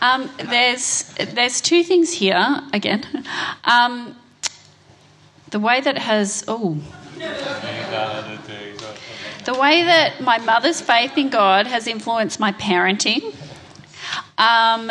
um, 0.02 0.32
there's 0.50 1.14
there's 1.34 1.62
two 1.62 1.84
things 1.84 2.12
here 2.14 2.62
again. 2.72 3.06
Um, 3.66 4.16
the 5.52 5.60
way 5.60 5.82
that 5.82 5.98
has 5.98 6.44
oh. 6.48 6.78
The 9.46 9.54
way 9.54 9.84
that 9.84 10.22
my 10.22 10.38
mother's 10.38 10.80
faith 10.80 11.18
in 11.18 11.30
God 11.30 11.68
has 11.68 11.86
influenced 11.86 12.40
my 12.40 12.54
parenting. 12.54 13.36
Um, 14.38 14.90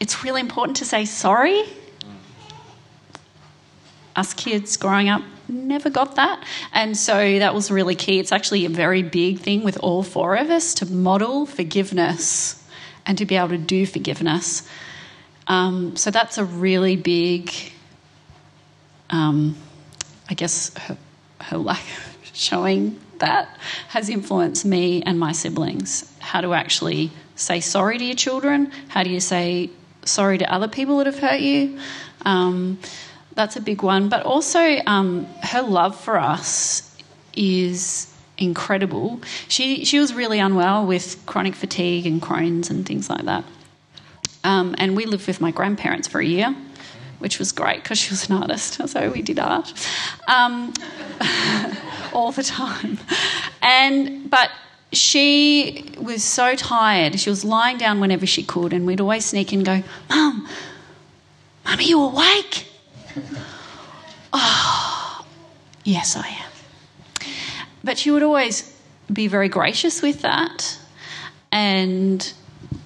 it's 0.00 0.24
really 0.24 0.40
important 0.40 0.78
to 0.78 0.86
say 0.86 1.04
sorry. 1.04 1.64
Us 4.16 4.32
kids 4.32 4.78
growing 4.78 5.10
up 5.10 5.22
never 5.46 5.90
got 5.90 6.16
that. 6.16 6.42
And 6.72 6.96
so 6.96 7.38
that 7.38 7.54
was 7.54 7.70
really 7.70 7.94
key. 7.94 8.18
It's 8.18 8.32
actually 8.32 8.64
a 8.64 8.70
very 8.70 9.02
big 9.02 9.40
thing 9.40 9.62
with 9.62 9.76
all 9.78 10.02
four 10.02 10.36
of 10.36 10.48
us 10.48 10.72
to 10.74 10.86
model 10.86 11.44
forgiveness 11.44 12.66
and 13.04 13.18
to 13.18 13.26
be 13.26 13.36
able 13.36 13.48
to 13.50 13.58
do 13.58 13.84
forgiveness. 13.84 14.66
Um, 15.48 15.96
so 15.96 16.10
that's 16.10 16.38
a 16.38 16.44
really 16.46 16.96
big, 16.96 17.52
um, 19.10 19.56
I 20.30 20.34
guess, 20.34 20.74
her, 20.78 20.96
her 21.42 21.58
lack 21.58 21.84
showing 22.32 22.98
that 23.24 23.48
has 23.88 24.08
influenced 24.08 24.64
me 24.64 25.02
and 25.02 25.18
my 25.18 25.32
siblings. 25.32 26.12
How 26.20 26.40
to 26.40 26.54
actually 26.54 27.10
say 27.36 27.60
sorry 27.60 27.98
to 27.98 28.04
your 28.04 28.14
children? 28.14 28.70
How 28.88 29.02
do 29.02 29.10
you 29.10 29.20
say 29.20 29.70
sorry 30.04 30.38
to 30.38 30.52
other 30.52 30.68
people 30.68 30.98
that 30.98 31.06
have 31.06 31.18
hurt 31.18 31.40
you? 31.40 31.78
Um, 32.24 32.78
that's 33.34 33.56
a 33.56 33.60
big 33.60 33.82
one. 33.82 34.08
But 34.08 34.24
also, 34.24 34.60
um, 34.86 35.26
her 35.42 35.62
love 35.62 35.98
for 35.98 36.18
us 36.18 36.96
is 37.36 38.12
incredible. 38.38 39.20
She 39.48 39.84
she 39.84 39.98
was 39.98 40.14
really 40.14 40.38
unwell 40.38 40.86
with 40.86 41.24
chronic 41.26 41.54
fatigue 41.54 42.06
and 42.06 42.20
Crohn's 42.20 42.70
and 42.70 42.86
things 42.86 43.08
like 43.08 43.24
that. 43.24 43.44
Um, 44.44 44.74
and 44.78 44.96
we 44.96 45.06
lived 45.06 45.26
with 45.26 45.40
my 45.40 45.50
grandparents 45.50 46.06
for 46.06 46.20
a 46.20 46.26
year, 46.26 46.54
which 47.24 47.38
was 47.38 47.52
great 47.52 47.82
because 47.82 47.96
she 47.96 48.10
was 48.10 48.28
an 48.28 48.36
artist, 48.36 48.86
so 48.86 49.10
we 49.10 49.22
did 49.22 49.38
art 49.38 49.72
um, 50.28 50.74
all 52.12 52.32
the 52.32 52.42
time. 52.42 52.98
And 53.62 54.28
but 54.28 54.50
she 54.92 55.90
was 55.98 56.22
so 56.22 56.54
tired. 56.54 57.18
She 57.18 57.30
was 57.30 57.42
lying 57.42 57.78
down 57.78 57.98
whenever 57.98 58.26
she 58.26 58.42
could, 58.42 58.74
and 58.74 58.86
we'd 58.86 59.00
always 59.00 59.24
sneak 59.24 59.54
in 59.54 59.60
and 59.60 59.66
go, 59.66 59.88
"Mum, 60.10 60.46
Mum, 61.64 61.78
are 61.78 61.82
you 61.82 62.02
awake?" 62.02 62.66
oh, 64.34 65.24
yes, 65.82 66.16
I 66.16 66.28
am. 66.28 66.50
But 67.82 67.96
she 67.96 68.10
would 68.10 68.22
always 68.22 68.70
be 69.10 69.28
very 69.28 69.48
gracious 69.48 70.02
with 70.02 70.20
that. 70.20 70.78
And, 71.50 72.32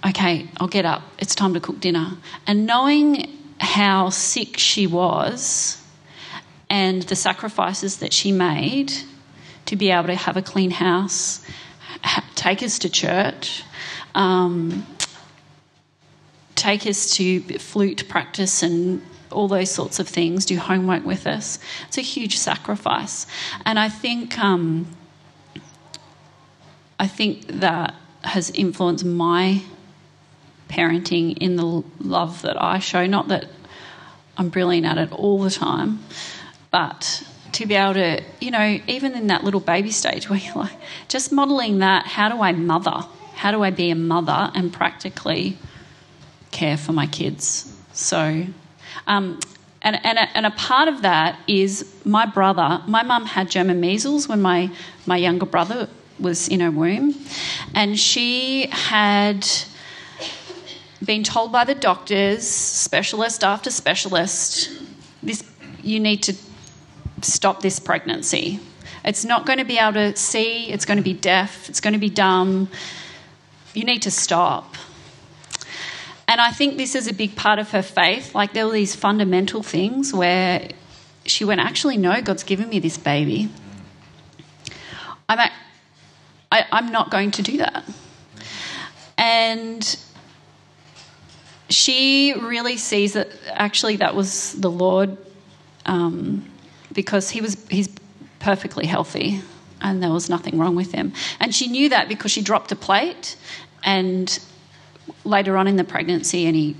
okay, 0.06 0.46
I'll 0.58 0.68
get 0.68 0.84
up. 0.84 1.02
It's 1.18 1.34
time 1.34 1.54
to 1.54 1.60
cook 1.60 1.80
dinner. 1.80 2.12
And 2.46 2.66
knowing 2.66 3.37
how 3.60 4.10
sick 4.10 4.58
she 4.58 4.86
was 4.86 5.82
and 6.70 7.02
the 7.04 7.16
sacrifices 7.16 7.98
that 7.98 8.12
she 8.12 8.32
made 8.32 8.92
to 9.66 9.76
be 9.76 9.90
able 9.90 10.08
to 10.08 10.14
have 10.14 10.36
a 10.36 10.42
clean 10.42 10.70
house, 10.70 11.44
take 12.34 12.62
us 12.62 12.78
to 12.78 12.88
church, 12.88 13.62
um, 14.14 14.86
take 16.54 16.86
us 16.86 17.10
to 17.16 17.40
flute 17.58 18.08
practice 18.08 18.62
and 18.62 19.02
all 19.30 19.48
those 19.48 19.70
sorts 19.70 19.98
of 19.98 20.08
things, 20.08 20.46
do 20.46 20.58
homework 20.58 21.04
with 21.04 21.26
us. 21.26 21.58
It's 21.86 21.98
a 21.98 22.02
huge 22.02 22.38
sacrifice. 22.38 23.26
And 23.66 23.78
I 23.78 23.88
think 23.88 24.38
um, 24.38 24.86
I 26.98 27.06
think 27.06 27.46
that 27.46 27.94
has 28.24 28.50
influenced 28.50 29.04
my 29.04 29.62
parenting 30.68 31.36
in 31.38 31.56
the 31.56 31.82
love 32.00 32.42
that 32.42 32.60
I 32.62 32.78
show. 32.78 33.06
Not 33.06 33.28
that 33.28 33.46
I'm 34.36 34.48
brilliant 34.50 34.86
at 34.86 34.98
it 34.98 35.12
all 35.12 35.42
the 35.42 35.50
time, 35.50 36.00
but 36.70 37.24
to 37.52 37.66
be 37.66 37.74
able 37.74 37.94
to, 37.94 38.22
you 38.40 38.50
know, 38.50 38.78
even 38.86 39.14
in 39.14 39.28
that 39.28 39.42
little 39.44 39.60
baby 39.60 39.90
stage 39.90 40.28
where 40.30 40.38
you're 40.38 40.54
like, 40.54 40.78
just 41.08 41.32
modeling 41.32 41.78
that, 41.78 42.06
how 42.06 42.28
do 42.28 42.40
I 42.40 42.52
mother? 42.52 43.04
How 43.34 43.50
do 43.50 43.62
I 43.62 43.70
be 43.70 43.90
a 43.90 43.94
mother 43.94 44.50
and 44.54 44.72
practically 44.72 45.58
care 46.50 46.76
for 46.76 46.92
my 46.92 47.06
kids? 47.06 47.74
So, 47.92 48.44
um, 49.06 49.40
and, 49.82 50.04
and, 50.04 50.18
a, 50.18 50.36
and 50.36 50.46
a 50.46 50.50
part 50.50 50.88
of 50.88 51.02
that 51.02 51.38
is 51.46 51.94
my 52.04 52.26
brother, 52.26 52.82
my 52.86 53.02
mum 53.02 53.26
had 53.26 53.50
German 53.50 53.80
measles 53.80 54.28
when 54.28 54.42
my, 54.42 54.70
my 55.06 55.16
younger 55.16 55.46
brother 55.46 55.88
was 56.18 56.48
in 56.48 56.60
her 56.60 56.70
womb, 56.70 57.14
and 57.74 57.98
she 57.98 58.66
had 58.70 59.46
been 61.08 61.24
told 61.24 61.50
by 61.50 61.64
the 61.64 61.74
doctors, 61.74 62.46
specialist 62.46 63.42
after 63.42 63.70
specialist, 63.70 64.70
this 65.22 65.42
you 65.82 65.98
need 65.98 66.22
to 66.22 66.34
stop 67.22 67.62
this 67.62 67.80
pregnancy. 67.80 68.60
It's 69.06 69.24
not 69.24 69.46
going 69.46 69.58
to 69.58 69.64
be 69.64 69.78
able 69.78 69.94
to 69.94 70.14
see, 70.16 70.70
it's 70.70 70.84
going 70.84 70.98
to 70.98 71.02
be 71.02 71.14
deaf, 71.14 71.70
it's 71.70 71.80
going 71.80 71.94
to 71.94 71.98
be 71.98 72.10
dumb. 72.10 72.68
You 73.72 73.84
need 73.84 74.02
to 74.02 74.10
stop. 74.10 74.74
And 76.28 76.42
I 76.42 76.50
think 76.50 76.76
this 76.76 76.94
is 76.94 77.08
a 77.08 77.14
big 77.14 77.34
part 77.34 77.58
of 77.58 77.70
her 77.70 77.80
faith. 77.80 78.34
Like 78.34 78.52
there 78.52 78.66
were 78.66 78.74
these 78.74 78.94
fundamental 78.94 79.62
things 79.62 80.12
where 80.12 80.68
she 81.24 81.42
went, 81.42 81.62
actually, 81.62 81.96
no, 81.96 82.20
God's 82.20 82.42
given 82.42 82.68
me 82.68 82.80
this 82.80 82.98
baby. 82.98 83.48
I'm, 85.26 85.38
at, 85.38 85.52
I, 86.52 86.66
I'm 86.70 86.92
not 86.92 87.10
going 87.10 87.30
to 87.30 87.42
do 87.42 87.56
that. 87.56 87.84
And 89.16 89.98
she 91.68 92.34
really 92.34 92.76
sees 92.76 93.12
that 93.12 93.28
actually 93.48 93.96
that 93.96 94.14
was 94.14 94.52
the 94.54 94.70
Lord 94.70 95.16
um, 95.86 96.48
because 96.92 97.30
he 97.30 97.40
was 97.40 97.56
he's 97.68 97.88
perfectly 98.38 98.86
healthy 98.86 99.42
and 99.80 100.02
there 100.02 100.10
was 100.10 100.28
nothing 100.28 100.58
wrong 100.58 100.74
with 100.74 100.92
him. 100.92 101.12
And 101.40 101.54
she 101.54 101.68
knew 101.68 101.88
that 101.90 102.08
because 102.08 102.30
she 102.30 102.42
dropped 102.42 102.72
a 102.72 102.76
plate 102.76 103.36
and 103.84 104.38
later 105.24 105.56
on 105.56 105.68
in 105.68 105.76
the 105.76 105.84
pregnancy 105.84 106.46
and 106.46 106.56
he 106.56 106.76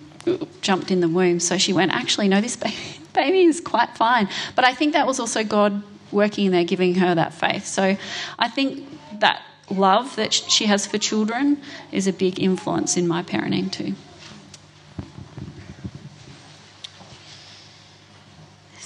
jumped 0.61 0.91
in 0.91 1.01
the 1.01 1.09
womb. 1.09 1.41
So 1.41 1.59
she 1.59 1.73
went, 1.73 1.93
actually, 1.93 2.29
no, 2.29 2.41
this 2.41 2.57
baby, 3.15 3.43
is 3.43 3.61
quite 3.61 3.91
fine. 3.97 4.29
But 4.55 4.65
I 4.65 4.75
think 4.75 4.93
that 4.95 5.07
was 5.07 5.21
also 5.21 5.45
God 5.45 5.83
working 6.11 6.47
in 6.47 6.53
there, 6.53 6.65
giving 6.65 6.95
her 6.97 7.15
that 7.15 7.35
faith. 7.35 7.67
So 7.67 7.97
I 8.39 8.49
think 8.49 8.85
that 9.21 9.43
love 9.71 10.17
that 10.17 10.33
she 10.33 10.67
has 10.67 10.87
for 10.87 10.99
children 10.99 11.61
is 11.93 12.07
a 12.07 12.13
big 12.13 12.41
influence 12.41 12.97
in 12.97 13.07
my 13.07 13.23
parenting 13.23 13.71
too. 13.71 13.95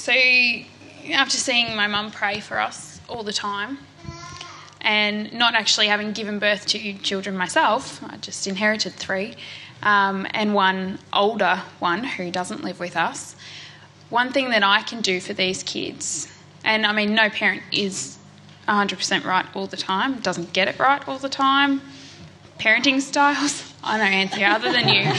So 0.02 0.12
after 1.12 1.36
seeing 1.36 1.76
my 1.76 1.86
mum 1.86 2.10
pray 2.10 2.40
for 2.40 2.58
us 2.58 3.00
all 3.08 3.22
the 3.22 3.32
time, 3.32 3.78
and 4.80 5.32
not 5.32 5.54
actually 5.54 5.86
having 5.86 6.10
given 6.10 6.40
birth 6.40 6.66
to 6.66 6.94
children 6.94 7.36
myself, 7.36 8.02
I 8.02 8.16
just 8.16 8.48
inherited 8.48 8.94
three, 8.94 9.36
um, 9.80 10.26
and 10.32 10.54
one 10.54 10.98
older 11.12 11.62
one 11.78 12.02
who 12.02 12.32
doesn't 12.32 12.64
live 12.64 12.80
with 12.80 12.96
us. 12.96 13.36
One 14.10 14.32
thing 14.32 14.50
that 14.50 14.64
I 14.64 14.82
can 14.82 15.02
do 15.02 15.20
for 15.20 15.34
these 15.34 15.62
kids, 15.62 16.26
and 16.64 16.84
I 16.84 16.92
mean, 16.92 17.14
no 17.14 17.30
parent 17.30 17.62
is 17.70 18.18
100% 18.66 19.24
right 19.24 19.46
all 19.54 19.68
the 19.68 19.76
time, 19.76 20.18
doesn't 20.18 20.52
get 20.52 20.66
it 20.66 20.80
right 20.80 21.06
all 21.06 21.18
the 21.18 21.28
time. 21.28 21.80
Parenting 22.62 23.00
styles, 23.00 23.74
I 23.82 23.98
know 23.98 24.04
Anthea 24.04 24.46
other 24.46 24.70
than 24.70 24.88
you. 24.88 25.00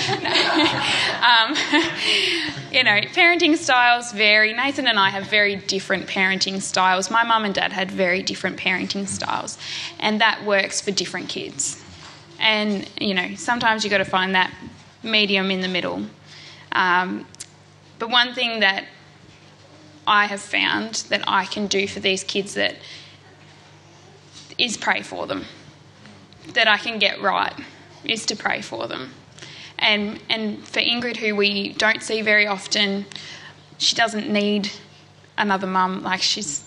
um, 1.21 1.49
you 2.71 2.85
know, 2.85 3.01
parenting 3.11 3.57
styles 3.57 4.13
vary. 4.13 4.53
Nathan 4.53 4.87
and 4.87 4.97
I 4.97 5.09
have 5.09 5.29
very 5.29 5.57
different 5.57 6.07
parenting 6.07 6.61
styles. 6.61 7.11
My 7.11 7.25
mum 7.25 7.43
and 7.43 7.53
dad 7.53 7.73
had 7.73 7.91
very 7.91 8.23
different 8.23 8.55
parenting 8.55 9.09
styles, 9.09 9.57
and 9.99 10.21
that 10.21 10.45
works 10.45 10.79
for 10.79 10.91
different 10.91 11.27
kids. 11.27 11.83
And, 12.39 12.89
you 12.97 13.13
know, 13.13 13.35
sometimes 13.35 13.83
you've 13.83 13.91
got 13.91 13.97
to 13.97 14.05
find 14.05 14.35
that 14.35 14.53
medium 15.03 15.51
in 15.51 15.59
the 15.59 15.67
middle. 15.67 16.05
Um, 16.71 17.25
but 17.99 18.09
one 18.09 18.33
thing 18.33 18.61
that 18.61 18.85
I 20.07 20.27
have 20.27 20.39
found 20.39 21.03
that 21.09 21.25
I 21.27 21.43
can 21.43 21.67
do 21.67 21.89
for 21.89 21.99
these 21.99 22.23
kids 22.23 22.53
that 22.53 22.77
is 24.57 24.77
pray 24.77 25.01
for 25.01 25.27
them, 25.27 25.43
that 26.53 26.67
I 26.67 26.77
can 26.77 26.99
get 26.99 27.21
right 27.21 27.53
is 28.03 28.25
to 28.27 28.35
pray 28.35 28.61
for 28.61 28.87
them. 28.87 29.11
And, 29.79 30.21
and 30.29 30.65
for 30.65 30.79
Ingrid, 30.79 31.17
who 31.17 31.35
we 31.35 31.73
don't 31.73 32.01
see 32.01 32.21
very 32.21 32.47
often, 32.47 33.05
she 33.77 33.95
doesn't 33.95 34.29
need 34.29 34.71
another 35.37 35.67
mum. 35.67 36.03
Like 36.03 36.21
she's, 36.21 36.63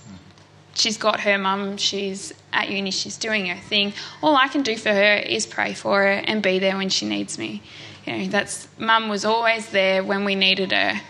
she's 0.74 0.96
got 0.96 1.20
her 1.20 1.38
mum, 1.38 1.76
she's 1.76 2.32
at 2.52 2.70
uni, 2.70 2.90
she's 2.90 3.16
doing 3.16 3.46
her 3.46 3.60
thing. 3.68 3.92
All 4.22 4.36
I 4.36 4.48
can 4.48 4.62
do 4.62 4.76
for 4.76 4.90
her 4.90 5.16
is 5.16 5.46
pray 5.46 5.72
for 5.72 6.02
her 6.02 6.08
and 6.08 6.42
be 6.42 6.58
there 6.58 6.76
when 6.76 6.88
she 6.88 7.06
needs 7.06 7.38
me. 7.38 7.62
You 8.04 8.16
know, 8.16 8.26
that's 8.26 8.68
mum 8.78 9.08
was 9.08 9.24
always 9.24 9.70
there 9.70 10.02
when 10.04 10.24
we 10.24 10.34
needed 10.34 10.72
her. 10.72 11.00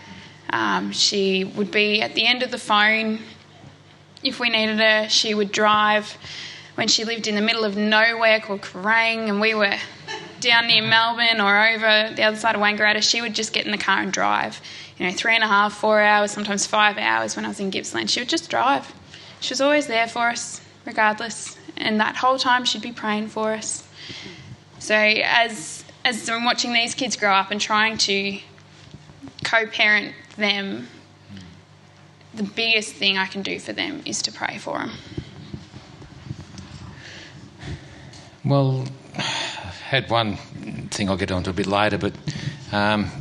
Um, 0.49 0.91
she 0.91 1.43
would 1.43 1.71
be 1.71 2.01
at 2.01 2.13
the 2.15 2.25
end 2.25 2.41
of 2.41 2.51
the 2.51 2.57
phone 2.57 3.19
if 4.23 4.39
we 4.39 4.49
needed 4.49 4.79
her. 4.79 5.09
She 5.09 5.33
would 5.33 5.51
drive 5.51 6.17
when 6.77 6.87
she 6.87 7.03
lived 7.03 7.25
in 7.27 7.33
the 7.33 7.41
middle 7.41 7.63
of 7.63 7.75
nowhere 7.75 8.39
called 8.39 8.61
Kerang, 8.61 9.29
and 9.29 9.41
we 9.41 9.55
were 9.55 9.75
down 10.39 10.67
near 10.67 10.83
Melbourne 10.83 11.41
or 11.41 11.69
over 11.69 12.13
the 12.15 12.21
other 12.21 12.37
side 12.37 12.53
of 12.53 12.61
Wangaratta, 12.61 13.01
she 13.01 13.19
would 13.19 13.33
just 13.33 13.51
get 13.51 13.65
in 13.65 13.71
the 13.71 13.79
car 13.79 13.99
and 13.99 14.13
drive. 14.13 14.61
You 14.99 15.07
know, 15.07 15.11
three 15.11 15.33
and 15.33 15.43
a 15.43 15.47
half, 15.47 15.73
four 15.73 15.99
hours, 15.99 16.29
sometimes 16.29 16.67
five 16.67 16.99
hours 16.99 17.35
when 17.35 17.45
I 17.45 17.47
was 17.47 17.59
in 17.59 17.71
Gippsland. 17.71 18.11
She 18.11 18.21
would 18.21 18.29
just 18.29 18.51
drive. 18.51 18.93
She 19.39 19.53
was 19.53 19.59
always 19.59 19.87
there 19.87 20.07
for 20.07 20.29
us, 20.29 20.61
regardless. 20.85 21.57
And 21.77 21.99
that 21.99 22.15
whole 22.15 22.37
time 22.37 22.63
she'd 22.63 22.83
be 22.83 22.91
praying 22.91 23.29
for 23.29 23.53
us. 23.53 23.87
So 24.77 24.93
as 24.93 25.83
as 26.05 26.29
I'm 26.29 26.45
watching 26.45 26.73
these 26.73 26.93
kids 26.93 27.15
grow 27.15 27.33
up 27.33 27.49
and 27.49 27.59
trying 27.59 27.97
to 27.97 28.39
co-parent 29.43 30.13
them, 30.37 30.89
the 32.35 32.43
biggest 32.43 32.93
thing 32.93 33.17
I 33.17 33.25
can 33.25 33.41
do 33.41 33.59
for 33.59 33.73
them 33.73 34.03
is 34.05 34.21
to 34.21 34.31
pray 34.31 34.59
for 34.59 34.77
them. 34.77 34.91
Well, 38.47 38.85
I 39.17 39.21
had 39.89 40.09
one 40.09 40.37
thing 40.89 41.09
I'll 41.09 41.17
get 41.17 41.33
onto 41.33 41.49
a 41.49 41.53
bit 41.53 41.67
later, 41.67 41.97
but 41.97 42.13
um, 42.71 43.11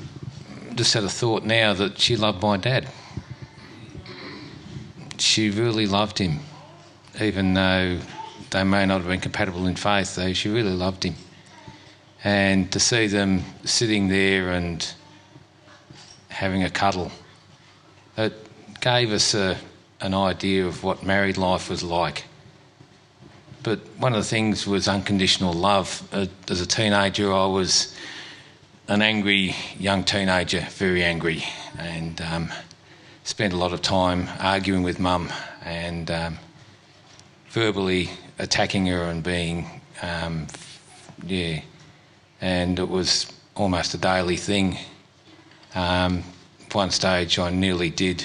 just 0.76 0.94
had 0.94 1.02
a 1.02 1.08
thought 1.08 1.42
now 1.42 1.74
that 1.74 1.98
she 1.98 2.14
loved 2.14 2.40
my 2.40 2.56
dad. 2.56 2.86
She 5.18 5.50
really 5.50 5.88
loved 5.88 6.18
him, 6.18 6.38
even 7.20 7.54
though 7.54 7.98
they 8.50 8.62
may 8.62 8.86
not 8.86 8.98
have 8.98 9.08
been 9.08 9.18
compatible 9.18 9.66
in 9.66 9.74
faith, 9.74 10.14
though 10.14 10.32
she 10.32 10.48
really 10.48 10.74
loved 10.74 11.02
him. 11.02 11.16
And 12.22 12.70
to 12.70 12.78
see 12.78 13.08
them 13.08 13.42
sitting 13.64 14.06
there 14.06 14.50
and 14.50 14.88
having 16.28 16.62
a 16.62 16.70
cuddle, 16.70 17.10
it 18.16 18.32
gave 18.80 19.10
us 19.10 19.34
a, 19.34 19.58
an 20.00 20.14
idea 20.14 20.64
of 20.64 20.84
what 20.84 21.02
married 21.02 21.36
life 21.36 21.68
was 21.68 21.82
like. 21.82 22.26
But 23.66 23.80
one 23.98 24.12
of 24.12 24.22
the 24.22 24.28
things 24.28 24.64
was 24.64 24.86
unconditional 24.86 25.52
love. 25.52 26.08
Uh, 26.12 26.26
as 26.48 26.60
a 26.60 26.66
teenager, 26.66 27.34
I 27.34 27.46
was 27.46 27.96
an 28.86 29.02
angry 29.02 29.56
young 29.76 30.04
teenager, 30.04 30.60
very 30.70 31.02
angry, 31.02 31.42
and 31.76 32.20
um, 32.20 32.52
spent 33.24 33.52
a 33.52 33.56
lot 33.56 33.72
of 33.72 33.82
time 33.82 34.28
arguing 34.38 34.84
with 34.84 35.00
mum 35.00 35.32
and 35.64 36.08
um, 36.12 36.38
verbally 37.48 38.10
attacking 38.38 38.86
her 38.86 39.02
and 39.02 39.24
being, 39.24 39.80
um, 40.00 40.46
yeah, 41.26 41.60
and 42.40 42.78
it 42.78 42.88
was 42.88 43.32
almost 43.56 43.94
a 43.94 43.98
daily 43.98 44.36
thing. 44.36 44.78
Um, 45.74 46.22
one 46.70 46.92
stage, 46.92 47.36
I 47.40 47.50
nearly 47.50 47.90
did 47.90 48.24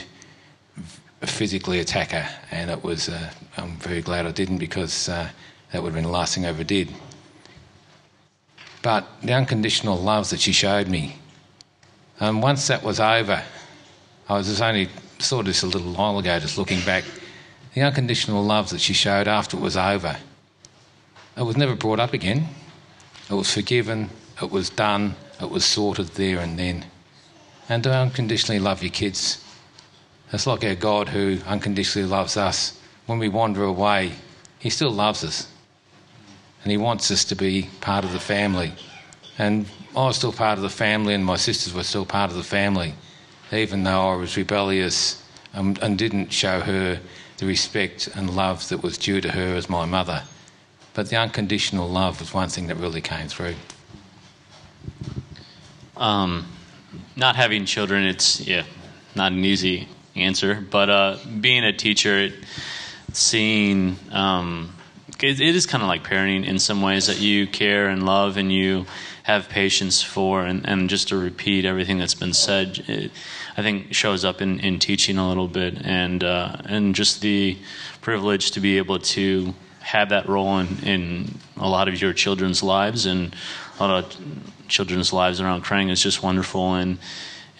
physically 1.22 1.80
attack 1.80 2.12
her, 2.12 2.30
and 2.52 2.70
it 2.70 2.84
was. 2.84 3.10
Uh, 3.10 3.32
I'm 3.62 3.78
very 3.78 4.02
glad 4.02 4.26
I 4.26 4.32
didn't 4.32 4.58
because 4.58 5.08
uh, 5.08 5.30
that 5.72 5.84
would 5.84 5.90
have 5.90 5.96
been 5.96 6.06
the 6.06 6.10
last 6.10 6.34
thing 6.34 6.46
I 6.46 6.50
ever 6.50 6.64
did. 6.64 6.90
But 8.82 9.08
the 9.22 9.34
unconditional 9.34 9.98
love 9.98 10.30
that 10.32 10.40
she 10.40 10.52
showed 10.52 10.88
me, 10.88 11.18
and 12.20 12.42
once 12.42 12.68
that 12.68 12.82
was 12.82 13.00
over, 13.00 13.44
I 14.28 14.34
was 14.34 14.48
just 14.48 14.62
only 14.62 14.90
saw 15.20 15.44
this 15.44 15.62
a 15.62 15.68
little 15.68 15.94
while 15.94 16.18
ago, 16.18 16.40
just 16.40 16.58
looking 16.58 16.82
back. 16.82 17.04
The 17.76 17.82
unconditional 17.82 18.44
love 18.44 18.72
that 18.72 18.82
she 18.82 18.94
showed 18.94 19.28
after 19.28 19.58
it 19.58 19.62
was 19.62 19.78
over, 19.78 20.18
it 21.38 21.44
was 21.44 21.56
never 21.56 21.76
brought 21.76 22.00
up 22.00 22.14
again. 22.14 22.48
It 23.30 23.34
was 23.34 23.54
forgiven, 23.54 24.10
it 24.42 24.50
was 24.50 24.72
done, 24.72 25.16
it 25.40 25.50
was 25.50 25.64
sorted 25.64 26.08
there 26.08 26.40
and 26.40 26.58
then. 26.58 26.86
And 27.70 27.84
to 27.84 27.94
unconditionally 27.94 28.60
love 28.60 28.82
your 28.82 28.92
kids 28.92 29.46
it's 30.34 30.48
like 30.48 30.64
our 30.64 30.76
God 30.76 31.10
who 31.10 31.40
unconditionally 31.46 32.08
loves 32.08 32.38
us. 32.38 32.80
When 33.12 33.20
we 33.20 33.28
wander 33.28 33.66
away, 33.66 34.14
He 34.58 34.70
still 34.70 34.90
loves 34.90 35.22
us. 35.26 35.46
and 36.64 36.72
He 36.72 36.78
wants 36.78 37.12
us 37.12 37.26
to 37.26 37.36
be 37.36 37.70
part 37.82 38.06
of 38.06 38.14
the 38.14 38.22
family. 38.22 38.72
And 39.38 39.66
I 39.94 40.06
was 40.06 40.16
still 40.16 40.32
part 40.32 40.58
of 40.58 40.62
the 40.62 40.70
family, 40.70 41.14
and 41.14 41.26
my 41.26 41.36
sisters 41.36 41.74
were 41.74 41.84
still 41.84 42.06
part 42.06 42.32
of 42.32 42.38
the 42.38 42.44
family, 42.44 42.94
even 43.52 43.84
though 43.84 44.14
I 44.14 44.16
was 44.16 44.38
rebellious 44.38 45.22
and, 45.52 45.78
and 45.80 45.98
didn't 45.98 46.32
show 46.32 46.62
her 46.62 47.02
the 47.36 47.46
respect 47.46 48.08
and 48.16 48.34
love 48.34 48.70
that 48.70 48.82
was 48.82 48.98
due 48.98 49.20
to 49.20 49.32
her 49.34 49.56
as 49.56 49.68
my 49.68 49.84
mother. 49.84 50.24
But 50.94 51.10
the 51.10 51.18
unconditional 51.18 51.90
love 51.90 52.22
was 52.22 52.34
one 52.34 52.48
thing 52.48 52.68
that 52.68 52.76
really 52.76 53.02
came 53.02 53.28
through. 53.28 53.56
Um, 55.98 56.48
not 57.18 57.36
having 57.36 57.66
children, 57.66 58.06
it's 58.06 58.40
yeah, 58.40 58.64
not 59.16 59.34
an 59.34 59.44
easy 59.44 59.90
answer. 60.16 60.66
But 60.72 60.90
uh, 60.90 61.18
being 61.42 61.66
a 61.66 61.74
teacher, 61.74 62.18
it, 62.18 62.34
seeing 63.14 63.98
um, 64.12 64.74
it, 65.24 65.40
it 65.40 65.56
is 65.56 65.66
kind 65.66 65.84
of 65.84 65.88
like 65.88 66.04
parenting 66.04 66.46
in 66.46 66.60
some 66.60 66.82
ways 66.82 67.08
that 67.08 67.20
you 67.20 67.48
care 67.48 67.88
and 67.88 68.06
love 68.06 68.38
and 68.38 68.52
you 68.52 68.86
have 69.24 69.50
patience 69.50 70.02
for, 70.02 70.44
and, 70.44 70.68
and 70.68 70.90
just 70.90 71.10
to 71.10 71.18
repeat 71.18 71.66
everything 71.66 72.00
that's 72.00 72.16
been 72.16 72.34
said, 72.34 72.84
it, 72.88 73.12
I 73.56 73.62
think 73.62 73.94
shows 73.94 74.26
up 74.26 74.42
in, 74.42 74.60
in 74.60 74.80
teaching 74.80 75.18
a 75.18 75.28
little 75.28 75.48
bit, 75.48 75.86
and 75.86 76.24
uh, 76.24 76.58
and 76.66 76.96
just 76.96 77.22
the 77.22 77.58
privilege 78.02 78.52
to 78.52 78.60
be 78.60 78.78
able 78.78 79.00
to 79.00 79.54
have 79.82 80.10
that 80.10 80.28
role 80.28 80.60
in, 80.60 80.80
in 80.84 81.36
a 81.58 81.68
lot 81.68 81.88
of 81.88 82.02
your 82.02 82.14
children's 82.14 82.64
lives 82.64 83.06
and 83.06 83.36
a 83.80 83.84
lot 83.84 84.04
of 84.04 84.68
children's 84.68 85.12
lives 85.12 85.42
around 85.42 85.64
Kerang 85.64 85.92
is 85.92 86.02
just 86.02 86.24
wonderful. 86.24 86.76
And, 86.76 86.98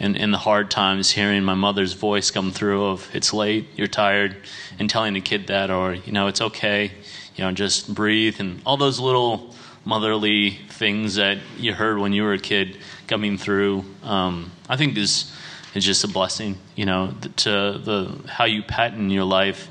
and 0.02 0.18
in 0.18 0.32
the 0.32 0.38
hard 0.38 0.70
times, 0.70 1.12
hearing 1.12 1.44
my 1.44 1.54
mother's 1.54 1.94
voice 1.94 2.32
come 2.32 2.52
through 2.52 2.86
of 2.88 3.10
it's 3.14 3.34
late, 3.34 3.68
you're 3.78 3.88
tired, 3.88 4.36
and 4.80 4.90
telling 4.90 5.16
a 5.16 5.22
kid 5.22 5.48
that, 5.48 5.70
or 5.70 5.94
you 5.94 6.12
know 6.12 6.28
it's 6.28 6.42
okay, 6.42 6.92
you 7.36 7.44
know 7.44 7.52
just 7.52 7.94
breathe, 7.94 8.40
and 8.40 8.62
all 8.66 8.76
those 8.76 9.00
little 9.00 9.56
motherly 9.86 10.52
things 10.70 11.16
that 11.16 11.38
you 11.58 11.74
heard 11.74 11.98
when 11.98 12.14
you 12.14 12.24
were 12.24 12.34
a 12.34 12.40
kid 12.40 12.78
coming 13.08 13.38
through. 13.38 13.86
Um, 14.04 14.52
I 14.68 14.76
think 14.76 14.98
is 14.98 15.32
is 15.74 15.86
just 15.86 16.04
a 16.04 16.08
blessing, 16.08 16.58
you 16.76 16.86
know, 16.86 17.14
to 17.38 17.50
the 17.50 18.20
how 18.28 18.46
you 18.46 18.64
pattern 18.64 19.10
your 19.10 19.24
life 19.24 19.70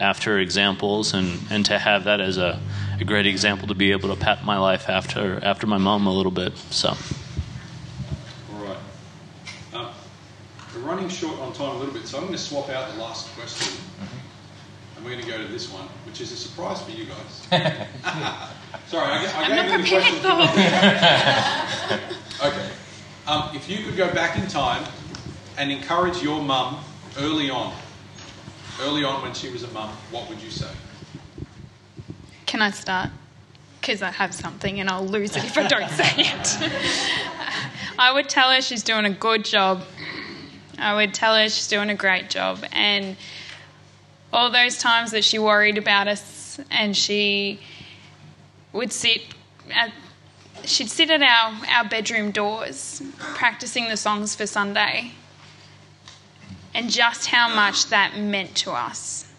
after 0.00 0.38
examples 0.38 1.14
and, 1.14 1.38
and 1.50 1.64
to 1.66 1.78
have 1.78 2.04
that 2.04 2.20
as 2.20 2.38
a, 2.38 2.60
a 2.98 3.04
great 3.04 3.26
example 3.26 3.68
to 3.68 3.74
be 3.74 3.92
able 3.92 4.08
to 4.08 4.20
pat 4.20 4.44
my 4.44 4.58
life 4.58 4.88
after 4.88 5.42
after 5.44 5.66
my 5.66 5.78
mom 5.78 6.06
a 6.06 6.12
little 6.12 6.32
bit. 6.32 6.56
So. 6.70 6.88
All 8.52 8.64
right. 8.64 8.76
Um, 9.74 9.88
we're 10.74 10.81
running 10.92 11.08
short 11.08 11.38
on 11.38 11.54
time 11.54 11.76
a 11.76 11.78
little 11.78 11.94
bit, 11.94 12.06
so 12.06 12.18
I'm 12.18 12.24
going 12.24 12.34
to 12.36 12.42
swap 12.42 12.68
out 12.68 12.92
the 12.92 13.00
last 13.00 13.34
question. 13.34 13.74
And 14.94 15.04
we're 15.04 15.12
going 15.12 15.24
to 15.24 15.30
go 15.30 15.38
to 15.38 15.48
this 15.50 15.72
one, 15.72 15.86
which 16.04 16.20
is 16.20 16.32
a 16.32 16.36
surprise 16.36 16.82
for 16.82 16.90
you 16.90 17.06
guys. 17.06 17.48
Sorry, 18.88 19.06
I, 19.06 19.24
I 19.24 19.42
I'm 19.42 19.48
gave 19.48 19.56
not 19.56 19.64
you 19.64 19.70
the 19.70 19.82
prepared 19.82 20.22
question. 21.80 22.10
for 22.38 22.46
Okay. 22.46 22.70
Um, 23.26 23.56
if 23.56 23.70
you 23.70 23.84
could 23.84 23.96
go 23.96 24.12
back 24.12 24.38
in 24.38 24.46
time 24.48 24.84
and 25.56 25.72
encourage 25.72 26.22
your 26.22 26.42
mum 26.42 26.84
early 27.18 27.48
on, 27.48 27.74
early 28.82 29.02
on 29.02 29.22
when 29.22 29.32
she 29.32 29.48
was 29.48 29.62
a 29.62 29.68
mum, 29.68 29.88
what 30.10 30.28
would 30.28 30.42
you 30.42 30.50
say? 30.50 30.68
Can 32.44 32.60
I 32.60 32.70
start? 32.70 33.08
Because 33.80 34.02
I 34.02 34.10
have 34.10 34.34
something 34.34 34.78
and 34.78 34.90
I'll 34.90 35.06
lose 35.06 35.36
it 35.36 35.44
if 35.44 35.56
I 35.56 35.66
don't 35.66 35.88
say 35.88 36.12
it. 36.16 36.58
I 37.98 38.12
would 38.12 38.28
tell 38.28 38.50
her 38.50 38.60
she's 38.60 38.82
doing 38.82 39.06
a 39.06 39.10
good 39.10 39.44
job. 39.46 39.84
I 40.82 40.94
would 40.94 41.14
tell 41.14 41.36
her 41.36 41.48
she's 41.48 41.68
doing 41.68 41.90
a 41.90 41.94
great 41.94 42.30
job. 42.30 42.64
And 42.72 43.16
all 44.32 44.50
those 44.50 44.78
times 44.78 45.10
that 45.12 45.24
she 45.24 45.38
worried 45.38 45.78
about 45.78 46.08
us 46.08 46.60
and 46.70 46.96
she 46.96 47.60
would 48.72 48.92
sit 48.92 49.22
at 49.70 49.92
she'd 50.64 50.88
sit 50.88 51.10
at 51.10 51.22
our, 51.22 51.52
our 51.76 51.88
bedroom 51.88 52.30
doors 52.30 53.02
practicing 53.18 53.88
the 53.88 53.96
songs 53.96 54.34
for 54.34 54.46
Sunday 54.46 55.10
and 56.72 56.88
just 56.88 57.26
how 57.26 57.52
much 57.54 57.86
that 57.88 58.16
meant 58.16 58.54
to 58.54 58.70
us 58.70 59.32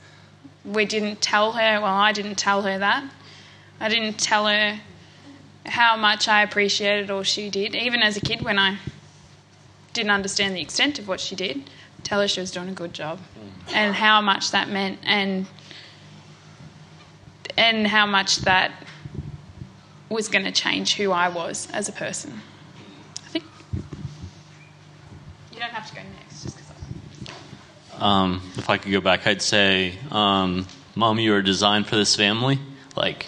we 0.65 0.85
didn't 0.85 1.21
tell 1.21 1.53
her, 1.53 1.81
well, 1.81 1.93
I 1.93 2.11
didn't 2.11 2.35
tell 2.35 2.61
her 2.61 2.77
that. 2.77 3.03
I 3.79 3.89
didn't 3.89 4.19
tell 4.19 4.47
her 4.47 4.79
how 5.65 5.97
much 5.97 6.27
I 6.27 6.43
appreciated 6.43 7.11
all 7.11 7.23
she 7.23 7.49
did. 7.49 7.75
Even 7.75 8.01
as 8.01 8.15
a 8.17 8.21
kid, 8.21 8.41
when 8.41 8.57
I 8.57 8.77
didn't 9.93 10.11
understand 10.11 10.55
the 10.55 10.61
extent 10.61 10.99
of 10.99 11.07
what 11.07 11.19
she 11.19 11.35
did, 11.35 11.69
tell 12.03 12.19
her 12.19 12.27
she 12.27 12.39
was 12.39 12.51
doing 12.51 12.69
a 12.69 12.73
good 12.73 12.93
job 12.93 13.19
and 13.73 13.95
how 13.95 14.19
much 14.21 14.51
that 14.51 14.67
meant 14.69 14.99
and 15.03 15.47
and 17.55 17.87
how 17.87 18.05
much 18.05 18.37
that 18.37 18.71
was 20.09 20.27
going 20.27 20.43
to 20.43 20.51
change 20.51 20.95
who 20.95 21.11
I 21.11 21.29
was 21.29 21.67
as 21.71 21.87
a 21.87 21.91
person. 21.91 22.41
I 23.25 23.27
think 23.29 23.45
you 25.51 25.59
don't 25.59 25.69
have 25.69 25.87
to 25.89 25.95
go 25.95 26.01
next 26.19 26.43
just 26.43 26.57
because 26.57 28.01
Um, 28.01 28.41
if 28.57 28.69
I 28.69 28.77
could 28.77 28.91
go 28.91 29.01
back, 29.01 29.27
I'd 29.27 29.41
say, 29.41 29.97
um, 30.11 30.67
Mom, 30.95 31.19
you 31.19 31.33
are 31.35 31.41
designed 31.41 31.87
for 31.87 31.95
this 31.95 32.15
family. 32.15 32.59
Like, 32.95 33.27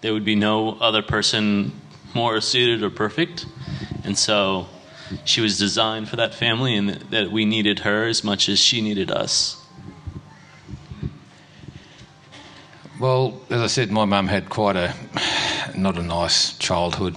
there 0.00 0.12
would 0.12 0.24
be 0.24 0.34
no 0.34 0.76
other 0.80 1.02
person 1.02 1.72
more 2.12 2.40
suited 2.40 2.82
or 2.82 2.90
perfect. 2.90 3.46
And 4.04 4.18
so 4.18 4.66
she 5.24 5.40
was 5.40 5.58
designed 5.58 6.08
for 6.08 6.16
that 6.16 6.34
family, 6.34 6.76
and 6.76 6.90
that, 7.10 7.30
we 7.30 7.44
needed 7.44 7.80
her 7.80 8.06
as 8.06 8.24
much 8.24 8.48
as 8.48 8.58
she 8.58 8.80
needed 8.80 9.10
us. 9.10 9.60
Well, 13.00 13.40
as 13.50 13.60
I 13.60 13.66
said, 13.66 13.90
my 13.90 14.04
mum 14.04 14.28
had 14.28 14.48
quite 14.48 14.76
a 14.76 14.94
not 15.76 15.98
a 15.98 16.02
nice 16.02 16.56
childhood, 16.58 17.16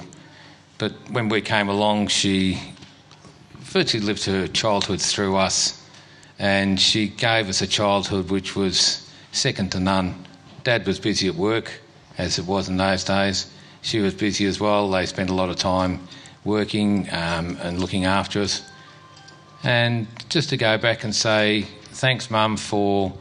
but 0.77 0.91
when 1.11 1.29
we 1.29 1.41
came 1.41 1.69
along, 1.69 2.07
she 2.07 2.59
virtually 3.59 4.03
lived 4.03 4.25
her 4.25 4.47
childhood 4.47 5.01
through 5.01 5.35
us, 5.35 5.83
and 6.39 6.79
she 6.79 7.07
gave 7.07 7.47
us 7.47 7.61
a 7.61 7.67
childhood 7.67 8.31
which 8.31 8.55
was 8.55 9.07
second 9.31 9.71
to 9.73 9.79
none. 9.79 10.25
Dad 10.63 10.85
was 10.87 10.99
busy 10.99 11.27
at 11.27 11.35
work, 11.35 11.71
as 12.17 12.39
it 12.39 12.45
was 12.45 12.69
in 12.69 12.77
those 12.77 13.03
days. 13.03 13.51
She 13.81 13.99
was 13.99 14.13
busy 14.13 14.45
as 14.45 14.59
well. 14.59 14.89
They 14.89 15.05
spent 15.05 15.29
a 15.29 15.33
lot 15.33 15.49
of 15.49 15.55
time 15.55 15.99
working 16.43 17.07
um, 17.11 17.57
and 17.61 17.79
looking 17.79 18.05
after 18.05 18.41
us. 18.41 18.61
And 19.63 20.07
just 20.29 20.49
to 20.49 20.57
go 20.57 20.77
back 20.77 21.03
and 21.03 21.15
say, 21.15 21.63
thanks, 21.91 22.29
Mum, 22.29 22.57
for 22.57 23.13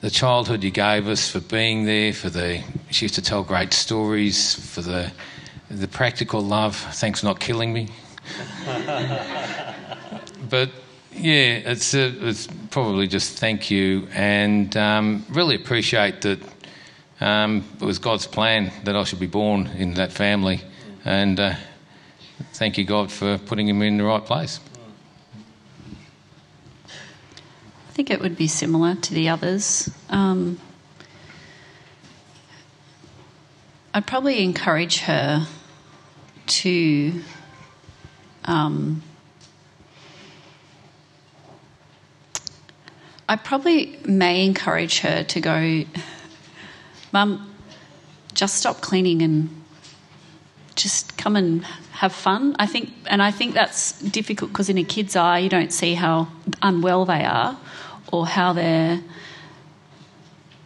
the 0.00 0.10
childhood 0.10 0.62
you 0.64 0.70
gave 0.70 1.08
us, 1.08 1.30
for 1.30 1.40
being 1.40 1.84
there, 1.84 2.12
for 2.12 2.30
the 2.30 2.62
she 2.90 3.04
used 3.04 3.14
to 3.16 3.22
tell 3.22 3.42
great 3.42 3.72
stories, 3.72 4.54
for 4.54 4.80
the 4.80 5.12
the 5.70 5.88
practical 5.88 6.40
love. 6.40 6.76
Thanks 6.76 7.20
for 7.20 7.26
not 7.26 7.40
killing 7.40 7.72
me. 7.72 7.88
but 10.50 10.70
yeah, 11.12 11.70
it's 11.72 11.94
uh 11.94 12.12
it's 12.20 12.46
probably 12.70 13.06
just 13.06 13.38
thank 13.38 13.70
you 13.70 14.06
and 14.12 14.76
um, 14.76 15.24
really 15.30 15.54
appreciate 15.54 16.22
that 16.22 16.38
um, 17.20 17.64
it 17.80 17.84
was 17.84 17.98
God's 17.98 18.26
plan 18.26 18.70
that 18.84 18.94
I 18.94 19.04
should 19.04 19.20
be 19.20 19.26
born 19.26 19.68
in 19.78 19.94
that 19.94 20.12
family, 20.12 20.60
and 21.04 21.40
uh, 21.40 21.54
thank 22.52 22.78
you 22.78 22.84
God 22.84 23.10
for 23.10 23.38
putting 23.38 23.68
him 23.68 23.82
in 23.82 23.96
the 23.96 24.04
right 24.04 24.24
place. 24.24 24.60
I 26.86 27.92
think 27.92 28.10
it 28.10 28.20
would 28.20 28.36
be 28.36 28.46
similar 28.46 28.94
to 28.94 29.14
the 29.14 29.28
others. 29.28 29.90
Um, 30.10 30.58
I'd 33.94 34.06
probably 34.06 34.42
encourage 34.42 34.98
her 35.00 35.46
to 36.46 37.22
um, 38.44 39.02
I 43.28 43.34
probably 43.34 43.98
may 44.04 44.46
encourage 44.46 45.00
her 45.00 45.24
to 45.24 45.40
go, 45.40 45.84
Mum, 47.12 47.52
just 48.34 48.56
stop 48.56 48.80
cleaning 48.80 49.22
and 49.22 49.64
just 50.76 51.16
come 51.16 51.34
and 51.34 51.64
have 51.92 52.12
fun. 52.12 52.54
I 52.58 52.66
think, 52.66 52.92
and 53.06 53.22
I 53.22 53.30
think 53.30 53.54
that's 53.54 54.00
difficult 54.00 54.52
because 54.52 54.68
in 54.68 54.78
a 54.78 54.84
kid's 54.84 55.16
eye, 55.16 55.38
you 55.38 55.48
don't 55.48 55.72
see 55.72 55.94
how 55.94 56.28
unwell 56.62 57.04
they 57.04 57.24
are 57.24 57.58
or 58.12 58.26
how 58.26 58.52
they're 58.52 59.00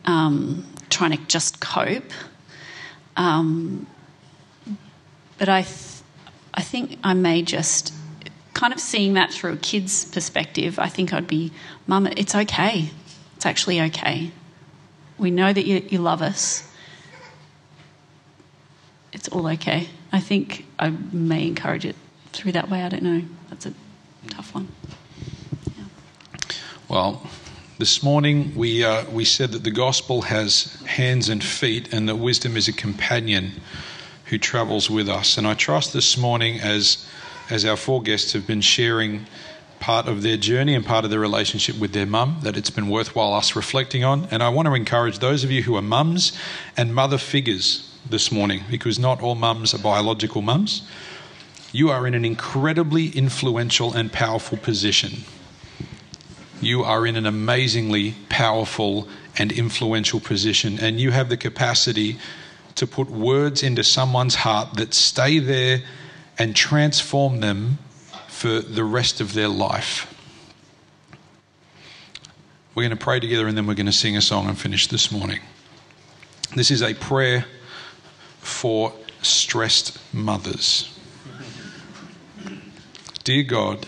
um, 0.04 0.66
trying 0.90 1.12
to 1.12 1.24
just 1.26 1.60
cope. 1.60 2.10
Um, 3.16 3.86
but 5.38 5.48
I, 5.48 5.62
th- 5.62 6.02
I 6.52 6.62
think 6.62 6.98
I 7.02 7.14
may 7.14 7.42
just 7.42 7.94
kind 8.52 8.72
of 8.72 8.80
seeing 8.80 9.14
that 9.14 9.32
through 9.32 9.52
a 9.52 9.56
kid's 9.56 10.04
perspective. 10.04 10.78
I 10.78 10.88
think 10.88 11.12
I'd 11.12 11.26
be, 11.26 11.52
Mum, 11.86 12.06
it's 12.06 12.34
okay. 12.34 12.90
It's 13.36 13.46
actually 13.46 13.80
okay. 13.80 14.32
We 15.16 15.30
know 15.30 15.52
that 15.52 15.64
you, 15.64 15.82
you 15.88 15.98
love 15.98 16.20
us. 16.22 16.69
It's 19.12 19.28
all 19.28 19.46
okay. 19.48 19.88
I 20.12 20.20
think 20.20 20.66
I 20.78 20.90
may 21.12 21.46
encourage 21.46 21.84
it 21.84 21.96
through 22.32 22.52
that 22.52 22.70
way. 22.70 22.82
I 22.82 22.88
don't 22.88 23.02
know. 23.02 23.22
That's 23.48 23.66
a 23.66 23.74
tough 24.28 24.54
one. 24.54 24.68
Well, 26.88 27.22
This 27.80 28.02
morning 28.02 28.52
we, 28.54 28.84
uh, 28.84 29.08
we 29.10 29.24
said 29.24 29.52
that 29.52 29.64
the 29.64 29.70
gospel 29.70 30.20
has 30.20 30.82
hands 30.82 31.30
and 31.30 31.42
feet 31.42 31.94
and 31.94 32.06
that 32.10 32.16
wisdom 32.16 32.54
is 32.58 32.68
a 32.68 32.74
companion 32.74 33.52
who 34.26 34.36
travels 34.36 34.90
with 34.90 35.08
us. 35.08 35.38
And 35.38 35.46
I 35.46 35.54
trust 35.54 35.94
this 35.94 36.18
morning, 36.18 36.60
as, 36.60 37.06
as 37.48 37.64
our 37.64 37.78
four 37.78 38.02
guests 38.02 38.34
have 38.34 38.46
been 38.46 38.60
sharing 38.60 39.24
part 39.78 40.08
of 40.08 40.20
their 40.20 40.36
journey 40.36 40.74
and 40.74 40.84
part 40.84 41.06
of 41.06 41.10
their 41.10 41.20
relationship 41.20 41.78
with 41.78 41.94
their 41.94 42.04
mum, 42.04 42.40
that 42.42 42.54
it's 42.54 42.68
been 42.68 42.90
worthwhile 42.90 43.32
us 43.32 43.56
reflecting 43.56 44.04
on. 44.04 44.28
And 44.30 44.42
I 44.42 44.50
want 44.50 44.66
to 44.66 44.74
encourage 44.74 45.20
those 45.20 45.42
of 45.42 45.50
you 45.50 45.62
who 45.62 45.74
are 45.76 45.80
mums 45.80 46.38
and 46.76 46.94
mother 46.94 47.16
figures 47.16 47.89
this 48.08 48.32
morning, 48.32 48.62
because 48.70 48.98
not 48.98 49.22
all 49.22 49.34
mums 49.34 49.74
are 49.74 49.78
biological 49.78 50.42
mums. 50.42 50.82
You 51.72 51.90
are 51.90 52.06
in 52.06 52.14
an 52.14 52.24
incredibly 52.24 53.08
influential 53.08 53.92
and 53.92 54.12
powerful 54.12 54.58
position. 54.58 55.24
You 56.60 56.82
are 56.82 57.06
in 57.06 57.16
an 57.16 57.26
amazingly 57.26 58.14
powerful 58.28 59.08
and 59.38 59.52
influential 59.52 60.20
position, 60.20 60.78
and 60.80 61.00
you 61.00 61.10
have 61.10 61.28
the 61.28 61.36
capacity 61.36 62.18
to 62.74 62.86
put 62.86 63.10
words 63.10 63.62
into 63.62 63.84
someone's 63.84 64.34
heart 64.34 64.74
that 64.74 64.94
stay 64.94 65.38
there 65.38 65.82
and 66.38 66.56
transform 66.56 67.40
them 67.40 67.78
for 68.28 68.60
the 68.60 68.84
rest 68.84 69.20
of 69.20 69.34
their 69.34 69.48
life. 69.48 70.06
We're 72.74 72.84
going 72.84 72.96
to 72.96 73.04
pray 73.04 73.20
together 73.20 73.46
and 73.46 73.56
then 73.56 73.66
we're 73.66 73.74
going 73.74 73.86
to 73.86 73.92
sing 73.92 74.16
a 74.16 74.22
song 74.22 74.48
and 74.48 74.58
finish 74.58 74.86
this 74.86 75.12
morning. 75.12 75.40
This 76.54 76.70
is 76.70 76.82
a 76.82 76.94
prayer 76.94 77.44
for 78.40 78.92
stressed 79.22 79.98
mothers. 80.12 80.96
Dear 83.24 83.42
God, 83.44 83.86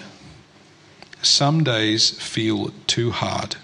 some 1.22 1.64
days 1.64 2.10
feel 2.10 2.70
too 2.86 3.10
hard. 3.10 3.56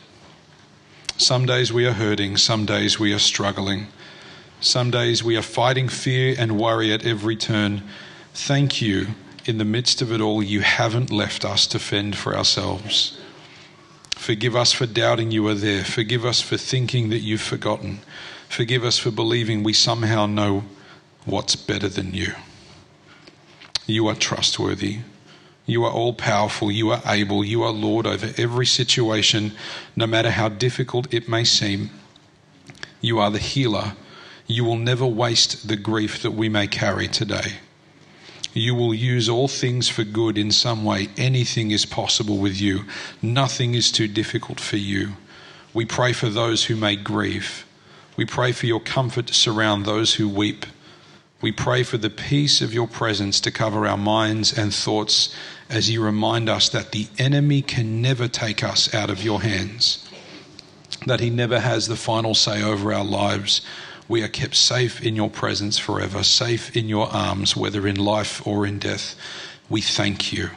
Some 1.16 1.46
days 1.46 1.72
we 1.72 1.86
are 1.86 1.92
hurting, 1.92 2.36
some 2.36 2.64
days 2.64 2.98
we 2.98 3.12
are 3.12 3.18
struggling. 3.18 3.88
Some 4.60 4.90
days 4.90 5.22
we 5.22 5.36
are 5.36 5.42
fighting 5.42 5.88
fear 5.88 6.34
and 6.36 6.58
worry 6.58 6.92
at 6.92 7.06
every 7.06 7.36
turn. 7.36 7.82
Thank 8.34 8.82
you, 8.82 9.08
in 9.44 9.58
the 9.58 9.64
midst 9.64 10.02
of 10.02 10.12
it 10.12 10.20
all, 10.20 10.42
you 10.42 10.60
haven't 10.60 11.12
left 11.12 11.44
us 11.44 11.66
to 11.68 11.78
fend 11.78 12.16
for 12.16 12.36
ourselves. 12.36 13.18
Forgive 14.16 14.56
us 14.56 14.72
for 14.72 14.86
doubting 14.86 15.30
you 15.30 15.46
are 15.46 15.54
there. 15.54 15.84
Forgive 15.84 16.24
us 16.24 16.40
for 16.40 16.56
thinking 16.56 17.08
that 17.10 17.20
you've 17.20 17.40
forgotten. 17.40 18.00
Forgive 18.48 18.84
us 18.84 18.98
for 18.98 19.12
believing 19.12 19.62
we 19.62 19.72
somehow 19.72 20.26
know 20.26 20.64
what's 21.28 21.56
better 21.56 21.88
than 21.88 22.14
you. 22.14 22.32
You 23.86 24.08
are 24.08 24.14
trustworthy. 24.14 24.98
You 25.66 25.84
are 25.84 25.92
all 25.92 26.12
powerful. 26.12 26.70
You 26.70 26.90
are 26.90 27.02
able. 27.06 27.44
You 27.44 27.62
are 27.62 27.70
Lord 27.70 28.06
over 28.06 28.32
every 28.36 28.66
situation, 28.66 29.52
no 29.94 30.06
matter 30.06 30.30
how 30.30 30.48
difficult 30.48 31.12
it 31.12 31.28
may 31.28 31.44
seem. 31.44 31.90
You 33.00 33.18
are 33.18 33.30
the 33.30 33.38
healer 33.38 33.92
you 34.50 34.64
will 34.64 34.78
never 34.78 35.06
waste 35.06 35.68
the 35.68 35.76
grief 35.76 36.22
that 36.22 36.30
we 36.30 36.48
may 36.48 36.66
carry 36.66 37.06
today. 37.06 37.58
You 38.54 38.74
will 38.74 38.94
use 38.94 39.28
all 39.28 39.46
things 39.46 39.90
for 39.90 40.04
good 40.04 40.38
in 40.38 40.50
some 40.50 40.84
way. 40.84 41.08
Anything 41.18 41.70
is 41.70 41.84
possible 41.84 42.38
with 42.38 42.58
you. 42.58 42.84
Nothing 43.20 43.74
is 43.74 43.92
too 43.92 44.08
difficult 44.08 44.58
for 44.58 44.78
you. 44.78 45.12
We 45.74 45.84
pray 45.84 46.14
for 46.14 46.30
those 46.30 46.64
who 46.64 46.76
may 46.76 46.96
grieve. 46.96 47.66
We 48.16 48.24
pray 48.24 48.52
for 48.52 48.64
your 48.64 48.80
comfort 48.80 49.26
to 49.26 49.34
surround 49.34 49.84
those 49.84 50.14
who 50.14 50.28
weep. 50.28 50.64
We 51.40 51.52
pray 51.52 51.84
for 51.84 51.98
the 51.98 52.10
peace 52.10 52.60
of 52.60 52.74
your 52.74 52.88
presence 52.88 53.40
to 53.42 53.50
cover 53.50 53.86
our 53.86 53.96
minds 53.96 54.56
and 54.56 54.74
thoughts 54.74 55.34
as 55.70 55.88
you 55.88 56.02
remind 56.02 56.48
us 56.48 56.68
that 56.70 56.92
the 56.92 57.06
enemy 57.18 57.62
can 57.62 58.02
never 58.02 58.26
take 58.26 58.64
us 58.64 58.92
out 58.92 59.10
of 59.10 59.22
your 59.22 59.42
hands, 59.42 60.08
that 61.06 61.20
he 61.20 61.30
never 61.30 61.60
has 61.60 61.86
the 61.86 61.96
final 61.96 62.34
say 62.34 62.62
over 62.62 62.92
our 62.92 63.04
lives 63.04 63.60
we 64.08 64.22
are 64.22 64.28
kept 64.28 64.56
safe 64.56 65.02
in 65.02 65.14
your 65.14 65.28
presence 65.28 65.78
forever, 65.78 66.22
safe 66.22 66.74
in 66.74 66.88
your 66.88 67.08
arms, 67.08 67.54
whether 67.54 67.86
in 67.86 67.96
life 67.96 68.44
or 68.46 68.66
in 68.66 68.78
death. 68.78 69.14
We 69.68 69.82
thank 69.82 70.32
you. 70.32 70.48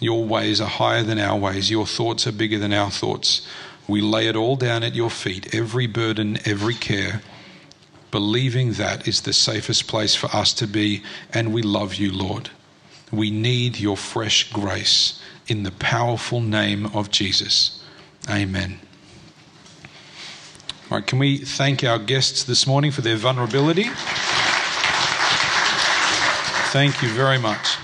Your 0.00 0.24
ways 0.24 0.60
are 0.60 0.68
higher 0.68 1.02
than 1.02 1.18
our 1.18 1.38
ways, 1.38 1.70
your 1.70 1.86
thoughts 1.86 2.26
are 2.26 2.32
bigger 2.32 2.58
than 2.58 2.72
our 2.72 2.90
thoughts. 2.90 3.46
We 3.86 4.00
lay 4.00 4.26
it 4.26 4.36
all 4.36 4.56
down 4.56 4.82
at 4.82 4.94
your 4.94 5.10
feet, 5.10 5.54
every 5.54 5.86
burden, 5.86 6.38
every 6.46 6.74
care, 6.74 7.20
believing 8.10 8.72
that 8.74 9.06
is 9.06 9.22
the 9.22 9.32
safest 9.32 9.86
place 9.86 10.14
for 10.14 10.28
us 10.34 10.52
to 10.54 10.66
be, 10.66 11.02
and 11.32 11.52
we 11.52 11.62
love 11.62 11.94
you, 11.94 12.12
Lord. 12.12 12.50
We 13.12 13.30
need 13.30 13.78
your 13.78 13.96
fresh 13.96 14.52
grace 14.52 15.20
in 15.46 15.62
the 15.64 15.72
powerful 15.72 16.40
name 16.40 16.86
of 16.86 17.10
Jesus. 17.10 17.82
Amen. 18.28 18.78
All 20.90 20.98
right, 20.98 21.06
can 21.06 21.18
we 21.18 21.38
thank 21.38 21.84
our 21.84 21.98
guests 21.98 22.44
this 22.44 22.66
morning 22.66 22.90
for 22.90 23.00
their 23.00 23.16
vulnerability? 23.16 23.90
Thank 26.72 27.02
you 27.02 27.08
very 27.10 27.38
much. 27.38 27.76